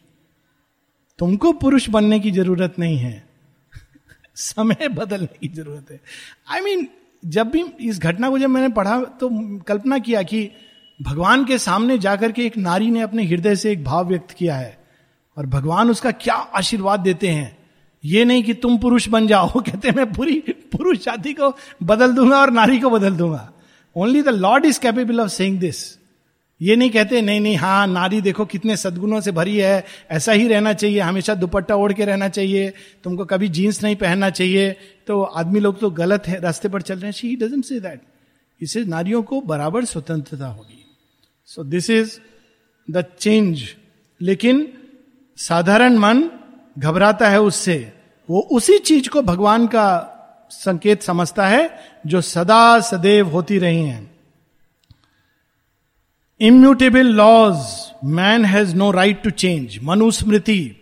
तुमको 1.19 1.53
पुरुष 1.53 1.89
बनने 1.89 2.19
की 2.19 2.31
ज़रूरत 2.31 2.75
नहीं 2.79 2.97
है। 2.97 3.29
समय 4.35 4.87
बदलने 4.87 5.37
की 5.41 5.47
ज़रूरत 5.47 5.91
है। 5.91 6.01
आई 6.49 6.59
I 6.59 6.63
मीन 6.63 6.79
mean, 6.79 6.91
जब 7.25 7.49
भी 7.49 7.65
इस 7.81 7.99
घटना 7.99 8.29
को 8.29 8.39
जब 8.39 8.49
मैंने 8.49 8.69
पढ़ा 8.69 9.03
तो 9.03 9.57
कल्पना 9.59 9.99
किया 9.99 10.23
कि 10.23 10.49
भगवान 11.01 11.45
के 11.45 11.57
सामने 11.57 11.97
जाकर 11.97 12.31
के 12.31 12.45
एक 12.45 12.57
नारी 12.57 12.91
ने 12.91 13.01
अपने 13.01 13.23
हृदय 13.23 13.55
से 13.55 13.71
एक 13.71 13.83
भाव 13.83 14.07
व्यक्त 14.07 14.31
किया 14.31 14.55
है। 14.55 14.84
और 15.37 15.45
भगवान 15.45 15.89
उसका 15.89 16.11
क्या 16.11 16.33
आशीर्वाद 16.33 16.99
देते 16.99 17.27
हैं? 17.27 17.57
ये 18.05 18.25
नहीं 18.25 18.43
कि 18.43 18.53
तुम 18.53 18.77
पुरुष 18.77 19.09
बन 19.09 19.27
जाओ, 19.27 19.49
कहते 19.59 19.91
मैं 19.91 20.13
पूरी 20.13 20.39
पुरुष 20.49 20.97
जाति 20.97 21.33
को 21.33 21.57
बदल 21.83 22.11
दूँगा 22.11 22.41
और 22.41 22.51
नारी 22.51 22.79
को 22.79 22.89
बदल 22.89 23.15
दूँगा। 23.15 23.51
Only 23.95 24.21
the 24.21 24.29
lord 24.29 24.65
is 24.65 24.79
capable 24.79 25.19
of 25.19 25.29
saying 25.29 25.59
this 25.59 25.99
ये 26.61 26.75
नहीं 26.75 26.89
कहते, 26.89 27.21
नहीं 27.21 27.39
नहीं 27.39 27.55
हाँ 27.55 27.87
नारी 27.87 28.21
देखो 28.21 28.45
कितने 28.45 28.77
सदगुणों 28.77 29.21
से 29.21 29.31
भरी 29.31 29.57
है, 29.57 29.85
ऐसा 30.11 30.31
ही 30.31 30.47
रहना 30.47 30.73
चाहिए, 30.73 30.99
हमेशा 30.99 31.35
दुपट्टा 31.35 31.75
ओढ़ 31.75 31.93
के 31.93 32.05
रहना 32.05 32.29
चाहिए, 32.29 32.73
तुमको 33.03 33.25
कभी 33.25 33.49
जीन्स 33.49 33.83
नहीं 33.83 33.95
पहनना 33.95 34.29
चाहिए। 34.29 34.75
तो 35.07 35.23
आदमी 35.23 35.59
लोग 35.59 35.79
तो 35.79 35.89
गलत 35.89 36.27
है, 36.27 36.39
रास्ते 36.39 36.69
पर 36.69 36.81
चल 36.81 36.95
रहे 36.95 37.05
हैं। 37.05 37.11
शी 37.11 37.35
डजेंट 37.35 37.65
से 37.65 37.79
दैट 37.79 38.01
इसे 38.61 38.85
नारियों 38.85 39.23
को 39.23 39.41
बराबर 39.41 39.85
स्वतंत्रता 39.85 40.47
होगी। 40.47 40.85
So 41.45 41.63
this 41.63 41.89
is 41.89 42.19
the 42.91 43.05
change 43.19 43.63
लेकिन 44.21 44.73
साधारण 45.37 45.97
मन 45.97 46.23
घबराता 46.79 47.29
है 47.29 47.41
उससे। 47.41 47.75
वो 48.29 48.39
उसी 48.51 48.77
चीज़ 48.79 49.09
को 49.09 49.21
भगवान 49.21 49.67
का 49.67 49.87
संकेत 50.51 51.01
समझता 51.01 51.47
है, 51.47 51.69
जो 52.05 52.21
सदा 52.21 52.79
सदैव 52.79 53.29
होती 53.29 53.57
रही 53.59 53.81
हैं। 53.81 54.11
Immutable 56.41 57.07
laws 57.07 57.55
man 58.05 58.45
has 58.45 58.75
no 58.75 58.91
right 58.91 59.21
to 59.23 59.29
change 59.29 59.79
Manusmriti 59.83 60.75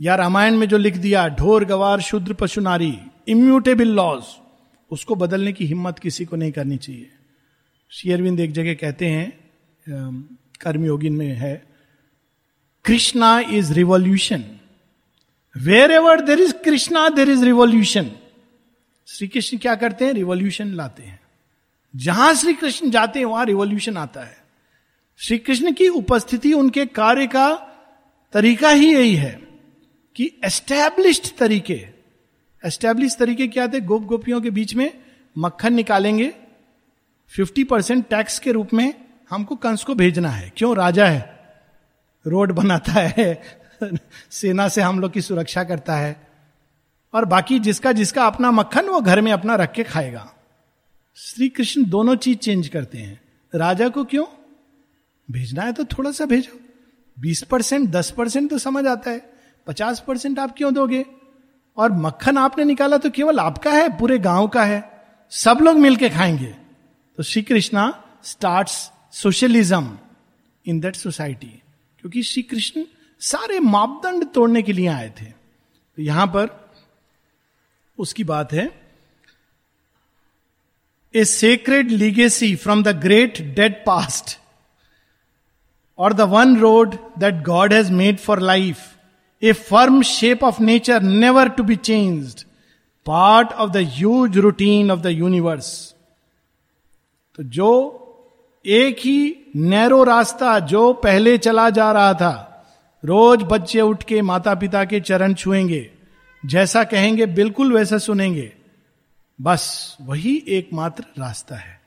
या 0.00 0.14
रामायण 0.14 0.56
में 0.56 0.68
जो 0.68 0.78
लिख 0.78 0.96
दिया, 0.96 1.28
ढोर, 1.28 1.64
गवार, 1.64 2.00
शुद्र, 2.00 2.32
पशु, 2.32 2.60
नारी 2.60 2.98
इम्यूटेबल 3.28 3.88
लॉज 3.88 4.22
उसको 4.90 5.14
बदलने 5.14 5.52
की 5.52 5.66
हिम्मत 5.66 5.98
किसी 5.98 6.24
को 6.24 6.36
नहीं 6.36 6.52
करनी 6.52 6.76
चाहिए। 6.76 7.10
शेयरविंद 7.92 8.40
एक 8.40 8.52
जगह 8.52 8.74
कहते 8.74 9.06
हैं 9.06 9.32
कर्मयोगी 10.60 11.10
में 11.10 11.26
है 11.26 11.73
Krishna 12.84 13.38
is 13.40 13.72
revolution 13.72 14.44
wherever 15.90 16.20
there 16.20 16.40
is 16.40 16.52
Krishna 16.64 17.08
there 17.08 17.30
is 17.30 17.44
revolution 17.44 18.10
Shri 19.08 19.28
Krishna 19.28 19.58
क्या 19.58 19.74
करते 19.74 20.04
हैं 20.04 20.12
रिवॉल्यूशन 20.12 20.74
लाते 20.74 21.02
हैं 21.02 21.20
जहाँ 21.94 22.32
श्री 22.34 22.54
कृष्ण 22.54 22.90
जाते 22.90 23.18
हैं 23.18 23.26
वहाँ 23.26 23.44
रिवॉल्यूशन 23.46 23.96
आता 23.96 24.20
है 24.20 24.36
श्री 25.20 25.38
कृष्ण 25.38 25.72
की 25.72 25.88
उपस्थिति 25.88 26.52
उनके 26.52 26.86
कार्य 26.86 27.26
का 27.26 27.48
तरीका 28.34 28.70
ही 28.70 28.94
यही 28.94 29.14
है 29.14 29.38
कि 30.16 30.30
एस्टैब्लिश्ड 30.44 31.36
तरीके 31.38 31.84
एस्टैब्लिश 32.64 33.16
तरीके 33.18 33.46
क्या 33.48 33.66
थे 33.68 33.80
गोप 33.80 34.02
गोपियों 34.02 34.40
के 34.40 34.50
बीच 34.50 34.74
में 34.74 34.90
मक्खन 35.36 35.74
निकालेंगे 35.74 36.32
50 37.32 37.64
परसेंट 37.64 38.06
टैक्स 38.08 38.38
के 38.38 38.52
रूप 38.52 38.72
में 38.74 38.92
हमको 39.30 39.56
कंस 39.56 39.84
को 39.84 39.94
भेजना 39.94 40.28
है 40.28 40.52
क्यों 40.56 40.76
राजा 40.76 41.06
है 41.06 41.33
रोड 42.26 42.52
बनाता 42.52 42.92
है, 42.92 43.42
सेना 44.30 44.68
से 44.68 44.80
हम 44.80 45.00
लोग 45.00 45.12
की 45.12 45.20
सुरक्षा 45.20 45.64
करता 45.64 45.96
है। 45.96 46.28
और 47.14 47.24
बाकी 47.24 47.58
जिसका 47.58 47.92
जिसका 47.92 48.26
अपना 48.26 48.50
मक्खन, 48.50 48.86
वो 48.86 49.00
घर 49.00 49.20
में 49.20 49.32
अपना 49.32 49.54
रख 49.54 49.72
के 49.72 49.84
खाएगा। 49.84 50.32
श्री 51.16 51.48
कृष्ण 51.48 51.84
दोनों 51.84 52.16
चीज़ 52.16 52.38
चेंज 52.38 52.68
करते 52.68 52.98
हैं। 52.98 53.20
राजा 53.54 53.88
को 53.88 54.04
क्यों? 54.04 54.24
भेजना 55.30 55.62
है 55.62 55.72
तो 55.72 55.84
थोड़ा 55.84 56.10
सा 56.10 56.24
भेजो। 56.24 56.60
बीस 57.18 57.42
परसेंट, 57.42 57.90
दस 57.90 58.10
परसेंट 58.10 58.50
तो 58.50 58.58
समझ 58.58 58.86
आता 58.86 59.10
है। 59.10 59.32
पचास 59.66 60.04
परसेंट 60.06 60.38
आप 60.38 60.54
क्यों 60.58 60.74
दोगे? 60.74 61.06
और 61.76 61.92
मक्खन 61.92 62.38
आपने 62.38 62.64
निकाला 62.64 62.96
तो 62.96 63.10
केवल 63.10 63.38
आपका 63.38 63.70
है, 63.70 63.98
पूरे 63.98 64.18
गाँव 64.18 64.48
का 64.48 64.64
है। 64.64 65.06
सब 65.30 65.58
लोग 65.62 65.76
मिलके 65.76 66.10
खाएँगे। 66.10 66.56
तो 67.16 67.22
Shri 67.22 67.42
Krishna 67.42 68.04
start 68.24 68.68
socialism 69.12 69.98
in 70.66 70.80
that 70.80 70.96
society 70.96 71.62
क्योंकि 72.04 72.22
श्री 72.22 72.42
कृष्ण 72.42 72.84
सारे 73.20 73.58
मापदंड 73.60 74.24
तोड़ने 74.32 74.62
के 74.62 74.72
लिए 74.72 74.86
आए 74.86 75.08
थे। 75.20 75.24
तो 75.24 76.02
यहाँ 76.02 76.26
पर 76.26 76.48
उसकी 77.98 78.24
बात 78.24 78.52
है, 78.52 78.66
a 81.14 81.24
sacred 81.24 81.90
legacy 81.90 82.54
from 82.56 82.82
the 82.82 82.88
great 82.88 83.40
dead 83.54 83.84
past 83.86 84.38
और 85.98 86.12
the 86.12 86.20
one 86.20 86.56
road 86.56 86.96
that 87.18 87.42
God 87.42 87.72
has 87.72 87.92
made 87.92 88.18
for 88.18 88.40
life 88.40 88.84
a 89.42 89.52
firm 89.52 90.02
shape 90.02 90.44
of 90.44 90.62
nature 90.62 91.02
never 91.02 91.48
to 91.48 91.62
be 91.62 91.76
change 91.76 92.44
part 93.06 93.52
of 93.52 93.70
the 93.70 93.76
huge 93.76 94.38
routine 94.38 94.90
of 94.90 95.00
the 95.00 95.06
universe 95.06 95.94
तो 97.34 97.42
जो 97.42 98.00
एक 98.66 98.96
ही 98.98 99.36
narrow 99.56 100.04
रास्ता 100.04 100.58
जो 100.58 100.92
पहले 100.92 101.38
चला 101.38 101.70
जा 101.70 101.92
रहा 101.92 102.14
था। 102.14 102.50
रोज 103.04 103.42
बच्चे 103.42 103.80
उठ 103.80 104.02
के 104.02 104.22
माता 104.22 104.54
पिता 104.54 104.84
के 104.84 105.00
चरण 105.00 105.34
छुएँगे। 105.34 105.90
जैसा 106.46 106.84
कहेंगे, 106.84 107.26
बिल्कुल 107.26 107.72
वैसा 107.72 107.98
सुनेंगे। 107.98 108.52
बस 109.40 109.96
वही 110.00 110.44
एकमात्र 110.48 111.04
रास्ता 111.18 111.56
है। 111.56 111.80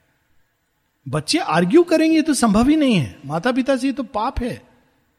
बच्चे 1.09 1.37
आर्ग्यू 1.37 1.83
करेंगे 1.83 2.21
तो 2.21 2.33
संभव 2.33 2.67
ही 2.67 2.75
नहीं 2.75 2.95
है। 2.95 3.19
माता 3.25 3.51
पिता 3.51 3.77
से 3.77 3.87
ये 3.87 3.93
तो 3.93 4.03
पाप 4.03 4.39
है। 4.39 4.61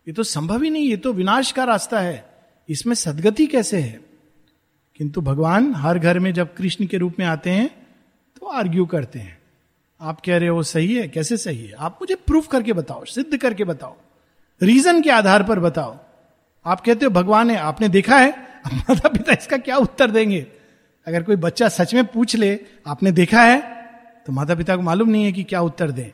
ये 0.08 0.12
तो 0.12 0.22
संभव 0.22 0.62
ही 0.62 0.70
नहीं, 0.70 0.84
ये 0.84 0.96
तो 0.96 1.12
विनाश 1.12 1.52
का 1.52 1.64
रास्ता 1.64 2.00
है। 2.00 2.34
इसमें 2.68 2.94
सदगति 2.94 3.46
कैसे 3.46 3.78
है? 3.78 4.00
किंतु 4.96 5.20
भगवान 5.20 5.74
हर 5.74 5.98
घर 5.98 6.18
में 6.18 6.34
जब 6.34 6.54
कृष्ण 6.54 6.86
के 6.86 6.96
रूप 6.96 7.16
में 7.18 7.26
आते 7.26 7.50
हैं 7.50 7.86
तो 8.40 8.46
आर्ग्यू 8.46 8.86
करते 8.86 9.18
हैं। 9.18 9.38
आप 10.00 10.20
कह 10.20 10.37
रहे 10.38 10.48
हो 10.48 10.62
सही 10.62 10.94
है? 10.94 11.08
कैसे 11.08 11.37
सही 11.37 11.64
है? 11.66 11.72
आप 11.72 11.98
मुझे 12.00 12.14
प्रूफ 12.14 12.46
करके 12.48 12.72
बताओ, 12.72 13.04
सिद्ध 13.04 13.37
करके 13.37 13.64
बताओ। 13.64 13.96
रीजन 14.62 15.02
के 15.02 15.11
आधार 15.11 15.42
पर 15.42 15.61
बताओ। 15.61 15.98
आप 16.66 16.80
कहते 16.80 17.04
हो, 17.06 17.11
भगवान 17.11 17.50
है, 17.50 17.56
आपने 17.56 17.88
देखा 17.88 18.18
है? 18.18 18.30
माता 18.66 19.08
पिता 19.08 19.32
इसका 19.32 19.56
क्या 19.56 19.76
उत्तर 19.76 20.11
देंगे? 20.11 20.46
अगर 21.06 21.22
कोई 21.22 21.37
बच्चा 21.37 21.68
सच 21.68 21.94
में 21.94 22.04
पूछ 22.06 22.37
ले, 22.37 22.58
आपने 22.87 23.12
देखा 23.12 23.42
है? 23.42 23.61
तो 24.26 24.32
माता 24.32 24.54
पिता 24.54 24.76
को 24.76 24.82
मालूम 24.82 25.08
नहीं 25.08 25.24
है 25.24 25.32
कि 25.32 25.44
क्या 25.44 25.61
उत्तर 25.61 25.90
दें। 25.90 26.11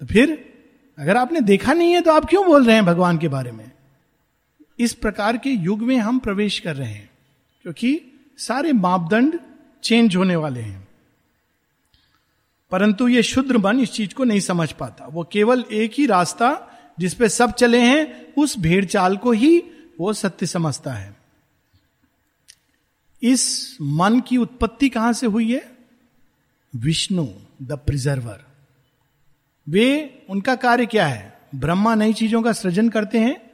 तो 0.00 0.06
फिर, 0.06 0.54
अगर 0.98 1.16
आपने 1.16 1.40
देखा 1.40 1.72
नहीं 1.72 1.92
है 1.92 2.00
तो 2.00 2.12
आप 2.12 2.24
क्यों 2.24 2.46
बोल 2.46 2.66
रहे 2.66 2.74
हैं 2.74 2.84
भगवान 2.86 3.18
के 3.18 3.28
बारे 3.28 3.52
में? 3.52 3.70
इस 4.78 4.92
प्रकार 4.94 5.36
के 5.36 5.50
युग 5.50 5.82
में 5.82 5.96
हम 5.96 6.18
प्रवेश 6.18 6.58
कर 6.58 6.76
रहे 6.76 6.92
हैं, 6.92 7.10
क्योंकि 7.62 8.00
सारे 8.38 8.72
मापदंड 8.72 9.38
चेंज 9.82 10.16
होने 10.16 10.36
वाले 10.36 10.60
हैं। 10.60 10.87
परंतु 12.70 13.08
ये 13.08 13.22
शुद्र 13.22 13.58
मन 13.58 13.80
इस 13.80 13.92
चीज़ 13.92 14.14
को 14.14 14.24
नहीं 14.24 14.40
समझ 14.40 14.72
पाता। 14.72 15.06
वो 15.06 15.28
केवल 15.32 15.64
एक 15.72 15.92
ही 15.98 16.06
रास्ता 16.06 16.64
जिसपे 16.98 17.28
सब 17.28 17.52
चले 17.52 17.80
हैं, 17.80 18.34
उस 18.34 18.58
भेड़ 18.58 18.84
चाल 18.84 19.16
को 19.16 19.32
ही 19.32 19.62
वो 20.00 20.12
सत्य 20.12 20.46
समझता 20.46 20.92
है। 20.92 21.16
इस 23.22 23.76
मन 23.82 24.20
की 24.20 24.36
उत्पत्ति 24.36 24.88
कहाँ 24.88 25.12
से 25.12 25.26
हुई 25.26 25.52
है? 25.52 25.76
Vishnu, 26.76 27.26
the 27.62 27.72
preserver. 27.72 28.44
वे, 29.68 30.18
उनका 30.30 30.54
कार्य 30.54 30.86
क्या 30.86 31.06
है? 31.06 31.40
ब्रह्मा 31.54 31.94
नई 31.94 32.12
चीज़ों 32.12 32.42
का 32.42 32.52
सृजन 32.52 32.88
करते 32.88 33.18
हैं। 33.18 33.50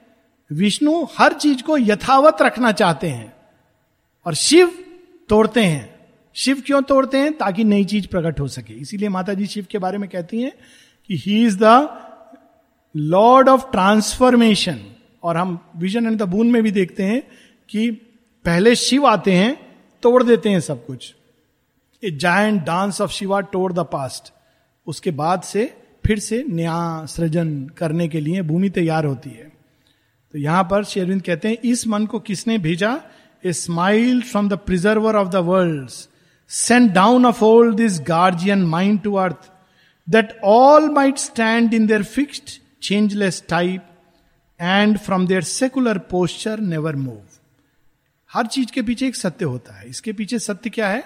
विष्णु 0.53 1.07
हर 1.18 1.33
चीज़ 1.33 1.62
को 1.62 1.79
यथावत 1.79 2.37
रखना 2.42 2.72
चाहते 2.72 3.09
हैं 3.09 3.37
और 4.27 4.35
शिव 4.35 4.85
तोड़ते 5.29 5.64
हैं। 5.64 5.93
शिव 6.34 6.62
क्यों 6.66 6.82
तोड़ते 6.82 7.18
हैं? 7.18 7.32
ताकि 7.32 7.64
नई 7.64 7.84
चीज़ 7.84 8.06
प्रकट 8.06 8.40
हो 8.40 8.48
सके। 8.48 8.74
इसीलिए 8.74 9.08
माता 9.08 9.34
जी 9.34 9.46
शिव 9.46 9.66
के 9.70 9.78
बारे 9.78 9.98
में 9.98 10.08
कहती 10.08 10.42
हैं 10.42 10.52
कि 11.08 11.16
he 11.16 11.44
is 11.46 11.58
the 11.62 11.88
lord 12.96 13.48
of 13.48 13.70
transformation 13.70 14.80
और 15.22 15.36
हम 15.36 15.58
विजन 15.76 16.06
एंड 16.06 16.18
द 16.18 16.22
बून 16.22 16.50
में 16.50 16.62
भी 16.62 16.70
देखते 16.70 17.02
हैं 17.02 17.22
कि 17.68 17.90
पहले 18.44 18.74
शिव 18.74 19.06
आते 19.06 19.32
हैं, 19.32 19.76
तोड़ 20.02 20.22
देते 20.22 20.48
हैं 20.48 20.60
सब 20.60 20.86
कुछ। 20.86 21.14
A 22.04 22.10
giant 22.10 22.62
dance 22.62 23.00
of 23.00 23.10
Shiva 23.10 23.40
tore 23.40 23.72
the 23.72 23.78
past 23.78 24.32
उसके 24.86 25.10
बाद 25.10 25.42
से 25.42 25.76
फिर 26.06 26.18
से 26.18 26.44
नया 26.48 27.06
सृजन 27.06 27.66
करने 27.76 28.08
के 28.08 28.20
लिए 28.20 28.42
भूमि 28.42 28.70
तैयार 28.70 29.04
होती 29.04 29.30
है। 29.30 29.52
तो 30.32 30.38
यहाँ 30.38 30.64
पर 30.64 30.84
शेरविंद 30.84 31.22
कहते 31.22 31.48
हैं, 31.48 31.58
इस 31.64 31.86
मन 31.86 32.06
को 32.06 32.20
किसने 32.20 32.58
भेजा? 32.58 33.00
A 33.44 33.52
smile 33.52 34.22
from 34.22 34.48
the 34.48 34.52
preserver 34.52 35.16
of 35.16 35.28
the 35.28 35.36
world 35.36 35.90
sent 36.48 36.90
down 36.92 37.26
of 37.26 37.44
old 37.44 37.76
this 37.76 38.00
guardian 38.00 38.62
mind 38.62 39.02
to 39.02 39.14
earth 39.14 39.50
that 40.09 40.38
all 40.44 40.90
might 40.90 41.18
stand 41.18 41.74
in 41.74 41.87
their 41.87 42.02
fixed 42.02 42.61
changeless 42.83 43.42
type 43.48 43.88
and 44.61 44.98
from 44.98 45.26
their 45.26 45.42
secular 45.42 45.98
posture 45.98 46.61
never 46.61 46.96
move 46.96 47.22
हर 48.30 48.46
चीज़ 48.46 48.72
के 48.72 48.83
पीछे 48.83 49.07
एक 49.07 49.16
सत्य 49.16 49.44
होता 49.44 49.74
है। 49.74 49.88
इसके 49.88 50.12
पीछे 50.12 50.38
सत्य 50.38 50.70
क्या 50.70 50.88
है? 50.88 51.04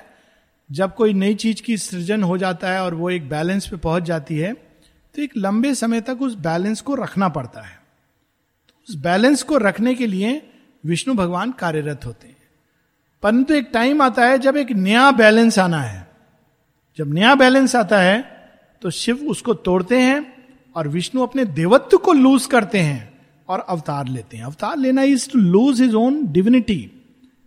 जब 0.70 0.94
कोई 0.94 1.12
नई 1.12 1.34
चीज़ 1.34 1.62
की 1.62 1.76
सृजन 1.76 2.22
हो 2.22 2.38
जाता 2.38 2.70
है 2.70 2.82
और 2.84 2.94
वो 2.94 3.10
एक 3.10 3.28
बैलेंस 3.28 3.66
पे 3.66 3.76
पहुँच 3.76 4.02
जाती 4.02 4.38
है 4.38 4.52
तो 5.14 5.22
एक 5.22 5.36
लंबे 5.36 5.74
समय 5.74 6.00
तक 6.00 6.22
उस 6.22 6.34
बैलेंस 6.34 6.80
को 6.80 6.94
रखना 6.94 7.28
पड़ता 7.28 7.60
है। 7.60 7.78
उस 8.88 8.94
बैलेंस 8.94 9.42
को 9.42 9.56
रखने 9.56 9.94
के 9.94 10.06
लिए 10.06 10.50
विष्णु 10.86 11.14
भगवान 11.14 11.52
कार्यरत 11.52 12.06
होते 12.06 12.28
हैं। 12.28 12.36
परंतु 13.22 13.54
एक 13.54 13.70
टाइम 13.72 14.02
आता 14.02 14.26
है 14.26 14.38
जब 14.38 14.56
एक 14.56 14.70
नया 14.72 15.10
बैलेंस 15.10 15.58
आना 15.58 15.80
है। 15.80 16.06
जब 16.98 17.12
नया 17.14 17.34
बैलेंस 17.34 17.74
आता 17.76 18.00
है 18.00 18.20
तो 18.82 18.90
शिव 18.90 19.26
उसको 19.30 19.54
तोड़ते 19.54 20.00
हैं 20.00 20.20
और 20.76 20.88
विष्णु 20.88 21.22
अपने 21.22 21.44
देवत्व 21.44 21.98
को 21.98 22.12
लूज 22.12 22.46
करते 22.46 22.78
हैं 22.78 23.18
और 23.48 23.60
अवतार 23.60 24.08
लेते 24.08 24.36
हैं। 24.36 24.44
अवतार 24.44 24.76
लेना 24.76 25.02
is 25.02 25.28
to 25.30 25.38
lose 25.38 25.80
his 25.80 25.94
own 25.94 26.26
divinity 26.32 26.80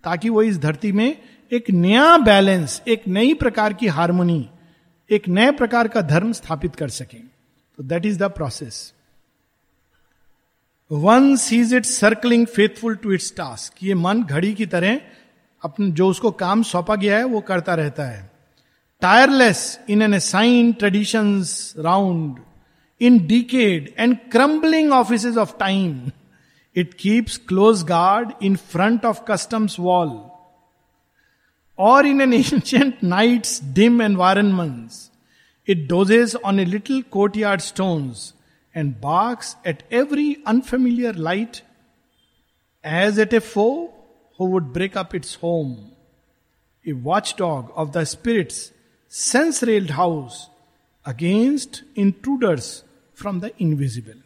ताकि 0.04 0.30
वो 0.30 0.42
इस 0.44 0.58
धरती 0.60 0.92
में 0.92 1.18
एक 1.52 1.70
नया 1.70 2.18
बैलेंस 2.18 2.82
एक 2.88 3.08
नई 3.08 3.34
प्रकार 3.34 3.74
की 3.74 3.88
हारमोनी 3.88 4.50
एक 5.10 5.28
नए 5.28 5.52
प्रकार 5.52 5.88
का 5.88 6.02
धर्म 6.02 6.32
स्थापित 6.32 6.76
कर 6.76 6.90
सके। 6.90 7.18
तो 7.18 7.84
that 7.84 8.06
is 8.06 8.20
the 8.20 8.24
process 8.32 8.94
one 10.92 11.36
sees 11.36 11.74
it 11.74 11.86
circling 11.86 12.46
faithful 12.48 12.96
to 12.96 13.12
its 13.12 13.34
task 13.38 13.84
ये 13.84 13.94
मन 13.96 14.24
घड़ी 14.24 14.54
की 14.54 14.66
तरह 14.66 15.02
अपने, 15.64 15.92
जो 15.92 16.10
उसको 16.10 16.32
काम 16.32 16.64
सौंपा 16.64 16.96
गया 16.96 17.18
है, 17.18 17.24
वो 17.24 17.42
करता 17.42 17.74
रहता 17.74 18.04
है। 18.04 18.32
Tireless 19.02 19.80
in 19.90 20.02
an 20.02 20.14
assigned 20.14 20.74
tradition 20.74 21.44
round 21.78 22.36
in 23.02 23.28
decade 23.28 23.94
and 24.00 24.18
crumbling 24.32 24.92
office 24.92 25.38
of 25.38 25.58
time 25.60 26.12
it 26.76 26.94
keeps 26.94 27.38
close 27.38 27.84
guard 27.84 28.32
in 28.44 28.56
front 28.56 29.06
of 29.06 29.20
customs 29.28 29.80
wall 29.80 30.20
और 31.80 32.06
in 32.06 32.22
an 32.22 32.34
ancient 32.34 32.94
nights 33.04 33.64
dim 33.64 34.02
environment 34.02 34.92
it 35.70 35.88
dozes 35.88 36.36
on 36.36 36.60
a 36.60 36.66
little 36.66 37.02
courtyard 37.38 37.62
stones 37.62 38.34
and 38.78 38.96
barks 38.96 39.58
at 39.68 39.84
every 39.94 40.38
unfamiliar 40.48 41.16
light 41.16 41.58
as 42.86 43.20
at 43.20 43.34
a 43.34 43.40
foe 43.40 43.94
would 44.48 44.74
break 44.74 44.98
up 44.98 45.16
its 45.16 45.40
home 45.44 45.76
a 46.88 46.92
watch 46.92 47.36
dog 47.40 47.70
of 47.70 47.90
the 47.90 48.04
spirit's 48.04 48.72
sense 49.10 49.64
railed 49.64 49.92
house 49.92 50.50
against 51.06 51.86
intruders 51.98 52.84
from 53.16 53.42
the 53.42 53.52
invisible 53.62 54.22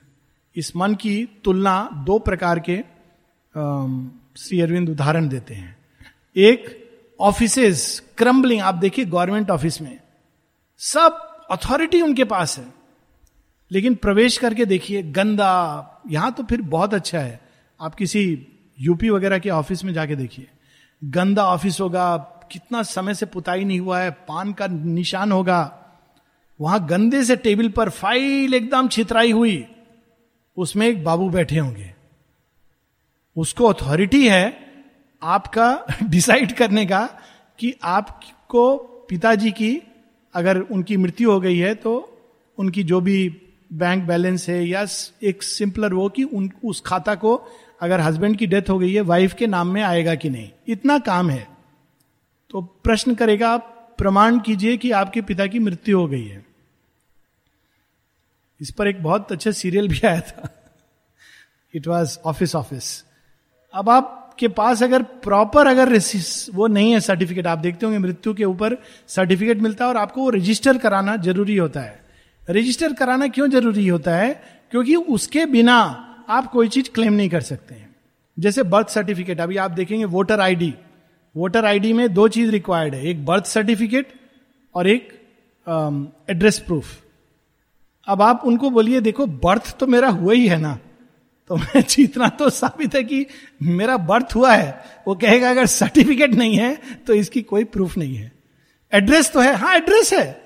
इस 0.55 0.75
मन 0.75 0.95
की 0.95 1.29
तुलना 1.43 1.89
दो 1.93 2.19
प्रकार 2.19 2.59
के 2.59 2.77
श्री 4.37 4.61
अरविंद 4.61 4.89
उदाहरण 4.89 5.27
देते 5.29 5.53
हैं। 5.53 5.77
एक 6.35 6.85
ऑफिसेस 7.19 8.03
क्रम्बलिंग 8.17 8.61
आप 8.61 8.75
देखिए 8.75 9.05
गवर्नमेंट 9.05 9.49
ऑफ़िस 9.49 9.81
में। 9.81 9.99
सब 10.77 11.11
अथॉरिटी 11.51 12.01
उनके 12.01 12.23
पास 12.23 12.57
है। 12.57 12.73
लेकिन 13.71 13.95
प्रवेश 13.95 14.37
करके 14.37 14.65
देखिए, 14.65 15.03
गंदा। 15.03 16.03
यहाँ 16.09 16.31
तो 16.31 16.43
फिर 16.43 16.61
बहुत 16.61 16.93
अच्छा 16.93 17.19
है। 17.19 17.39
आप 17.81 17.95
किसी 17.95 18.47
यूपी 18.79 19.09
वगैरह 19.09 19.39
के 19.39 19.49
ऑफ़िस 19.49 19.83
में 19.83 19.93
जाके 19.93 20.15
देखिए। 20.15 20.47
गंदा 21.03 21.45
ऑफ़िस 21.45 21.81
होगा, 21.81 22.17
कितना 22.51 22.83
समय 22.83 23.13
से 23.13 23.25
पुताई 23.25 23.63
नहीं 23.63 23.79
हुआ 23.79 23.99
है, 23.99 24.11
पान 24.11 24.53
का 24.53 24.67
निशान 24.67 25.31
होगा। 25.31 25.81
वहाँ 26.61 26.85
गंदे 26.87 27.23
से 27.23 27.35
टेबल 27.35 27.69
पर 27.69 27.89
फ़ाइल 27.89 28.53
एकदम 28.53 28.87
छितराई 28.87 29.31
हुई। 29.31 29.67
उसमें 30.57 30.87
एक 30.87 31.03
बाबू 31.03 31.29
बैठे 31.29 31.57
होंगे। 31.57 31.93
उसको 33.37 33.65
अथॉरिटी 33.65 34.27
है 34.27 34.65
आपका 35.23 35.85
डिसाइड 36.03 36.51
करने 36.51 36.85
का 36.85 37.09
कि 37.59 37.75
आपको 37.83 38.77
पिताजी 39.09 39.51
की 39.51 39.81
अगर 40.33 40.59
उनकी 40.59 40.97
मृत्यु 40.97 41.31
हो 41.31 41.39
गई 41.39 41.57
है 41.57 41.75
तो 41.75 42.19
उनकी 42.57 42.83
जो 42.83 43.01
भी 43.01 43.41
बैंक 43.73 44.03
बैलेंस 44.03 44.49
है 44.49 44.67
या 44.67 44.85
एक 45.23 45.43
सिंपलर 45.43 45.93
वो 45.93 46.09
कि 46.09 46.23
उन, 46.23 46.51
उस 46.65 46.81
खाता 46.81 47.15
को 47.15 47.51
अगर 47.81 47.99
हस्बैंड 47.99 48.37
की 48.37 48.47
डेथ 48.47 48.69
हो 48.69 48.79
गई 48.79 48.93
है 48.93 49.01
वाइफ 49.01 49.33
के 49.33 49.47
नाम 49.47 49.67
में 49.67 49.81
आएगा 49.81 50.15
कि 50.15 50.29
नहीं? 50.29 50.49
इतना 50.67 50.99
काम 50.99 51.29
है। 51.29 51.47
तो 52.49 52.61
प्रश्न 52.61 53.15
करेगा, 53.15 53.49
आप 53.49 53.95
प्रमाण 53.97 54.39
कीजिए 54.39 54.77
कि 54.77 54.91
आपके 54.91 55.21
पिता 55.21 55.47
की 55.47 55.59
मृत्यु 55.59 55.99
हो 55.99 56.07
गई 56.07 56.25
है। 56.25 56.45
इस 58.61 58.71
पर 58.71 58.87
एक 58.87 59.03
बहुत 59.03 59.31
अच्छा 59.31 59.51
सीरियल 59.51 59.87
भी 59.87 60.01
आया 60.05 60.21
था। 60.21 60.49
इट 61.75 61.87
वॉज़ 61.87 62.19
ऑफ़िस 62.25 62.55
ऑफ़िस 62.55 63.05
अब 63.73 63.89
आपके 63.89 64.47
पास 64.47 64.83
अगर 64.83 65.03
प्रॉपर 65.03 65.67
अगर 65.67 65.99
वो 66.53 66.67
नहीं 66.67 66.91
है 66.91 66.99
सर्टिफिकेट 66.99 67.47
आप 67.47 67.57
देखते 67.57 67.85
होंगे 67.85 67.99
मृत्यु 67.99 68.33
के 68.33 68.45
ऊपर 68.45 68.77
सर्टिफिकेट 69.07 69.57
मिलता 69.57 69.85
है 69.85 69.89
और 69.89 69.97
आपको 69.97 70.21
वो 70.21 70.29
रजिस्टर 70.29 70.77
कराना 70.77 71.15
ज़रूरी 71.15 71.57
होता 71.57 71.79
है। 71.79 72.05
रजिस्टर 72.49 72.93
कराना 72.93 73.27
क्यों 73.27 73.49
ज़रूरी 73.49 73.87
होता 73.87 74.15
है? 74.15 74.43
क्योंकि 74.71 74.95
उसके 74.95 75.45
बिना 75.45 76.04
आप 76.29 76.51
कोई 76.51 76.67
चीज़ 76.67 76.89
क्लेम 76.89 77.13
नहीं 77.13 77.29
कर 77.29 77.41
सकते 77.41 77.75
हैं। 77.75 77.95
जैसे 78.39 78.63
बर्थ 78.63 78.89
सर्टिफिकेट 78.89 79.41
अभी 79.41 79.57
आप 79.57 79.71
देखेंगे 79.71 80.05
वोटर 80.05 80.39
आईडी 80.39 80.73
वोटर 81.35 81.65
आईडी 81.65 81.93
में 81.93 82.13
दो 82.13 82.27
चीज़ 82.27 82.51
रिक्वायर्ड 82.51 82.95
है 82.95 83.05
एक 83.05 83.25
बर्थ 83.25 83.45
सर्टिफिकेट 83.45 84.13
और 84.75 84.87
एक 84.87 85.13
एड्रेस 86.29 86.59
um, 86.59 86.65
प्रूफ 86.65 87.01
अब 88.07 88.21
आप 88.21 88.41
उनको 88.45 88.69
बोलिए 88.69 89.01
देखो 89.01 89.25
बर्थ 89.25 89.77
तो 89.77 89.87
मेरा 89.87 90.09
हुआ 90.09 90.33
ही 90.33 90.47
है 90.47 90.57
ना। 90.57 90.79
तो 91.47 91.55
मैं 91.55 91.81
जितना 91.89 92.29
तो 92.29 92.49
साबित 92.49 92.95
है 92.95 93.03
कि 93.03 93.25
मेरा 93.61 93.97
बर्थ 93.97 94.35
हुआ 94.35 94.53
है। 94.53 94.83
वो 95.07 95.15
कहेगा 95.15 95.49
अगर 95.49 95.65
सर्टिफिकेट 95.65 96.31
नहीं 96.31 96.57
है 96.57 96.81
तो 97.07 97.13
इसकी 97.13 97.41
कोई 97.41 97.63
प्रूफ 97.63 97.97
नहीं 97.97 98.15
है। 98.15 98.31
एड्रेस 98.93 99.31
तो 99.31 99.39
है। 99.39 99.55
हाँ 99.55 99.75
एड्रेस 99.75 100.13
है। 100.13 100.41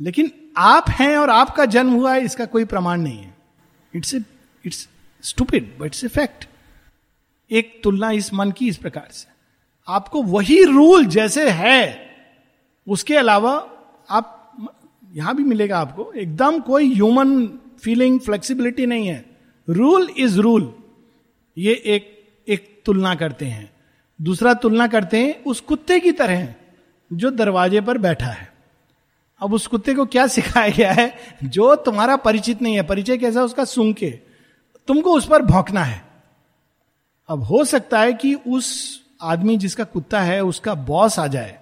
लेकिन 0.00 0.30
आप 0.56 0.90
हैं 0.90 1.16
और 1.16 1.30
आपका 1.30 1.64
जन्म 1.64 1.90
हुआ 1.90 2.14
है 2.14 2.24
इसका 2.24 2.44
कोई 2.44 2.64
प्रमाण 2.64 3.00
नहीं 3.00 3.18
है। 3.18 3.34
It's 3.94 4.14
it's 4.66 4.88
stupid 5.28 5.78
but 5.78 5.86
it's 5.86 6.04
fact 6.04 6.48
एक 7.50 7.80
तुलना 7.84 8.10
इस 8.10 8.34
मन 8.34 8.50
की 8.50 8.68
इस 8.68 8.76
प्रकार 8.76 9.08
से। 9.12 9.28
आपको 9.88 10.22
वही 10.22 10.64
रूल 10.64 11.06
जैसे 11.06 11.50
है, 11.50 12.10
उसके 12.88 13.16
अलावा 13.16 13.70
आप 14.10 14.34
यहाँ 15.14 15.36
भी 15.36 15.42
मिलेगा 15.42 15.78
आपको। 15.78 16.12
एकदम 16.12 16.60
कोई 16.60 16.94
ह्यूमन 16.94 17.46
फीलिंग 17.82 18.20
फ्लेक्सिबिलिटी 18.20 18.86
नहीं 18.86 19.06
है। 19.06 19.36
रूल 19.68 20.10
इज़ 20.18 20.40
रूल 20.40 20.74
ये 21.58 21.82
एक 21.86 22.28
एक 22.48 22.82
तुलना 22.84 23.14
करते 23.14 23.46
हैं। 23.46 23.72
दूसरा 24.22 24.54
तुलना 24.54 24.86
करते 24.86 25.18
हैं, 25.18 25.44
उस 25.44 25.60
कुत्ते 25.60 26.00
की 26.00 26.12
तरह 26.12 26.54
जो 27.12 27.30
दरवाजे 27.30 27.80
पर 27.80 27.98
बैठा 27.98 28.26
है। 28.26 28.52
अब 29.40 29.54
उस 29.54 29.66
कुत्ते 29.66 29.94
को 29.94 30.06
क्या 30.06 30.26
सिखाया 30.36 30.70
गया 30.70 30.92
है? 30.92 31.14
जो 31.44 31.74
तुम्हारा 31.74 32.16
परिचित 32.16 32.62
नहीं 32.62 32.74
है। 32.74 32.82
परिचय 32.82 33.18
कैसा 33.18 33.42
उसका 33.42 33.64
सुन 33.64 33.92
के 33.92 34.27
तुमको 34.88 35.12
उस 35.12 35.26
पर 35.28 35.42
भौंकना 35.42 35.82
है। 35.82 36.02
अब 37.28 37.42
हो 37.42 37.64
सकता 37.64 38.00
है 38.00 38.12
कि 38.12 38.34
उस 38.34 39.00
आदमी 39.22 39.56
जिसका 39.56 39.84
कुत्ता 39.84 40.20
है, 40.20 40.40
उसका 40.44 40.74
बॉस 40.74 41.18
आ 41.18 41.26
जाए, 41.26 41.58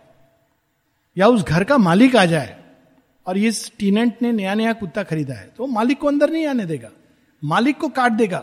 या 1.16 1.28
उस 1.28 1.42
घर 1.42 1.64
का 1.64 1.78
मालिक 1.78 2.16
आ 2.16 2.24
जाए, 2.24 2.56
और 3.26 3.38
ये 3.38 3.52
टीनेंट 3.78 4.22
ने 4.22 4.32
नया 4.32 4.54
नया 4.54 4.72
कुत्ता 4.72 5.02
खरीदा 5.02 5.34
है 5.34 5.50
तो 5.56 5.66
मालिक 5.66 5.98
को 5.98 6.08
अंदर 6.08 6.30
नहीं 6.30 6.46
आने 6.46 6.66
देगा, 6.66 6.90
मालिक 7.44 7.78
को 7.78 7.88
काट 7.88 8.12
देगा। 8.12 8.42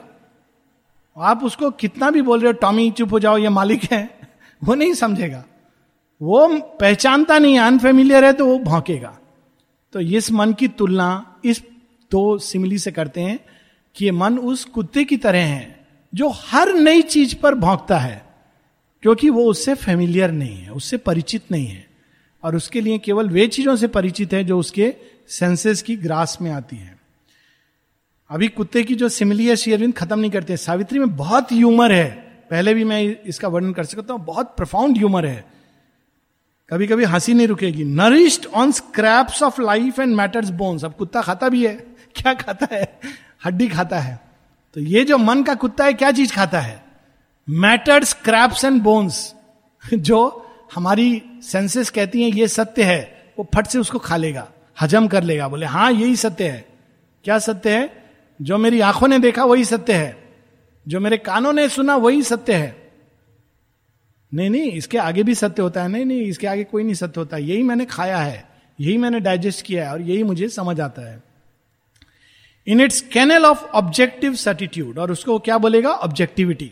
आप 1.18 1.44
उसको 1.44 1.72
कितना 1.72 2.10
भी 2.10 2.22
बोल 2.22 2.40
रहे 2.40 2.52
हो, 2.52 2.54
टॉमी, 2.54 2.92
चुप 2.92 3.12
हो 3.12 3.20
जाओ, 3.20 3.38
ये 3.38 3.50
मालिक 3.50 3.84
है, 3.84 4.20
वो 4.64 4.76
नहीं 4.76 4.94
समझेगा। 4.94 5.44
वो 6.22 6.48
पहचानता 6.80 7.40
नहीं, 7.40 7.60
अनफेमिलियर 7.60 8.26
है 8.26 8.34
तो 8.34 8.46
वो 8.46 8.60
भौंकेगा। 8.60 9.18
तो 9.94 10.00
इस 10.00 10.32
मन 10.32 10.54
की 10.54 10.68
तुलना 10.68 11.40
इस 11.46 11.64
दो 12.12 12.38
सिमिली 12.38 12.78
से 12.78 12.92
करते 12.92 13.22
हैं 13.22 13.40
कि 13.96 14.06
ये 14.06 14.12
मन 14.12 14.38
उस 14.38 14.66
कुत्ते 14.66 15.04
की 15.04 15.18
तरह 15.18 15.46
है, 15.46 15.88
जो 16.16 16.30
हर 16.30 16.74
नई 16.74 17.02
चीज़ 17.02 17.36
पर 17.36 17.56
भौंकता 17.56 17.98
है, 17.98 18.26
क्योंकि 19.02 19.30
वो 19.30 19.46
उससे 19.46 19.74
फेमिलियर 19.74 20.32
नहीं 20.32 20.58
है, 20.58 20.70
उससे 20.70 20.98
परिचित 20.98 21.42
नहीं 21.52 21.68
है, 21.68 21.88
और 22.44 22.56
उसके 22.56 22.82
लिए 22.82 22.98
केवल 22.98 23.30
वे 23.30 23.48
चीज़ों 23.48 23.76
से 23.76 23.88
परिचित 23.88 24.34
है 24.34 24.44
जो 24.44 24.60
उसके 24.60 24.96
सेंसेस 25.28 25.82
की 25.82 25.96
ग्रास 25.96 26.38
में 26.42 26.52
आती 26.52 26.76
है। 26.76 26.98
अभी 28.30 28.48
कुत्ते 28.48 28.84
की 28.84 28.96
जो 28.96 29.10
सिमिली 29.10 29.48
है 29.48 29.56
शेयरविंद 29.56 29.94
खत्म 29.94 30.20
नहीं 30.20 30.32
करते, 30.32 30.58
सावित्री 30.58 31.00
में 31.00 31.16
बहुत 31.16 31.52
ह्यूमर 31.52 31.92
है। 31.92 32.12
पहले 32.52 32.74
भी 32.74 32.84
मैं 32.84 33.24
इसका 33.26 33.48
वर्णन 33.48 33.74
कर 33.74 33.84
सकता 33.84 34.14
हूँ, 34.14 34.26
बहुत 34.26 34.54
प्रफाउंड 34.58 34.98
ह्यूमर 34.98 35.26
है। 35.26 35.46
कभी 36.70 36.88
कभी 36.88 37.04
हँसी 37.04 37.34
नहीं 37.34 37.48
रुकेगी। 37.48 37.84
Nourished 37.84 38.46
on 38.46 38.72
scraps 38.72 39.44
of 39.44 39.62
life 39.62 40.00
and 40.00 40.16
matter's 40.16 40.50
bones 40.50 40.86
अब 40.86 40.94
कुत्ता 40.94 41.22
खाता 41.22 41.50
भी 41.50 41.68
है। 41.68 41.76
क्या 42.16 42.34
खाता 42.34 42.68
है? 42.72 43.00
हड्डी 43.46 43.68
खाता 43.68 44.00
है। 44.00 44.20
तो 44.74 44.82
ये 44.82 45.04
जो 45.06 45.18
मन 45.18 45.44
का 45.44 45.56
कुत्ता 45.56 45.86
है, 45.86 45.94
क्या 45.94 46.12
चीज़ 46.12 46.34
खाता 46.34 46.60
है? 46.60 46.84
मैटर्स 47.50 48.10
स्क्रैप्स 48.10 48.66
एंड 48.66 48.82
बोन्स 48.82 49.36
जो 49.94 50.50
हमारी 50.76 51.22
सेंसेस 51.44 51.90
कहती 51.90 52.24
हैं, 52.24 52.30
ये 52.30 52.48
सत्य 52.48 52.84
है, 52.84 53.34
वो 53.40 53.50
फट 53.56 53.68
से 53.68 53.80
उसको 53.80 54.00
खा 54.00 54.18
लेगा, 54.18 54.48
हजम 54.82 55.08
कर 55.08 55.24
लेगा, 55.24 55.48
बोले 55.48 55.66
हाँ 55.66 55.92
यही 55.92 56.16
सत्य 56.16 56.50
है। 56.50 56.66
क्या 57.24 57.40
सत्य 57.40 57.78
है? 57.78 58.04
जो 58.42 58.58
मेरी 58.58 58.80
आँखों 58.80 59.08
ने 59.08 59.20
देखा, 59.20 59.44
वही 59.44 59.66
सत्य 59.66 59.94
है। 59.94 60.18
जो 60.88 61.00
मेरे 61.00 61.18
कानों 61.18 61.54
ने 61.54 61.70
सुना, 61.70 61.96
वही 61.96 62.22
सत्य 62.22 62.54
है। 62.54 62.92
नहीं 64.34 64.50
नहीं, 64.50 64.72
इसके 64.72 64.98
आगे 64.98 65.24
भी 65.24 65.36
सत्य 65.36 65.62
होता 65.62 65.84
है। 65.84 65.90
नहीं 65.90 66.06
नहीं, 66.06 66.22
इसके 66.22 66.48
आगे 66.48 66.64
कोई 66.64 66.84
नहीं 66.84 66.94
सत्य 66.94 67.20
होता। 67.20 67.38
यही 67.38 67.64
मैंने 67.64 67.86
खाया 67.86 68.18
है, 68.18 68.50
यही 68.80 68.98
मैंने 68.98 69.20
डाइजेस्ट 69.20 69.66
किया 69.66 69.86
है 69.86 69.92
और 69.92 70.02
यही 70.02 70.24
मुझे 70.24 70.50
समझ 70.50 70.80
आता 70.82 71.10
है। 71.12 71.33
In 72.68 72.82
its 72.82 73.02
kennel 73.02 73.46
of 73.46 73.64
objective 73.64 74.36
certitude 74.36 75.00
और 75.00 75.12
उसको 75.12 75.40
क्या 75.40 75.58
बोलेगा? 75.58 75.90
ऑब्जेक्टिविटी 75.90 76.72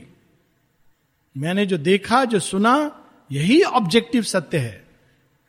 मैंने 1.38 1.66
जो 1.66 1.78
देखा, 1.78 2.24
जो 2.26 2.40
सुना, 2.40 3.06
यही 3.32 3.62
ऑब्जेक्टिव 3.62 4.24
सत्य 4.24 4.58
है। 4.58 4.84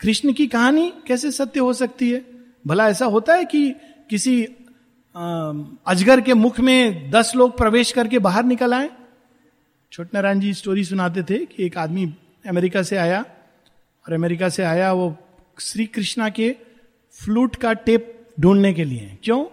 कृष्ण 0.01 0.33
की 0.33 0.47
कहानी 0.47 0.93
कैसे 1.07 1.31
सत्य 1.31 1.61
हो 1.61 1.73
सकती 1.73 2.11
है? 2.11 2.25
भला 2.67 2.89
ऐसा 2.89 3.07
होता 3.07 3.35
है 3.35 3.45
कि 3.45 3.71
किसी 4.11 4.45
अजगर 5.87 6.21
के 6.21 6.35
मुख 6.35 6.61
में 6.61 7.11
दस 7.11 7.33
लोग 7.37 7.57
प्रवेश 7.57 7.93
करके 7.93 8.19
बाहर 8.19 8.45
निकल 8.45 8.75
आए? 8.75 8.91
छोट 9.93 10.15
नारायण 10.15 10.41
जी 10.41 10.55
स्टोरी 10.55 10.85
सुनाते 10.85 11.23
थे 11.23 11.39
कि 11.47 11.65
एक 11.65 11.79
आदमी 11.79 12.15
अमेरिका 12.47 12.83
से 12.83 12.97
आया। 12.97 13.21
और 14.07 14.13
अमेरिका 14.13 14.49
से 14.49 14.63
आया 14.63 14.93
वो 14.93 15.17
श्री 15.61 15.87
कृष्णा 15.87 16.29
के 16.29 16.57
फ्लूट 17.15 17.57
का 17.57 17.73
टेप 17.73 18.27
ढूँढने 18.41 18.73
के 18.75 18.85
लिए। 18.85 19.19
क्यों? 19.25 19.45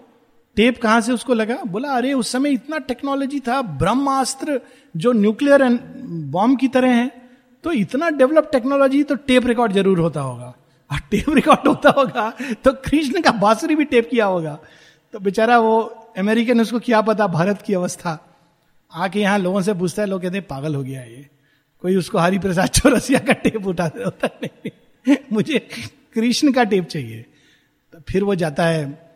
टेप 0.59 0.81
कहाँ 0.81 1.01
से 1.01 1.11
उसको 1.11 1.33
लगा? 1.33 1.55
बोला, 1.67 1.89
अरे, 1.89 2.13
उस 2.13 2.31
समय 2.31 2.51
इतना 2.51 2.77
टेक्नोलॉजी 2.77 3.39
था, 3.39 3.61
ब्रह्मास्त्र 3.61 4.59
जो 4.97 5.11
न्यूक्लियर 5.11 5.63
बॉम्ब 6.31 6.59
की 6.59 6.67
तरह 6.67 6.89
है 6.89 7.11
तो 7.63 7.71
इतना 7.71 8.09
डेवलप 8.09 8.49
टेक्नोलॉजी 8.51 9.03
तो 9.03 9.15
टेप 9.15 9.45
रिकॉर्ड 9.47 9.73
ज़रूर 9.73 9.99
होता 9.99 10.21
होगा। 10.21 10.53
और 10.91 10.99
टेप 11.11 11.29
रिकॉर्ड 11.29 11.67
होता 11.67 11.89
होगा? 11.89 12.29
तो 12.63 12.71
कृष्ण 12.73 13.21
का 13.21 13.31
बांसुरी 13.31 13.75
भी 13.75 13.85
टेप 13.85 14.09
किया 14.11 14.25
होगा। 14.25 14.59
तो 15.13 15.19
बेचारा 15.19 15.59
वो 15.59 15.79
अमेरिकन, 16.17 16.61
उसको 16.61 16.79
क्या 16.79 17.01
पता, 17.01 17.27
भारत 17.27 17.61
की 17.61 17.73
अवस्था। 17.73 18.17
आके 18.91 19.19
यहाँ 19.19 19.39
लोगों 19.39 19.61
से 19.61 19.73
पूछता 19.73 20.01
है, 20.01 20.07
लोग 20.07 20.21
कहते 20.21 20.37
हैं, 20.37 20.47
पागल 20.47 20.75
हो 20.75 20.83
गया 20.83 21.01
ये। 21.01 21.27
कोई 21.81 21.95
उसको 21.95 22.17
हरि 22.17 22.39
प्रसाद 22.39 22.69
चौरसिया 22.69 23.19
का 23.19 23.33
टेप 23.33 23.67
उठाते 23.67 24.03
होता 24.03 24.29
नहीं। 24.43 25.17
मुझे 25.33 25.59
कृष्ण 26.13 26.51
का 26.51 26.63
टेप 26.63 26.85
चाहिए। 26.85 27.25
तो 27.93 27.99
फिर 28.09 28.23
वो 28.23 28.35
जाता 28.35 28.65
है 28.65 29.08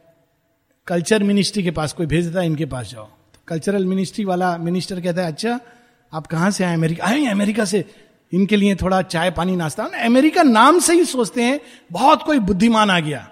कल्चर 0.87 1.23
मिनिस्ट्री 1.23 1.63
के 1.63 1.71
पास, 1.71 1.93
कोई 1.93 2.05
भेज 2.05 2.25
देता 2.25 2.39
है, 2.39 2.45
इनके 2.45 2.65
पास 2.65 2.89
जाओ। 2.91 3.05
तो 3.05 3.39
कल्चरल 3.47 3.85
मिनिस्ट्री 3.85 4.25
वाला 4.25 4.57
मिनिस्टर 4.57 5.01
कहता 5.01 5.21
है 5.21 5.27
अच्छा 5.27 5.59
आप 6.13 6.27
कहाँ 6.27 6.51
से 6.51 6.63
आए 6.63 6.73
अमेरिका? 6.73 7.05
आए 7.05 7.25
अमेरिका 7.25 7.65
से, 7.65 7.85
इनके 8.33 8.55
लिए 8.55 8.75
थोड़ा 8.75 9.01
चाय 9.01 9.31
पानी 9.31 9.55
नाश्ता। 9.55 9.83
अमेरिका 9.83 10.43
नाम 10.43 10.79
से 10.79 10.93
ही 10.93 11.05
सोचते 11.05 11.43
हैं, 11.43 11.59
बहुत 11.91 12.23
कोई 12.23 12.39
बुद्धिमान 12.39 12.89
आ 12.89 12.99
गया। 12.99 13.27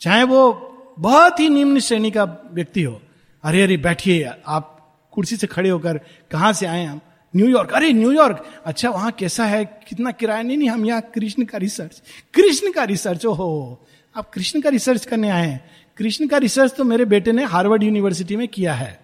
चाहे 0.00 0.22
वो 0.22 0.52
बहुत 0.98 1.40
ही 1.40 1.48
निम्न 1.48 1.80
श्रेणी 1.80 2.10
का 2.10 2.24
व्यक्ति 2.52 2.82
हो। 2.82 3.00
अरे 3.44 3.62
अरे, 3.62 3.76
बैठिए, 3.76 4.30
आप 4.46 4.70
कुर्सी 5.12 5.36
से 5.36 5.46
खड़े 5.46 5.70
होकर 5.70 6.00
कहाँ 6.30 6.52
से 6.52 6.66
आए 6.66 6.84
हम? 6.84 7.00
न्यूयॉर्क 7.36 7.70
अरे 7.70 7.92
न्यूयॉर्क 7.92 8.44
अच्छा 8.66 8.90
वहाँ 8.90 9.10
कैसा 9.12 9.44
है? 9.44 9.64
कितना 9.64 10.10
किराया? 10.10 10.42
नहीं 10.42 10.58
नहीं, 10.58 10.68
हम 10.68 10.86
यहाँ 10.86 11.00
कृष्ण 11.14 11.44
का 11.44 11.58
रिसर्च, 11.58 12.02
कृष्ण 12.34 12.72
का 12.72 12.84
रिसर्च, 12.84 13.26
ओहो, 13.26 13.86
आप 14.16 14.30
कृष्ण 14.30 14.60
का 14.60 14.68
रिसर्च 14.68 15.04
करने 15.04 15.30
आए 15.30 15.46
हैं। 15.46 15.64
कृष्ण 15.96 16.26
का 16.26 16.36
रिसर्च 16.36 16.74
तो 16.76 16.84
मेरे 16.84 17.04
बेटे 17.04 17.32
ने 17.32 17.44
हार्वर्ड 17.44 17.82
यूनिवर्सिटी 17.82 18.36
में 18.36 18.46
किया 18.48 18.74
है 18.74 18.98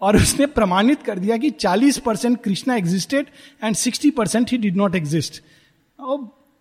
और 0.00 0.16
उसने 0.16 0.46
प्रमाणित 0.46 1.02
कर 1.02 1.18
दिया 1.18 1.36
कि 1.36 1.50
40 1.50 1.98
percent 1.98 2.42
Krishna 2.42 2.76
existed 2.76 3.26
and 3.64 3.76
60 3.76 4.10
percent 4.10 4.50
he 4.50 4.58
did 4.58 4.76
not 4.76 4.94
exist 4.94 5.42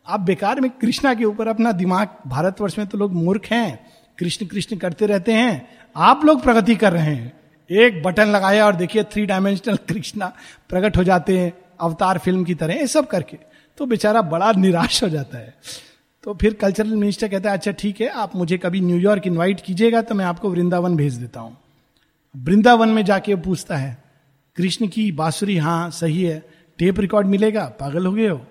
आप 0.08 0.20
बेकार 0.20 0.62
में 0.62 0.70
कृष्णा 0.72 1.14
के 1.14 1.26
ऊपर 1.26 1.48
अपना 1.48 1.72
दिमाग, 1.72 2.08
भारतवर्ष 2.28 2.78
में 2.78 2.88
तो 2.88 2.98
लोग 2.98 3.14
मूर्ख 3.14 3.46
हैं, 3.46 3.80
कृष्ण 4.18 4.46
कृष्ण 4.46 4.78
करते 4.78 5.06
रहते 5.06 5.34
हैं, 5.34 5.68
आप 5.96 6.26
लोग 6.26 6.42
प्रगति 6.44 6.76
कर 6.76 6.94
रहे 6.94 7.16
हैं। 7.16 7.32
एक 7.70 8.02
बटन 8.04 8.28
लगाया 8.28 8.66
और 8.66 8.76
देखिए 8.76 9.04
थ्री 9.04 9.26
डायमेंशनल 9.26 9.76
कृष्णा 9.90 10.32
प्रकट 10.70 10.98
हो 10.98 11.04
जाते 11.04 11.38
हैं, 11.38 11.54
अवतार 11.82 12.18
फ़िल्म 12.18 12.44
की 12.44 12.56
तरह, 12.56 12.74
ये 12.74 12.88
सब 12.88 13.08
करके। 13.08 13.38
तो 13.78 13.86
बेचारा 13.86 14.22
बड़ा 14.22 14.52
निराश 14.52 15.04
हो 15.04 15.10
जाता 15.10 15.38
है। 15.38 15.54
तो 16.24 16.34
फिर 16.34 16.54
कल्चरल 16.54 16.90
मिनिस्टर 16.90 17.28
कहता 17.28 17.50
है 17.50 17.58
अच्छा 17.58 17.72
ठीक 17.72 18.00
है, 18.02 18.08
आप 18.08 18.36
मुझे 18.36 18.58
कभी 18.58 18.82
न्यूयॉर्क 18.82 19.28
इन्वाइट 19.28 19.62
कीजिएगा 19.62 20.02
तो 20.02 20.16
मैं 20.16 20.26
आपको 20.26 20.50
वृंदावन 20.50 20.96
भेज 20.98 21.16
देता 21.16 21.40
हूँ। 21.40 21.58
वृंदावन 22.36 22.90
में 22.90 23.04
जाके 23.06 23.36
पूछता 23.38 23.78
है, 23.78 23.98
कृष्ण 24.58 24.88
की 24.88 25.12
बांसुरी 25.12 25.58
हाँ 25.58 25.90
सही 25.92 26.24
है 26.24 26.40
टेप 26.80 27.00
रिकॉर्ड 27.00 27.28
मिलेगा? 27.28 27.66
पागल 27.80 28.06
हो 28.06 28.12
गए 28.14 28.28
हो? 28.28 28.42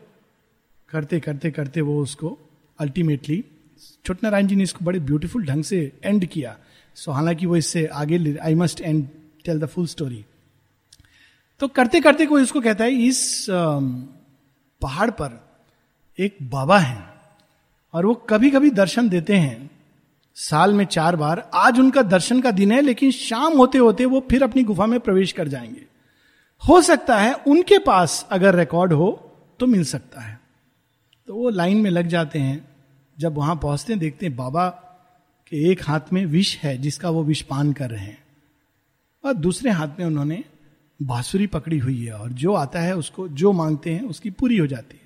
करते 0.89 1.21
करते 1.21 1.51
करते 1.51 1.81
वो 1.81 2.01
उसको 2.03 2.39
अल्टीमेटली 2.79 3.45
छोट 4.05 4.23
नारायण 4.25 4.47
जी 4.47 4.57
ने 4.57 4.63
इसको 4.63 4.85
बड़े 4.85 4.99
ब्यूटीफुल 5.01 5.45
ढंग 5.47 5.65
से 5.65 5.81
एंड 6.05 6.27
किया। 6.27 6.57
सो 6.97 7.13
हालाँकि 7.13 7.47
वो 7.47 7.57
इससे 7.57 7.87
आगे 7.87 8.37
I 8.39 8.55
must 8.55 8.81
and 8.81 9.07
tell 9.45 9.61
the 9.61 9.67
full 9.67 9.87
story 9.87 10.25
तो 11.61 11.69
करते 11.69 12.01
करते 12.01 12.27
कोई 12.27 12.43
उसको 12.43 12.61
कहता 12.61 12.85
है, 12.85 12.93
इस 12.93 13.47
पहाड़ 13.51 15.11
पर 15.13 15.41
एक 16.19 16.37
बाबा 16.43 16.79
है। 16.79 17.12
और 17.93 18.07
वो 18.07 18.15
कभी 18.15 18.51
कभी 18.51 18.71
दर्शन 18.71 19.09
देते 19.09 19.37
हैं। 19.37 19.71
साल 20.35 20.75
में 20.75 20.85
चार 20.85 21.17
बार। 21.17 21.51
आज 21.55 21.81
उनका 21.81 22.03
दर्शन 22.03 22.41
का 22.41 22.51
दिन 22.51 22.73
है, 22.73 22.81
लेकिन 22.81 23.11
शाम 23.11 23.53
होते 23.53 23.79
होते 23.79 24.05
वो 24.05 24.27
फिर 24.31 24.43
अपनी 24.43 24.63
गुफा 24.63 24.87
में 24.87 25.01
प्रवेश 25.01 25.33
कर 25.33 25.49
जाएँगे। 25.49 25.87
हो 26.69 26.83
सकता 26.83 27.19
है 27.19 27.35
उनके 27.35 27.79
पास 27.79 28.29
अगर 28.31 28.55
रिकॉर्ड 28.55 28.93
हो 28.93 29.33
तो 29.61 29.67
मिल 29.67 29.85
सकता 29.85 30.21
है। 30.21 30.41
तो 31.27 31.35
वो 31.35 31.51
लाइन 31.51 31.77
में 31.77 31.91
लग 31.91 32.07
जाते 32.07 32.39
हैं। 32.39 32.69
जब 33.19 33.35
वहाँ 33.35 33.57
पहुँचते 33.57 33.93
हैं, 33.93 34.01
देखते 34.01 34.27
हैं 34.27 34.37
बाबा 34.37 34.69
के 35.49 35.71
एक 35.71 35.83
हाथ 35.83 36.01
में 36.13 36.27
विष 36.27 36.57
है, 36.57 36.79
जिसका 36.79 37.11
वो 37.11 37.25
विष 37.25 37.43
पान 37.43 37.73
कर 37.73 37.91
रहे 37.91 38.05
हैं। 38.05 38.25
और 39.25 39.35
दूसरे 39.35 39.71
हाथ 39.71 39.89
में 39.99 40.07
उन्होंने 40.07 40.45
बांसुरी 41.03 41.47
पकड़ी 41.47 41.79
हुई 41.79 42.07
है 42.07 42.13
और 42.13 42.31
जो 42.31 42.55
आता 42.55 42.81
है 42.81 42.97
उसको, 42.97 43.29
जो 43.29 43.53
मांगते 43.53 43.93
हैं, 43.93 44.03
उसकी 44.03 44.31
पूरी 44.31 44.59
हो 44.59 44.67
जाती 44.67 44.97
है। 44.97 45.03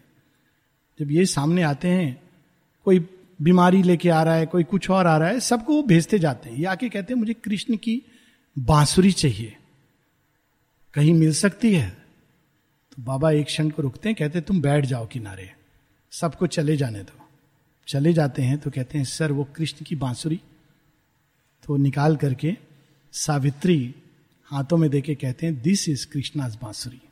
जब 1.01 1.13
ये 1.13 1.27
सामने 1.27 1.63
आते 1.63 1.89
हैं 1.89 2.26
कोई 2.87 2.99
बीमारी 3.43 3.83
लेके 3.83 4.09
आ 4.09 4.23
रहा 4.23 4.35
है, 4.35 4.47
कोई 4.47 4.65
कुछ 4.65 4.91
और 4.91 5.07
आ 5.07 5.19
रहा 5.19 5.29
है, 5.29 5.41
सबको 5.41 5.73
वो 5.73 5.83
भेजते 5.83 6.19
जाते 6.19 6.51
हैं। 6.51 6.57
ये 6.57 6.65
आके 6.65 6.89
कहते 6.89 7.13
हैं, 7.13 7.19
मुझे 7.21 7.35
कृष्ण 7.35 7.77
की 7.77 8.03
बांसुरी 8.59 9.13
चाहिए। 9.13 9.57
कहीं 10.95 11.15
मिल 11.15 11.33
सकती 11.35 11.75
है? 11.75 11.91
तो 12.93 13.03
बाबा 13.03 13.31
एक 13.31 13.47
क्षण 13.47 13.71
को 13.71 13.83
रुकते 13.83 14.09
हैं, 14.09 14.17
कहते 14.19 14.39
हैं, 14.39 14.47
तुम 14.47 14.61
बैठ 14.61 14.85
जाओ 14.85 15.07
किनारे। 15.07 15.53
सबको 16.11 16.47
चले 16.47 16.77
जाने 16.77 17.03
दो। 17.03 17.29
चले 17.89 18.13
जाते 18.13 18.43
हैं 18.43 18.59
तो 18.59 18.71
कहते 18.71 18.99
हैं, 18.99 19.05
सर, 19.05 19.33
वो 19.33 19.45
कृष्ण 19.45 19.85
की 19.85 19.97
बांसुरी। 19.97 20.41
तो 21.67 21.77
निकाल 21.77 22.17
करके 22.17 22.57
सावित्री 23.13 23.95
हाथों 24.45 24.77
में 24.77 24.91
देके 24.91 25.15
कहते 25.15 25.47
हैं 25.47 25.63
दिस 25.63 25.89
इज़ 25.89 26.07
कृष्णाज 26.07 26.59
बांसुरी. 26.63 27.03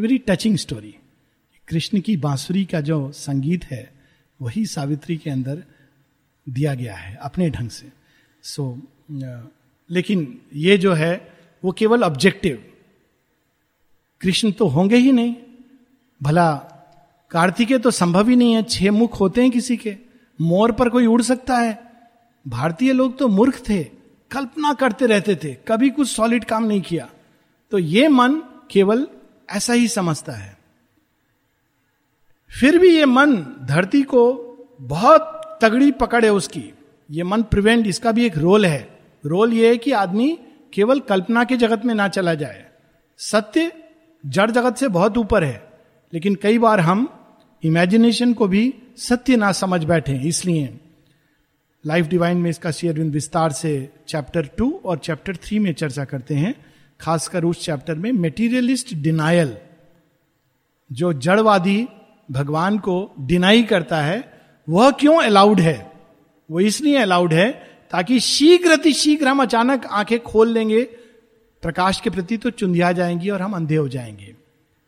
वेरी 0.00 0.18
टचिंग 0.18 0.56
स्टोरी 0.56 0.94
कृष्ण 1.68 2.00
की 2.00 2.16
बांसुरी 2.16 2.64
का 2.64 2.80
जो 2.80 3.12
संगीत 3.12 3.64
है 3.64 4.01
वही 4.42 4.64
सावित्री 4.66 5.16
के 5.16 5.30
अंदर 5.30 5.62
दिया 6.46 6.74
गया 6.74 6.94
है 6.94 7.14
अपने 7.22 7.50
ढंग 7.50 7.70
से। 7.70 7.88
सो 8.42 8.64
so, 9.10 9.46
लेकिन 9.90 10.40
ये 10.54 10.76
जो 10.78 10.92
है 10.92 11.12
वो 11.62 11.72
केवल 11.72 12.04
ऑब्जेक्टिव 12.04 12.64
कृष्ण 14.20 14.50
तो 14.52 14.66
होंगे 14.66 14.96
ही 14.96 15.12
नहीं। 15.12 15.34
भला 16.22 16.54
कार्तिकेय 17.30 17.78
तो 17.78 17.90
संभव 17.90 18.28
ही 18.28 18.36
नहीं 18.36 18.54
है 18.54 18.62
छह 18.62 18.90
मुख 18.90 19.20
होते 19.20 19.42
हैं 19.42 19.50
किसी 19.50 19.76
के। 19.76 19.96
मोर 20.40 20.72
पर 20.72 20.88
कोई 20.88 21.06
उड़ 21.06 21.22
सकता 21.22 21.58
है। 21.58 21.78
भारतीय 22.46 22.92
लोग 22.92 23.18
तो 23.18 23.28
मूर्ख 23.28 23.58
थे 23.68 23.82
कल्पना 24.30 24.72
करते 24.72 25.06
रहते 25.06 25.34
थे 25.36 25.54
कभी 25.68 25.90
कुछ 25.90 26.08
सॉलिड 26.08 26.44
काम 26.44 26.64
नहीं 26.64 26.80
किया। 26.80 27.08
तो 27.72 27.78
ये 27.78 28.08
मन 28.08 28.34
केवल 28.70 29.06
ऐसा 29.50 29.72
ही 29.72 29.88
समझता 29.88 30.32
है। 30.32 30.51
फिर 32.52 32.78
भी 32.78 32.88
ये 32.88 33.04
मन 33.06 33.36
धरती 33.62 34.02
को 34.02 34.24
बहुत 34.80 35.58
तगड़ी 35.62 35.90
पकड़ 35.92 36.24
है 36.24 36.32
उसकी। 36.32 36.72
ये 37.10 37.22
मन 37.22 37.42
प्रिवेंट 37.42 37.86
इसका 37.86 38.12
भी 38.12 38.26
एक 38.26 38.36
रोल 38.38 38.66
है। 38.66 38.88
रोल 39.24 39.52
ये 39.52 39.68
है 39.68 39.76
कि 39.76 39.92
आदमी 39.92 40.38
केवल 40.72 41.00
कल्पना 41.00 41.44
के 41.44 41.56
जगत 41.56 41.84
में 41.84 41.94
ना 41.94 42.08
चला 42.08 42.34
जाए। 42.34 42.64
सत्य 43.18 43.72
जड़ 44.24 44.50
जगत 44.50 44.76
से 44.76 44.88
बहुत 44.88 45.18
ऊपर 45.18 45.44
है, 45.44 45.62
लेकिन 46.12 46.34
कई 46.34 46.58
बार 46.58 46.80
हम 46.80 47.08
इमेजिनेशन 47.62 48.32
को 48.32 48.48
भी 48.48 48.74
सत्य 48.98 49.36
ना 49.36 49.52
समझ 49.52 49.82
बैठे 49.84 50.16
इसलिए। 50.28 50.78
लाइफ 51.84 52.06
डिवाइन 52.06 52.36
में 52.36 52.50
इसका 52.50 52.70
शेयरविंद 52.70 53.12
विस्तार 53.12 53.52
से 53.52 53.72
चैप्टर 54.08 54.48
टू 54.58 54.70
और 54.84 54.98
चैप्टर 54.98 55.36
थ्री 55.36 55.58
में 55.58 55.72
चर्चा 55.72 56.04
करते 56.04 56.34
हैं, 56.34 56.54
खासकर 57.00 57.44
उस 57.44 57.64
चैप्टर 57.64 57.94
में 57.94 58.10
मेटीरियलिस्ट 58.12 58.94
डिनायल 58.94 59.56
जो 60.90 61.12
जड़वादी 61.12 61.86
भगवान 62.32 62.78
को 62.78 63.14
डिनाई 63.20 63.62
करता 63.62 64.02
है, 64.02 64.42
वह 64.68 64.90
क्यों 64.90 65.22
अलाउड 65.22 65.60
है? 65.60 65.92
वो 66.50 66.60
इसलिए 66.60 66.96
अलाउड 66.96 67.32
है 67.32 67.50
ताकि 67.90 68.20
शीघ्र 68.20 68.92
शीघ्र 68.92 69.28
हम 69.28 69.42
अचानक 69.42 69.86
आँखें 69.86 70.20
खोल 70.20 70.48
लेंगे, 70.48 70.82
प्रकाश 71.62 72.00
के 72.00 72.10
प्रति 72.10 72.36
तो 72.36 72.50
चुंधिया 72.50 72.92
जाएँगी 72.92 73.30
और 73.30 73.42
हम 73.42 73.52
अंधे 73.52 73.76
हो 73.76 73.88
जाएँगे। 73.88 74.34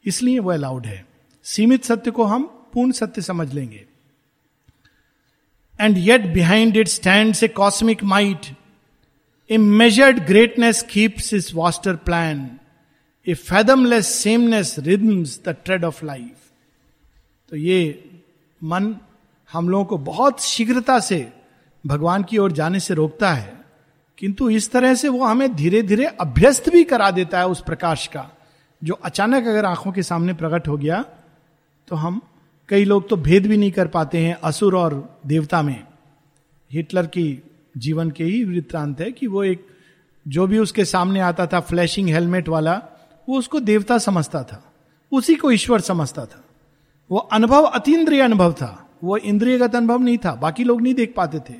इसलिए 0.04 0.38
वो 0.38 0.50
अलाउड 0.50 0.86
है। 0.86 1.06
सीमित 1.42 1.84
सत्य 1.84 2.10
को 2.10 2.24
हम 2.24 2.42
पूर्ण 2.72 2.92
सत्य 2.92 3.22
समझ 3.22 3.54
लेंगे। 3.54 3.84
And 5.80 5.98
yet 5.98 6.26
behind 6.26 6.76
it 6.76 6.88
stand 6.88 7.34
a 7.44 7.48
cosmic 7.48 8.04
might 8.04 8.56
a 9.50 9.56
measured 9.56 10.26
greatness 10.26 10.82
keeps 10.82 11.34
is 11.34 11.52
vaster 11.54 11.96
plan 11.96 12.50
a 13.28 13.34
fathomless 13.34 14.06
sameness 14.06 14.76
rhythms 14.78 15.40
the 15.44 15.56
tread 15.64 15.84
of 15.84 16.06
life 16.06 16.43
तो 17.54 17.58
ये 17.58 18.10
मन 18.62 18.96
हम 19.52 19.68
लोगों 19.68 19.84
को 19.84 19.98
बहुत 19.98 20.40
शीघ्रता 20.42 20.98
से 21.00 21.32
भगवान 21.86 22.22
की 22.22 22.38
ओर 22.38 22.52
जाने 22.52 22.80
से 22.80 22.94
रोकता 22.94 23.32
है। 23.32 23.52
किंतु 24.18 24.48
इस 24.50 24.70
तरह 24.70 24.94
से 24.94 25.08
वो 25.08 25.24
हमें 25.24 25.54
धीरे 25.56 25.82
धीरे 25.82 26.04
अभ्यस्त 26.04 26.68
भी 26.68 26.82
करा 26.84 27.10
देता 27.10 27.38
है 27.38 27.46
उस 27.46 27.60
प्रकाश 27.60 28.06
का, 28.06 28.26
जो 28.82 28.94
अचानक 28.94 29.46
अगर 29.46 29.64
आँखों 29.64 29.92
के 29.92 30.02
सामने 30.02 30.34
प्रकट 30.34 30.68
हो 30.68 30.76
गया 30.76 31.02
तो 31.88 31.96
हम 31.96 32.20
कई 32.68 32.84
लोग 32.84 33.08
तो 33.08 33.16
भेद 33.16 33.46
भी 33.46 33.56
नहीं 33.56 33.70
कर 33.70 33.86
पाते 33.86 34.18
हैं 34.18 34.36
असुर 34.44 34.76
और 34.76 35.18
देवता 35.26 35.62
में। 35.62 35.82
हिटलर 36.70 37.06
की 37.06 37.42
जीवन 37.76 38.10
के 38.10 38.24
ही 38.24 38.44
वृत्तांत 38.44 39.00
है 39.00 39.12
कि 39.12 39.26
वो 39.26 39.44
एक, 39.44 39.66
जो 40.28 40.46
भी 40.46 40.58
उसके 40.58 40.84
सामने 40.84 41.20
आता 41.20 41.46
था 41.46 41.60
फ्लैशिंग 41.60 42.08
हेलमेट 42.08 42.48
वाला, 42.48 42.80
वो 43.28 43.38
उसको 43.38 43.60
देवता 43.60 43.98
समझता 43.98 44.42
था, 44.42 44.62
उसी 45.12 45.34
को 45.34 45.50
ईश्वर 45.50 45.80
समझता 45.80 46.26
था। 46.26 46.40
वो 47.10 47.18
अनुभव 47.18 47.62
अतीन्द्रिय 47.62 48.20
अनुभव 48.20 48.52
था। 48.52 48.88
वो 49.04 49.16
इंद्रियगत 49.16 49.74
अनुभव 49.74 49.98
नहीं 49.98 50.18
था। 50.18 50.34
बाकी 50.34 50.64
लोग 50.64 50.82
नहीं 50.82 50.94
देख 50.94 51.14
पाते 51.16 51.38
थे। 51.38 51.54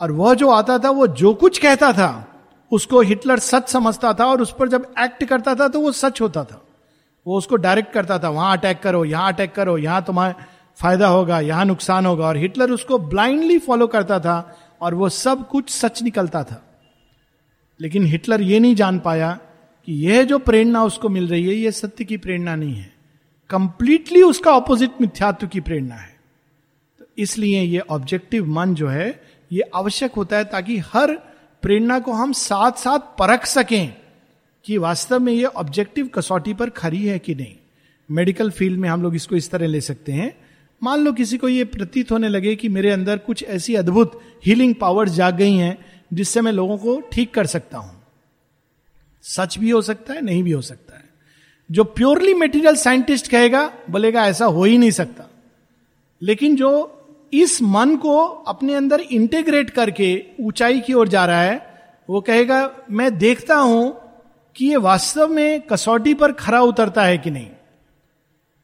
और 0.00 0.12
वह 0.12 0.34
जो 0.34 0.50
आता 0.50 0.78
था, 0.78 0.90
वो 0.90 1.06
जो 1.06 1.34
कुछ 1.34 1.58
कहता 1.58 1.92
था, 1.92 2.28
उसको 2.72 3.00
हिटलर 3.00 3.38
सच 3.38 3.68
समझता 3.68 4.14
था 4.14 4.26
और 4.26 4.42
उस 4.42 4.54
पर 4.58 4.68
जब 4.68 4.94
एक्ट 5.00 5.24
करता 5.24 5.54
था 5.54 5.68
तो 5.68 5.80
वो 5.80 5.92
सच 5.92 6.20
होता 6.20 6.44
था। 6.44 6.66
वो 7.26 7.38
उसको 7.38 7.56
डायरेक्ट 7.56 7.92
करता 7.92 8.18
था, 8.18 8.28
वहाँ 8.28 8.56
अटैक 8.56 8.80
करो, 8.80 9.04
यहाँ 9.04 9.32
अटैक 9.32 9.52
करो, 9.52 9.78
यहाँ 9.78 10.04
तुम्हारा 10.04 10.34
फ़ायदा 10.76 11.08
होगा, 11.08 11.40
यहाँ 11.40 11.64
नुकसान 11.64 12.06
होगा। 12.06 12.26
और 12.26 12.36
हिटलर 12.36 12.70
उसको 12.70 12.98
ब्लाइंडली 12.98 13.58
फॉलो 13.58 13.86
करता 13.86 14.20
था 14.20 14.58
और 14.80 14.94
वो 14.94 15.08
सब 15.08 15.48
कुछ 15.48 15.70
सच 15.70 16.02
निकलता 16.02 16.44
था। 16.44 16.62
लेकिन 17.80 18.06
हिटलर 18.06 18.40
ये 18.40 18.60
नहीं 18.60 18.74
जान 18.74 18.98
पाया 18.98 19.38
कि 19.86 19.92
यह 20.06 20.22
जो 20.22 20.38
प्रेरणा 20.38 20.84
उसको 20.84 21.08
मिल 21.08 21.28
रही 21.28 21.48
है 21.48 21.54
यह 21.54 21.70
सत्य 21.70 22.04
की 22.04 22.16
प्रेरणा 22.16 22.56
नहीं 22.56 22.74
है। 22.74 22.91
कंप्लीटली 23.52 24.22
उसका 24.22 24.50
ऑपोजिट 24.50 24.90
मिथ्यात्व 25.00 25.46
की 25.46 25.60
प्रेरणा 25.60 25.94
है। 25.94 26.16
तो 27.00 27.06
इसलिए 27.18 27.62
ये 27.62 27.80
ऑब्जेक्टिव 27.80 28.46
मन 28.46 28.74
जो 28.74 28.88
है, 28.88 29.22
ये 29.52 29.62
आवश्यक 29.74 30.12
होता 30.12 30.36
है 30.36 30.44
ताकि 30.44 30.78
हर 30.78 31.14
प्रेरणा 31.62 31.98
को 31.98 32.12
हम 32.12 32.32
साथ 32.32 32.72
साथ 32.72 32.98
परख 33.18 33.46
सकें 33.46 33.94
कि 34.64 34.78
वास्तव 34.78 35.20
में 35.20 35.32
ये 35.32 35.44
ऑब्जेक्टिव 35.44 36.08
कसौटी 36.08 36.54
पर 36.54 36.70
खरी 36.70 37.04
है 37.06 37.18
कि 37.18 37.34
नहीं। 37.34 37.54
मेडिकल 38.08 38.50
फ़ील्ड 38.50 38.80
में 38.80 38.88
हम 38.88 39.02
लोग 39.02 39.14
इसको 39.14 39.36
इस 39.36 39.50
तरह 39.50 39.66
ले 39.66 39.80
सकते 39.80 40.12
हैं। 40.12 40.32
मान 40.82 41.00
लो 41.00 41.12
किसी 41.12 41.38
को 41.38 41.48
ये 41.48 41.64
प्रतीत 41.64 42.10
होने 42.12 42.28
लगे 42.28 42.54
कि 42.56 42.68
मेरे 42.68 42.90
अंदर 42.90 43.18
कुछ 43.18 43.42
ऐसी 43.44 43.74
अद्भुत 43.74 44.20
हीलिंग 44.46 44.74
पावर्स 44.74 45.12
जाग 45.12 45.36
गई 45.36 45.54
हैं 45.54 45.76
जिससे 46.12 46.40
मैं 46.40 46.52
लोगों 46.52 46.78
को 46.78 47.00
ठीक 47.12 47.34
कर 47.34 47.46
सकता 47.46 47.78
हूँ। 47.78 48.02
सच 49.24 49.58
भी 49.58 49.70
हो 49.70 49.82
सकता 49.82 50.14
है, 50.14 50.20
नहीं 50.20 50.42
भी 50.42 50.50
हो 50.50 50.60
सकता। 50.62 50.91
जो 51.70 51.84
प्योरली 51.84 52.34
मेटीरियल 52.34 52.76
साइंटिस्ट 52.76 53.28
कहेगा, 53.28 53.72
बोलेगा, 53.90 54.26
ऐसा 54.26 54.44
हो 54.44 54.64
ही 54.64 54.78
नहीं 54.78 54.90
सकता। 54.90 55.24
लेकिन 56.22 56.56
जो 56.56 56.98
इस 57.32 57.62
मन 57.62 57.96
को 57.96 58.18
अपने 58.26 58.74
अंदर 58.74 59.00
इंटेग्रेट 59.00 59.70
करके 59.70 60.24
ऊंचाई 60.40 60.80
की 60.80 60.92
ओर 60.92 61.08
जा 61.08 61.26
रहा 61.26 61.42
है, 61.42 61.80
वो 62.10 62.20
कहेगा, 62.20 62.70
मैं 62.90 63.18
देखता 63.18 63.54
हूँ 63.54 64.00
कि 64.56 64.66
ये 64.66 64.76
वास्तव 64.76 65.28
में 65.28 65.60
कसौटी 65.60 66.14
पर 66.14 66.32
खरा 66.32 66.60
उतरता 66.60 67.02
है 67.02 67.18
कि 67.18 67.30
नहीं। 67.30 67.50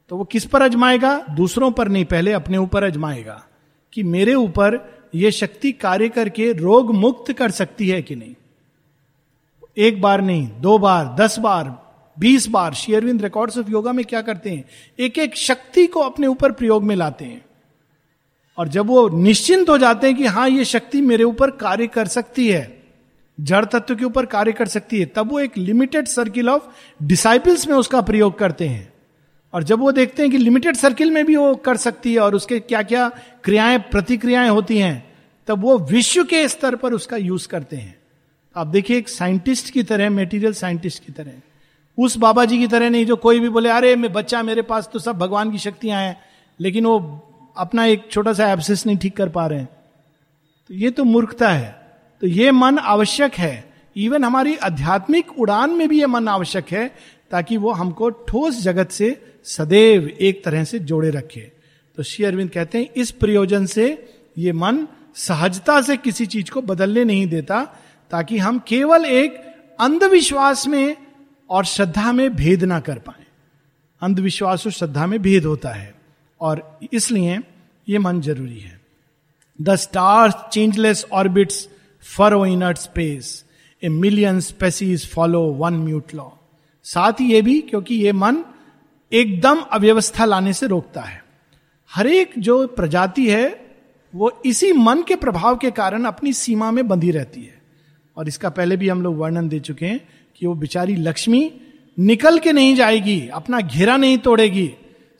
तो 0.08 0.16
वो 0.16 0.24
किस 0.24 0.44
पर 0.44 0.62
अजमाएगा? 0.62 1.24
दूसरों 1.30 1.70
पर 1.70 1.88
नहीं, 1.88 2.04
पहले 2.04 2.32
अपने 2.32 2.58
ऊपर 2.58 2.84
अजमाएगा 2.84 3.44
कि 3.92 4.02
मेरे 4.02 4.34
ऊपर 4.34 4.98
यह 5.14 5.30
शक्ति 5.30 5.72
कार्य 5.72 6.08
करके 6.08 6.52
रोग 6.52 6.94
मुक्त 6.94 7.32
कर 7.32 7.50
सकती 7.50 7.88
है 7.88 8.02
कि 8.02 8.16
नहीं। 8.16 8.34
एक 9.76 10.00
बार 10.00 10.20
नहीं, 10.20 10.48
दो 10.60 10.78
बार, 10.78 11.16
दस 11.20 11.38
बार 11.38 11.87
बीस 12.18 12.48
बार 12.48 12.74
शेयरविंद 12.74 13.22
रिकॉर्ड्स 13.22 13.58
ऑफ़ 13.58 13.70
योगा 13.70 13.92
में 13.92 14.04
क्या 14.04 14.22
करते 14.22 14.50
हैं? 14.50 14.64
एक 14.98 15.18
एक 15.18 15.36
शक्ति 15.36 15.86
को 15.86 16.00
अपने 16.00 16.26
ऊपर 16.26 16.52
प्रयोग 16.52 16.84
में 16.84 16.96
लाते 16.96 17.24
हैं। 17.24 17.44
और 18.58 18.68
जब 18.68 18.86
वो 18.86 19.08
निश्चिंत 19.08 19.68
हो 19.68 19.78
जाते 19.78 20.06
हैं 20.06 20.16
कि 20.16 20.26
हाँ 20.26 20.48
ये 20.48 20.64
शक्ति 20.64 21.00
मेरे 21.00 21.24
ऊपर 21.24 21.50
कार्य 21.50 21.86
कर 21.86 22.06
सकती 22.06 22.48
है, 22.48 22.82
जड़ 23.40 23.64
तत्व 23.64 23.96
के 23.96 24.04
ऊपर 24.04 24.26
कार्य 24.26 24.52
कर 24.52 24.68
सकती 24.68 24.98
है, 24.98 25.06
तब 25.06 25.30
वो 25.30 25.40
एक 25.40 25.58
लिमिटेड 25.58 26.06
सर्किल 26.06 26.48
ऑफ़ 26.48 26.62
डिसाइपल्स 27.02 27.68
में 27.68 27.76
उसका 27.76 28.00
प्रयोग 28.00 28.38
करते 28.38 28.68
हैं। 28.68 28.92
और 29.52 29.62
जब 29.62 29.78
वो 29.78 29.92
देखते 29.92 30.22
हैं 30.22 30.30
कि 30.30 30.38
लिमिटेड 30.38 30.76
सर्किल 30.76 31.10
में 31.10 31.26
भी 31.26 31.36
वो 31.36 31.54
कर 31.54 31.76
सकती 31.76 32.14
है 32.14 32.20
और 32.20 32.34
उसके 32.34 32.60
क्या 32.60 32.82
क्या 32.82 33.08
क्रियाएँ, 33.44 33.78
प्रतिक्रियाएँ 33.78 34.48
होती 34.48 34.78
हैं, 34.78 35.14
तब 35.46 35.58
वो 35.58 35.78
विश्व 35.78 36.24
के 36.24 36.48
स्तर 36.48 36.76
पर 36.76 36.92
उसका 36.92 37.16
यूज़ 37.16 37.48
करते 37.48 37.76
हैं। 37.76 37.98
आप 38.56 38.66
देखिए, 38.66 38.98
एक 38.98 39.08
साइंटिस्ट 39.08 39.70
की 39.70 39.82
तरह 39.82 40.10
मेटीरियल 40.10 40.52
साइंटिस्ट 40.52 41.06
की 41.06 41.12
तरह। 41.12 41.32
उस 41.98 42.16
बाबा 42.16 42.44
जी 42.44 42.58
की 42.58 42.66
तरह 42.66 42.90
नहीं, 42.90 43.06
जो 43.06 43.16
कोई 43.16 43.40
भी 43.40 43.48
बोले, 43.48 43.68
अरे, 43.68 43.96
मैं, 43.96 44.12
बच्चा 44.12 44.42
मेरे 44.42 44.62
पास 44.62 44.90
तो 44.92 44.98
सब 44.98 45.18
भगवान 45.18 45.50
की 45.50 45.58
शक्तियाँ 45.58 46.02
हैं। 46.02 46.20
लेकिन 46.60 46.86
वो 46.86 47.24
अपना 47.56 47.84
एक 47.84 48.08
छोटा 48.10 48.32
सा 48.32 48.52
एब्सेस 48.52 48.86
नहीं 48.86 48.96
ठीक 48.96 49.16
कर 49.16 49.28
पा 49.28 49.46
रहे 49.46 49.58
हैं। 49.58 49.68
तो 50.68 50.74
ये 50.74 50.90
तो 50.90 51.04
मूर्खता 51.04 51.48
है। 51.48 51.98
तो 52.20 52.26
ये 52.26 52.52
मन 52.52 52.78
आवश्यक 52.78 53.34
है। 53.34 53.72
इवन 53.96 54.24
हमारी 54.24 54.56
आध्यात्मिक 54.56 55.38
उड़ान 55.38 55.70
में 55.70 55.88
भी 55.88 56.00
ये 56.00 56.06
मन 56.06 56.28
आवश्यक 56.28 56.66
है, 56.70 56.94
ताकि 57.30 57.56
वो 57.56 57.72
हमको 57.72 58.10
ठोस 58.10 58.62
जगत 58.62 58.90
से 58.90 59.22
सदैव 59.44 60.08
एक 60.20 60.44
तरह 60.44 60.64
से 60.64 60.78
जोड़े 60.78 61.10
रखे। 61.10 61.52
तो 61.96 62.02
श्री 62.02 62.24
अरविंद 62.24 62.50
कहते 62.50 62.78
हैं, 62.78 62.86
इस 62.96 63.10
प्रयोजन 63.10 63.66
से 63.66 64.14
ये 64.38 64.52
मन 64.52 64.86
सहजता 65.14 65.82
से 65.82 65.96
किसी 65.96 66.26
चीज़ 66.26 66.50
को 66.50 66.62
बदलने 66.62 67.04
नहीं 67.04 67.26
देता, 67.26 67.64
ताकि 68.10 68.38
हम 68.38 68.58
केवल 68.58 69.04
एक 69.04 69.56
अंधविश्वास 69.80 70.66
में 70.66 70.96
और 71.50 71.64
श्रद्धा 71.64 72.12
में 72.12 72.36
भेद 72.36 72.64
ना 72.64 72.80
कर 72.80 72.98
पाए। 72.98 73.26
अंधविश्वास 74.02 74.66
और 74.66 74.72
श्रद्धा 74.72 75.06
में 75.06 75.22
भेद 75.22 75.44
होता 75.44 75.70
है 75.70 75.94
और 76.40 76.78
इसलिए 76.92 77.40
ये 77.88 77.98
मन 77.98 78.20
ज़रूरी 78.20 78.58
है। 78.58 78.80
The 79.60 79.74
star 79.74 80.50
changeless 80.52 81.06
orbits 81.12 81.68
furrow 82.16 82.46
in 82.46 82.72
space 82.72 83.44
a 83.82 83.88
million 83.88 84.40
species 84.40 85.08
follow 85.10 85.40
one 85.40 85.74
mute 85.74 86.14
law 86.14 86.28
साथ 86.84 87.12
ही 87.12 87.32
ये 87.32 87.42
भी 87.42 87.60
क्योंकि 87.60 87.94
ये 87.94 88.12
मन 88.12 88.44
एकदम 89.12 89.60
अव्यवस्था 89.60 90.24
लाने 90.24 90.52
से 90.52 90.66
रोकता 90.66 91.00
है। 91.00 91.24
हर 91.90 92.06
एक 92.06 92.32
जो 92.38 92.66
प्रजाति 92.66 93.30
है, 93.30 93.76
वो 94.14 94.42
इसी 94.46 94.72
मन 94.72 95.02
के 95.02 95.16
प्रभाव 95.16 95.56
के 95.56 95.70
कारण 95.70 96.04
अपनी 96.04 96.32
सीमा 96.32 96.70
में 96.70 96.88
बंधी 96.88 97.10
रहती 97.10 97.42
है। 97.42 97.62
और 98.16 98.28
इसका 98.28 98.48
पहले 98.48 98.76
भी 98.76 98.88
हम 98.88 99.02
लोग 99.02 99.16
वर्णन 99.18 99.48
दे 99.48 99.60
चुके 99.60 99.86
हैं। 99.86 100.08
कि 100.40 100.46
वो 100.46 100.54
बेचारी 100.54 100.96
लक्ष्मी 100.96 101.50
निकल 101.98 102.38
के 102.38 102.52
नहीं 102.52 102.74
जाएगी, 102.74 103.20
अपना 103.28 103.60
घेरा 103.60 103.96
नहीं 103.96 104.18
तोड़ेगी। 104.18 104.70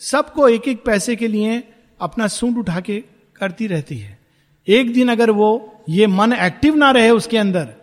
सबको 0.01 0.49
एक 0.49 0.69
एक 0.69 0.85
पैसे 0.85 1.16
के 1.16 1.29
लिए 1.29 1.62
अपना 2.01 2.27
सूंड 2.27 2.59
उठा 2.59 2.81
के 2.81 2.99
करती 3.37 3.66
रहती 3.66 3.99
है। 3.99 4.19
एक 4.69 4.93
दिन 4.93 5.09
अगर 5.09 5.31
वो 5.31 5.49
ये 5.89 6.07
मन 6.07 6.33
एक्टिव 6.33 6.77
ना 6.77 6.91
रहे 6.91 7.11
उसके 7.11 7.39
अंदर 7.39 7.75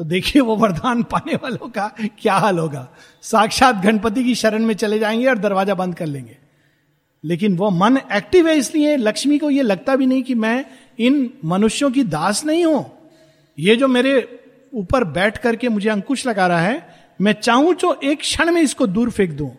तो 0.00 0.04
देखिए 0.04 0.42
वो 0.42 0.56
वरदान 0.56 1.02
पाने 1.02 1.34
वालों 1.34 1.68
का 1.68 1.86
क्या 2.20 2.34
हाल 2.34 2.58
होगा। 2.58 2.86
साक्षात 3.22 3.82
गणपति 3.82 4.24
की 4.24 4.34
शरण 4.34 4.64
में 4.64 4.74
चले 4.74 4.98
जाएँगे 4.98 5.26
और 5.26 5.38
दरवाज़ा 5.38 5.74
बंद 5.74 5.94
कर 5.94 6.06
लेंगे। 6.06 6.36
लेकिन 7.24 7.56
वो 7.56 7.70
मन 7.70 7.98
एक्टिव 8.12 8.48
है 8.48 8.56
इसलिए 8.56 8.96
लक्ष्मी 8.96 9.38
को 9.38 9.50
ये 9.50 9.62
लगता 9.62 9.96
भी 9.96 10.06
नहीं 10.06 10.22
कि 10.22 10.34
मैं 10.34 10.64
इन 10.98 11.30
मनुष्यों 11.44 11.90
की 11.90 12.04
दास 12.04 12.44
नहीं 12.44 12.64
हूँ। 12.64 12.84
ये 13.58 13.76
जो 13.76 13.88
मेरे 13.88 14.39
ऊपर 14.74 15.04
बैठ 15.04 15.38
करके 15.38 15.68
मुझे 15.68 15.88
अंकुश 15.88 16.26
लगा 16.26 16.46
रहा 16.46 16.60
है, 16.60 17.04
मैं 17.20 17.32
चाहूँ 17.32 17.74
तो 17.74 18.00
एक 18.04 18.18
क्षण 18.18 18.52
में 18.52 18.62
इसको 18.62 18.86
दूर 18.86 19.10
फेंक 19.10 19.30
दूँ। 19.30 19.50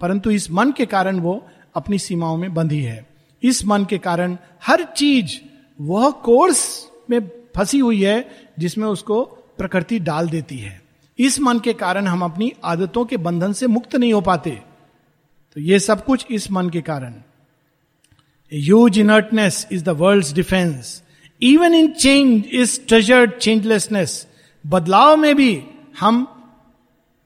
परंतु 0.00 0.30
इस 0.30 0.50
मन 0.50 0.72
के 0.72 0.86
कारण 0.86 1.20
वो 1.20 1.46
अपनी 1.76 1.98
सीमाओं 1.98 2.36
में 2.36 2.54
बंधी 2.54 2.82
है। 2.82 3.06
इस 3.42 3.64
मन 3.64 3.84
के 3.84 3.98
कारण 3.98 4.36
हर 4.66 4.84
चीज़, 4.84 5.36
वह 5.80 6.10
कोर्स 6.10 6.88
में 7.10 7.20
फंसी 7.56 7.78
हुई 7.78 8.04
है, 8.04 8.30
जिसमें 8.58 8.88
उसको 8.88 9.22
प्रकृति 9.58 9.98
डाल 9.98 10.28
देती 10.28 10.58
है। 10.58 10.82
इस 11.18 11.40
मन 11.40 11.58
के 11.58 11.72
कारण 11.72 12.06
हम 12.06 12.22
अपनी 12.22 12.52
आदतों 12.64 13.04
के 13.04 13.16
बंधन 13.16 13.52
से 13.52 13.66
मुक्त 13.66 13.96
नहीं 13.96 14.12
हो 14.12 14.20
पाते। 14.20 14.50
तो 15.54 15.60
ये 15.60 15.78
सब 15.78 16.04
कुछ 16.04 16.26
इस 16.30 16.50
मन 16.50 16.70
के 16.70 16.80
कारण। 16.80 17.14
Huge 18.54 18.98
inertness 18.98 19.68
is 19.72 19.84
the 19.84 19.88
world 19.88 20.34
defence 20.34 21.02
even 21.42 21.74
in 21.74 21.92
change 21.92 22.44
is 22.52 22.80
treasured 22.88 23.32
changelessness 23.32 24.27
बदलाव 24.68 25.16
में 25.16 25.36
भी 25.36 25.62
हम 26.00 26.42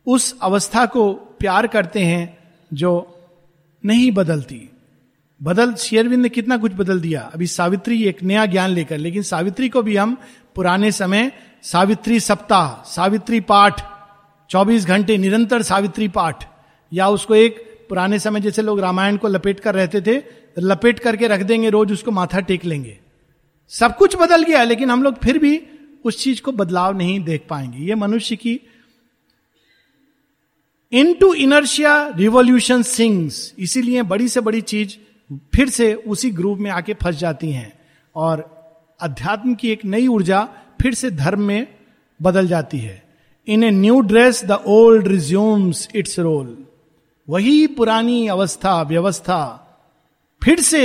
उस 0.07 0.38
अवस्था 0.43 0.86
को 0.86 1.12
प्यार 1.12 1.66
करते 1.66 2.01
हैं 2.01 2.38
जो 2.72 3.20
नहीं 3.84 4.11
बदलती। 4.11 4.68
बदल, 5.43 5.74
शेयरविंद 5.74 6.22
ने 6.22 6.28
कितना 6.28 6.57
कुछ 6.57 6.72
बदल 6.72 7.01
दिया। 7.01 7.20
अभी 7.20 7.47
सावित्री 7.47 8.05
एक 8.05 8.22
नया 8.22 8.47
ज्ञान 8.47 8.70
लेकर, 8.70 8.99
लेकिन 8.99 9.22
सावित्री 9.22 9.68
को 9.68 9.82
भी 9.82 9.97
हम 9.97 10.16
पुराने 10.55 10.93
समय 10.93 11.32
सावित्री 11.62 12.20
सप्ताह, 12.20 12.90
सावित्री 12.90 13.40
पाठ 13.40 13.82
24 14.51 14.86
घंटे 14.86 15.16
निरंतर 15.18 15.62
सावित्री 15.62 16.09
पाठ, 16.09 16.45
या 16.93 17.09
उसको 17.09 17.34
एक 17.34 17.86
पुराने 17.88 18.18
समय 18.18 18.40
जैसे 18.40 18.62
लोग 18.62 18.80
रामायण 18.80 19.16
को 19.16 19.28
लपेट 19.28 19.61
कर 19.61 19.74
रहते 19.74 20.01
थे, 20.01 20.22
लपेट 20.59 20.99
करके 20.99 21.28
रख 21.28 21.40
देंगे, 21.40 21.70
रोज 21.70 21.93
उसको 21.93 22.11
माथा 22.11 22.40
टेक 22.40 22.64
लेंगे। 22.64 22.99
सब 23.68 23.97
कुछ 23.97 24.16
बदल 24.16 24.43
गया, 24.43 24.62
लेकिन 24.62 24.90
हम 24.90 25.03
लोग 25.03 25.18
फिर 25.18 25.38
भी 25.38 25.62
उस 26.05 26.22
चीज़ 26.24 26.42
को 26.42 26.53
बदलाव 26.53 26.96
नहीं 26.98 27.20
देख 27.24 27.46
पाएँगे। 27.50 27.84
ये 27.84 27.94
मनुष्य 27.94 28.36
की 28.36 28.61
इन 30.92 31.12
टू 31.14 31.32
इनर्शिया 31.34 32.09
रिवोल्यूशन 32.09 32.82
सिंग्स 32.82 33.55
इसीलिए 33.59 34.03
बड़ी 34.03 34.28
से 34.28 34.40
बड़ी 34.40 34.61
चीज़ 34.61 34.96
फिर 35.55 35.68
से 35.68 35.94
उसी 35.94 36.30
ग्रुप 36.30 36.59
में 36.59 36.70
आके 36.70 36.94
फंस 36.94 37.14
जाती 37.14 37.50
हैं 37.53 37.72
और 38.16 38.42
अध्यात्म 39.00 39.55
की 39.55 39.70
एक 39.70 39.84
नई 39.84 40.07
ऊर्जा 40.07 40.42
फिर 40.80 40.94
से 40.94 41.11
धर्म 41.11 41.42
में 41.42 41.66
बदल 42.22 42.46
जाती 42.46 42.78
है। 42.78 43.03
In 43.48 43.64
a 43.64 43.70
new 43.70 44.00
dress 44.00 44.44
the 44.44 44.53
old 44.66 45.09
resumes 45.09 45.88
its 45.94 46.18
role 46.18 46.66
वही 47.28 47.66
पुरानी 47.66 48.26
अवस्था, 48.28 48.82
व्यवस्था 48.82 49.40
फिर 50.42 50.61
से 50.61 50.82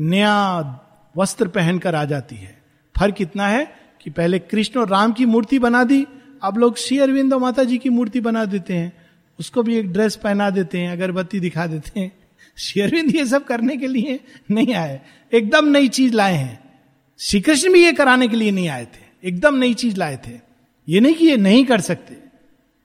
नया 0.00 0.80
वस्त्र 1.16 1.48
पहनकर 1.48 1.94
आ 1.94 2.04
जाती 2.04 2.36
है। 2.36 2.62
फ़र्क 2.96 3.20
इतना 3.20 3.46
है 3.48 3.85
कि 4.06 4.10
पहले 4.10 4.38
कृष्ण 4.38 4.80
और 4.80 4.88
राम 4.88 5.12
की 5.12 5.26
मूर्ति 5.26 5.58
बना 5.58 5.84
दी, 5.84 6.06
अब 6.42 6.58
लोग 6.58 6.76
श्री 6.76 6.98
अरविंद 6.98 7.34
माता 7.34 7.64
जी 7.64 7.78
की 7.78 7.88
मूर्ति 7.88 8.20
बना 8.20 8.44
देते 8.44 8.74
हैं। 8.74 8.92
उसको 9.40 9.62
भी 9.62 9.76
एक 9.76 9.92
ड्रेस 9.92 10.16
पहना 10.16 10.50
देते 10.50 10.78
हैं, 10.78 10.92
अगरबत्ती 10.92 11.40
दिखा 11.40 11.66
देते 11.66 12.00
हैं। 12.00 12.12
श्री 12.58 12.82
अरविंद 12.82 13.16
ये 13.16 13.26
सब 13.26 13.44
करने 13.44 13.76
के 13.76 13.86
लिए 13.86 14.20
नहीं 14.50 14.74
आए। 14.74 15.00
एकदम 15.34 15.68
नई 15.68 15.88
चीज़ 15.88 16.14
लाए 16.14 16.34
हैं। 16.34 16.80
श्री 17.18 17.40
कृष्ण 17.40 17.72
भी 17.72 17.84
ये 17.84 17.92
कराने 17.92 18.28
के 18.28 18.36
लिए 18.36 18.50
नहीं 18.50 18.68
आए 18.68 18.84
थे। 18.84 19.28
एकदम 19.28 19.54
नई 19.54 19.74
चीज़ 19.74 19.96
लाए 19.96 20.20
थे। 20.28 20.40
ये 20.88 21.00
नहीं 21.00 21.14
कि 21.14 21.26
ये 21.26 21.36
नहीं 21.36 21.64
कर 21.66 21.80
सकते, 21.80 22.16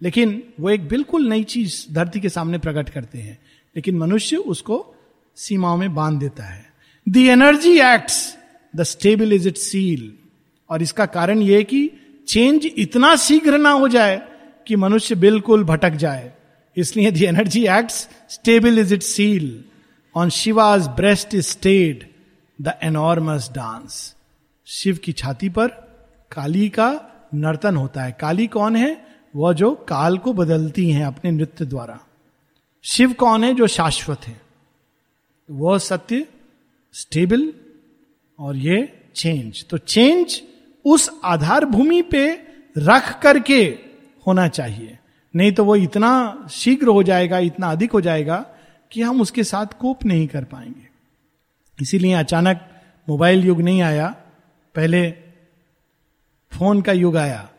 लेकिन 0.02 0.44
वो 0.60 0.70
एक 0.70 0.88
बिल्कुल 0.88 1.28
नई 1.28 1.44
चीज़ 1.44 1.94
धरती 1.94 2.20
के 2.20 2.30
सामने 2.30 2.58
प्रकट 2.58 2.90
करते 2.90 3.20
हैं। 3.20 3.40
लेकिन 3.76 3.98
मनुष्य 3.98 4.36
उसको 4.36 4.96
सीमाओं 5.36 5.78
में 5.78 5.96
बाँध 5.96 6.20
देता 6.20 6.44
है। 6.44 6.74
The 7.10 7.18
energy 7.18 7.80
acts 7.80 8.38
the 8.76 8.84
stable 8.84 9.34
is 9.34 9.48
it 9.48 9.58
seal 9.58 10.14
और 10.72 10.82
इसका 10.82 11.06
कारण 11.06 11.42
यह 11.42 11.64
कि 11.64 11.90
चेंज 12.28 12.66
इतना 12.66 13.16
शीघ्र 13.16 13.58
ना 13.58 13.72
हो 13.72 13.88
जाए 13.88 14.22
कि 14.68 14.76
मनुष्य 14.76 15.16
बिल्कुल 15.16 15.64
भटक 15.64 15.92
जाए। 15.96 16.32
इसलिए 16.78 17.12
the 17.12 17.26
energy 17.26 17.66
acts 17.68 18.08
stable 18.30 18.80
is 18.80 18.94
it 18.94 19.04
seal 19.04 19.64
on 20.16 20.30
Shiva's 20.30 20.88
breast 20.88 21.34
is 21.36 21.48
stayed 21.48 22.08
the 22.62 22.74
enormous 22.84 23.50
dance 23.52 24.16
Shiva 24.68 25.00
की 25.04 25.12
छाती 25.12 25.50
पर 25.50 25.68
काली 26.32 26.70
का 26.70 26.90
नर्तन 27.34 27.76
होता 27.76 28.04
है। 28.04 28.12
काली 28.12 28.48
कौन 28.48 28.76
है? 28.76 29.06
वह 29.36 29.54
जो 29.54 29.72
काल 29.90 30.18
को 30.18 30.34
बदलती 30.34 30.90
हैं 30.92 31.06
अपने 31.06 31.32
नृत्य 31.32 31.66
द्वारा। 31.66 32.00
शिव 32.84 33.14
कौन 33.14 33.44
है 33.44 33.54
जो 33.54 33.68
शाश्वत 33.68 34.28
है? 34.28 34.42
वह 35.50 35.78
सत्य 35.78 36.26
स्टेबल 36.94 37.54
और 38.40 38.56
ये 38.56 38.78
चेंज 39.16 39.66
तो 39.70 39.78
चेंज 39.78 40.42
उस 40.86 41.20
आधार 41.24 41.66
भूमि 41.66 42.02
पे 42.02 42.48
रख 42.78 43.22
करके 43.22 43.64
होना 44.28 44.48
चाहिए। 44.48 44.98
नहीं 45.36 45.52
तो 45.52 45.66
वो 45.66 45.76
इतना 45.76 46.48
शीघ्र 46.52 46.88
हो 46.88 47.04
जाएगा, 47.04 47.40
इतना 47.40 47.72
अधिक 47.72 47.92
हो 47.92 48.02
जाएगा 48.02 48.46
कि 48.92 49.02
हम 49.02 49.22
उसके 49.22 49.44
साथ 49.44 49.66
कोप 49.66 50.06
नहीं 50.06 50.28
कर 50.28 50.44
पाएँगे। 50.44 50.88
इसीलिए 51.82 52.14
अचानक 52.14 52.70
मोबाइल 53.10 53.46
युग 53.46 53.62
नहीं 53.62 53.82
आया। 53.82 54.16
पहले 54.76 55.12
फ़ोन 56.52 56.82
का 56.82 56.92
युग 56.92 57.18
आया। 57.18 57.50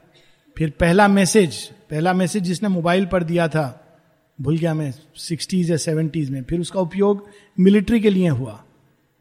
फिर 0.59 0.71
पहला 0.71 1.09
मैसेज 1.09 1.71
पहला 1.91 2.13
मैसेज 2.13 2.43
जिसने 2.43 2.69
मोबाइल 2.69 3.07
पर 3.07 3.23
दिया 3.23 3.49
था, 3.49 3.97
भूल 4.41 4.59
गया 4.59 4.75
मैं, 4.75 4.95
सिक्सटीज 5.17 5.71
या 5.71 5.77
सेवेंटीज 5.77 6.31
में। 6.31 6.43
फिर 6.43 6.61
उसका 6.61 6.81
उपयोग 6.81 7.29
मिलिट्री 7.61 8.01
के 8.01 8.11
लिए 8.11 8.29
हुआ। 8.29 8.65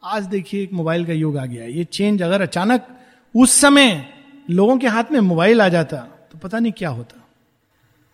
आज 0.03 0.25
देखिए 0.25 0.63
एक 0.63 0.73
मोबाइल 0.73 1.05
का 1.05 1.13
युग 1.13 1.37
आ 1.37 1.45
गया। 1.45 1.65
ये 1.65 1.83
चेंज 1.83 2.21
अगर 2.21 2.41
अचानक 2.41 2.87
उस 3.35 3.51
समय 3.51 4.05
लोगों 4.49 4.77
के 4.77 4.87
हाथ 4.87 5.11
में 5.11 5.19
मोबाइल 5.19 5.61
आ 5.61 5.67
जाता 5.69 5.97
तो 6.31 6.37
पता 6.37 6.59
नहीं 6.59 6.71
क्या 6.71 6.89
होता। 6.89 7.17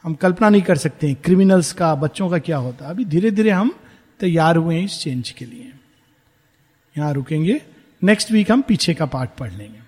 हम 0.03 0.13
कल्पना 0.13 0.49
नहीं 0.49 0.61
कर 0.61 0.77
सकते 0.77 1.13
क्रिमिनल्स 1.13 1.71
का, 1.73 1.93
बच्चों 1.95 2.29
का 2.29 2.37
क्या 2.37 2.57
होता। 2.57 2.85
अभी 2.85 3.05
धीरे 3.05 3.31
धीरे 3.31 3.51
हम 3.51 3.73
तैयार 4.19 4.55
हुए 4.55 4.75
हैं 4.75 4.83
इस 4.85 4.99
चेंज 4.99 5.29
के 5.29 5.45
लिए। 5.45 5.71
यहाँ 6.95 7.13
रुकेंगे। 7.13 7.61
नेक्स्ट 8.01 8.31
वीक 8.31 8.51
हम 8.51 8.61
पीछे 8.61 8.93
का 8.93 9.05
पार्ट 9.05 9.29
पढ़ 9.39 9.51
लेंगे। 9.51 9.79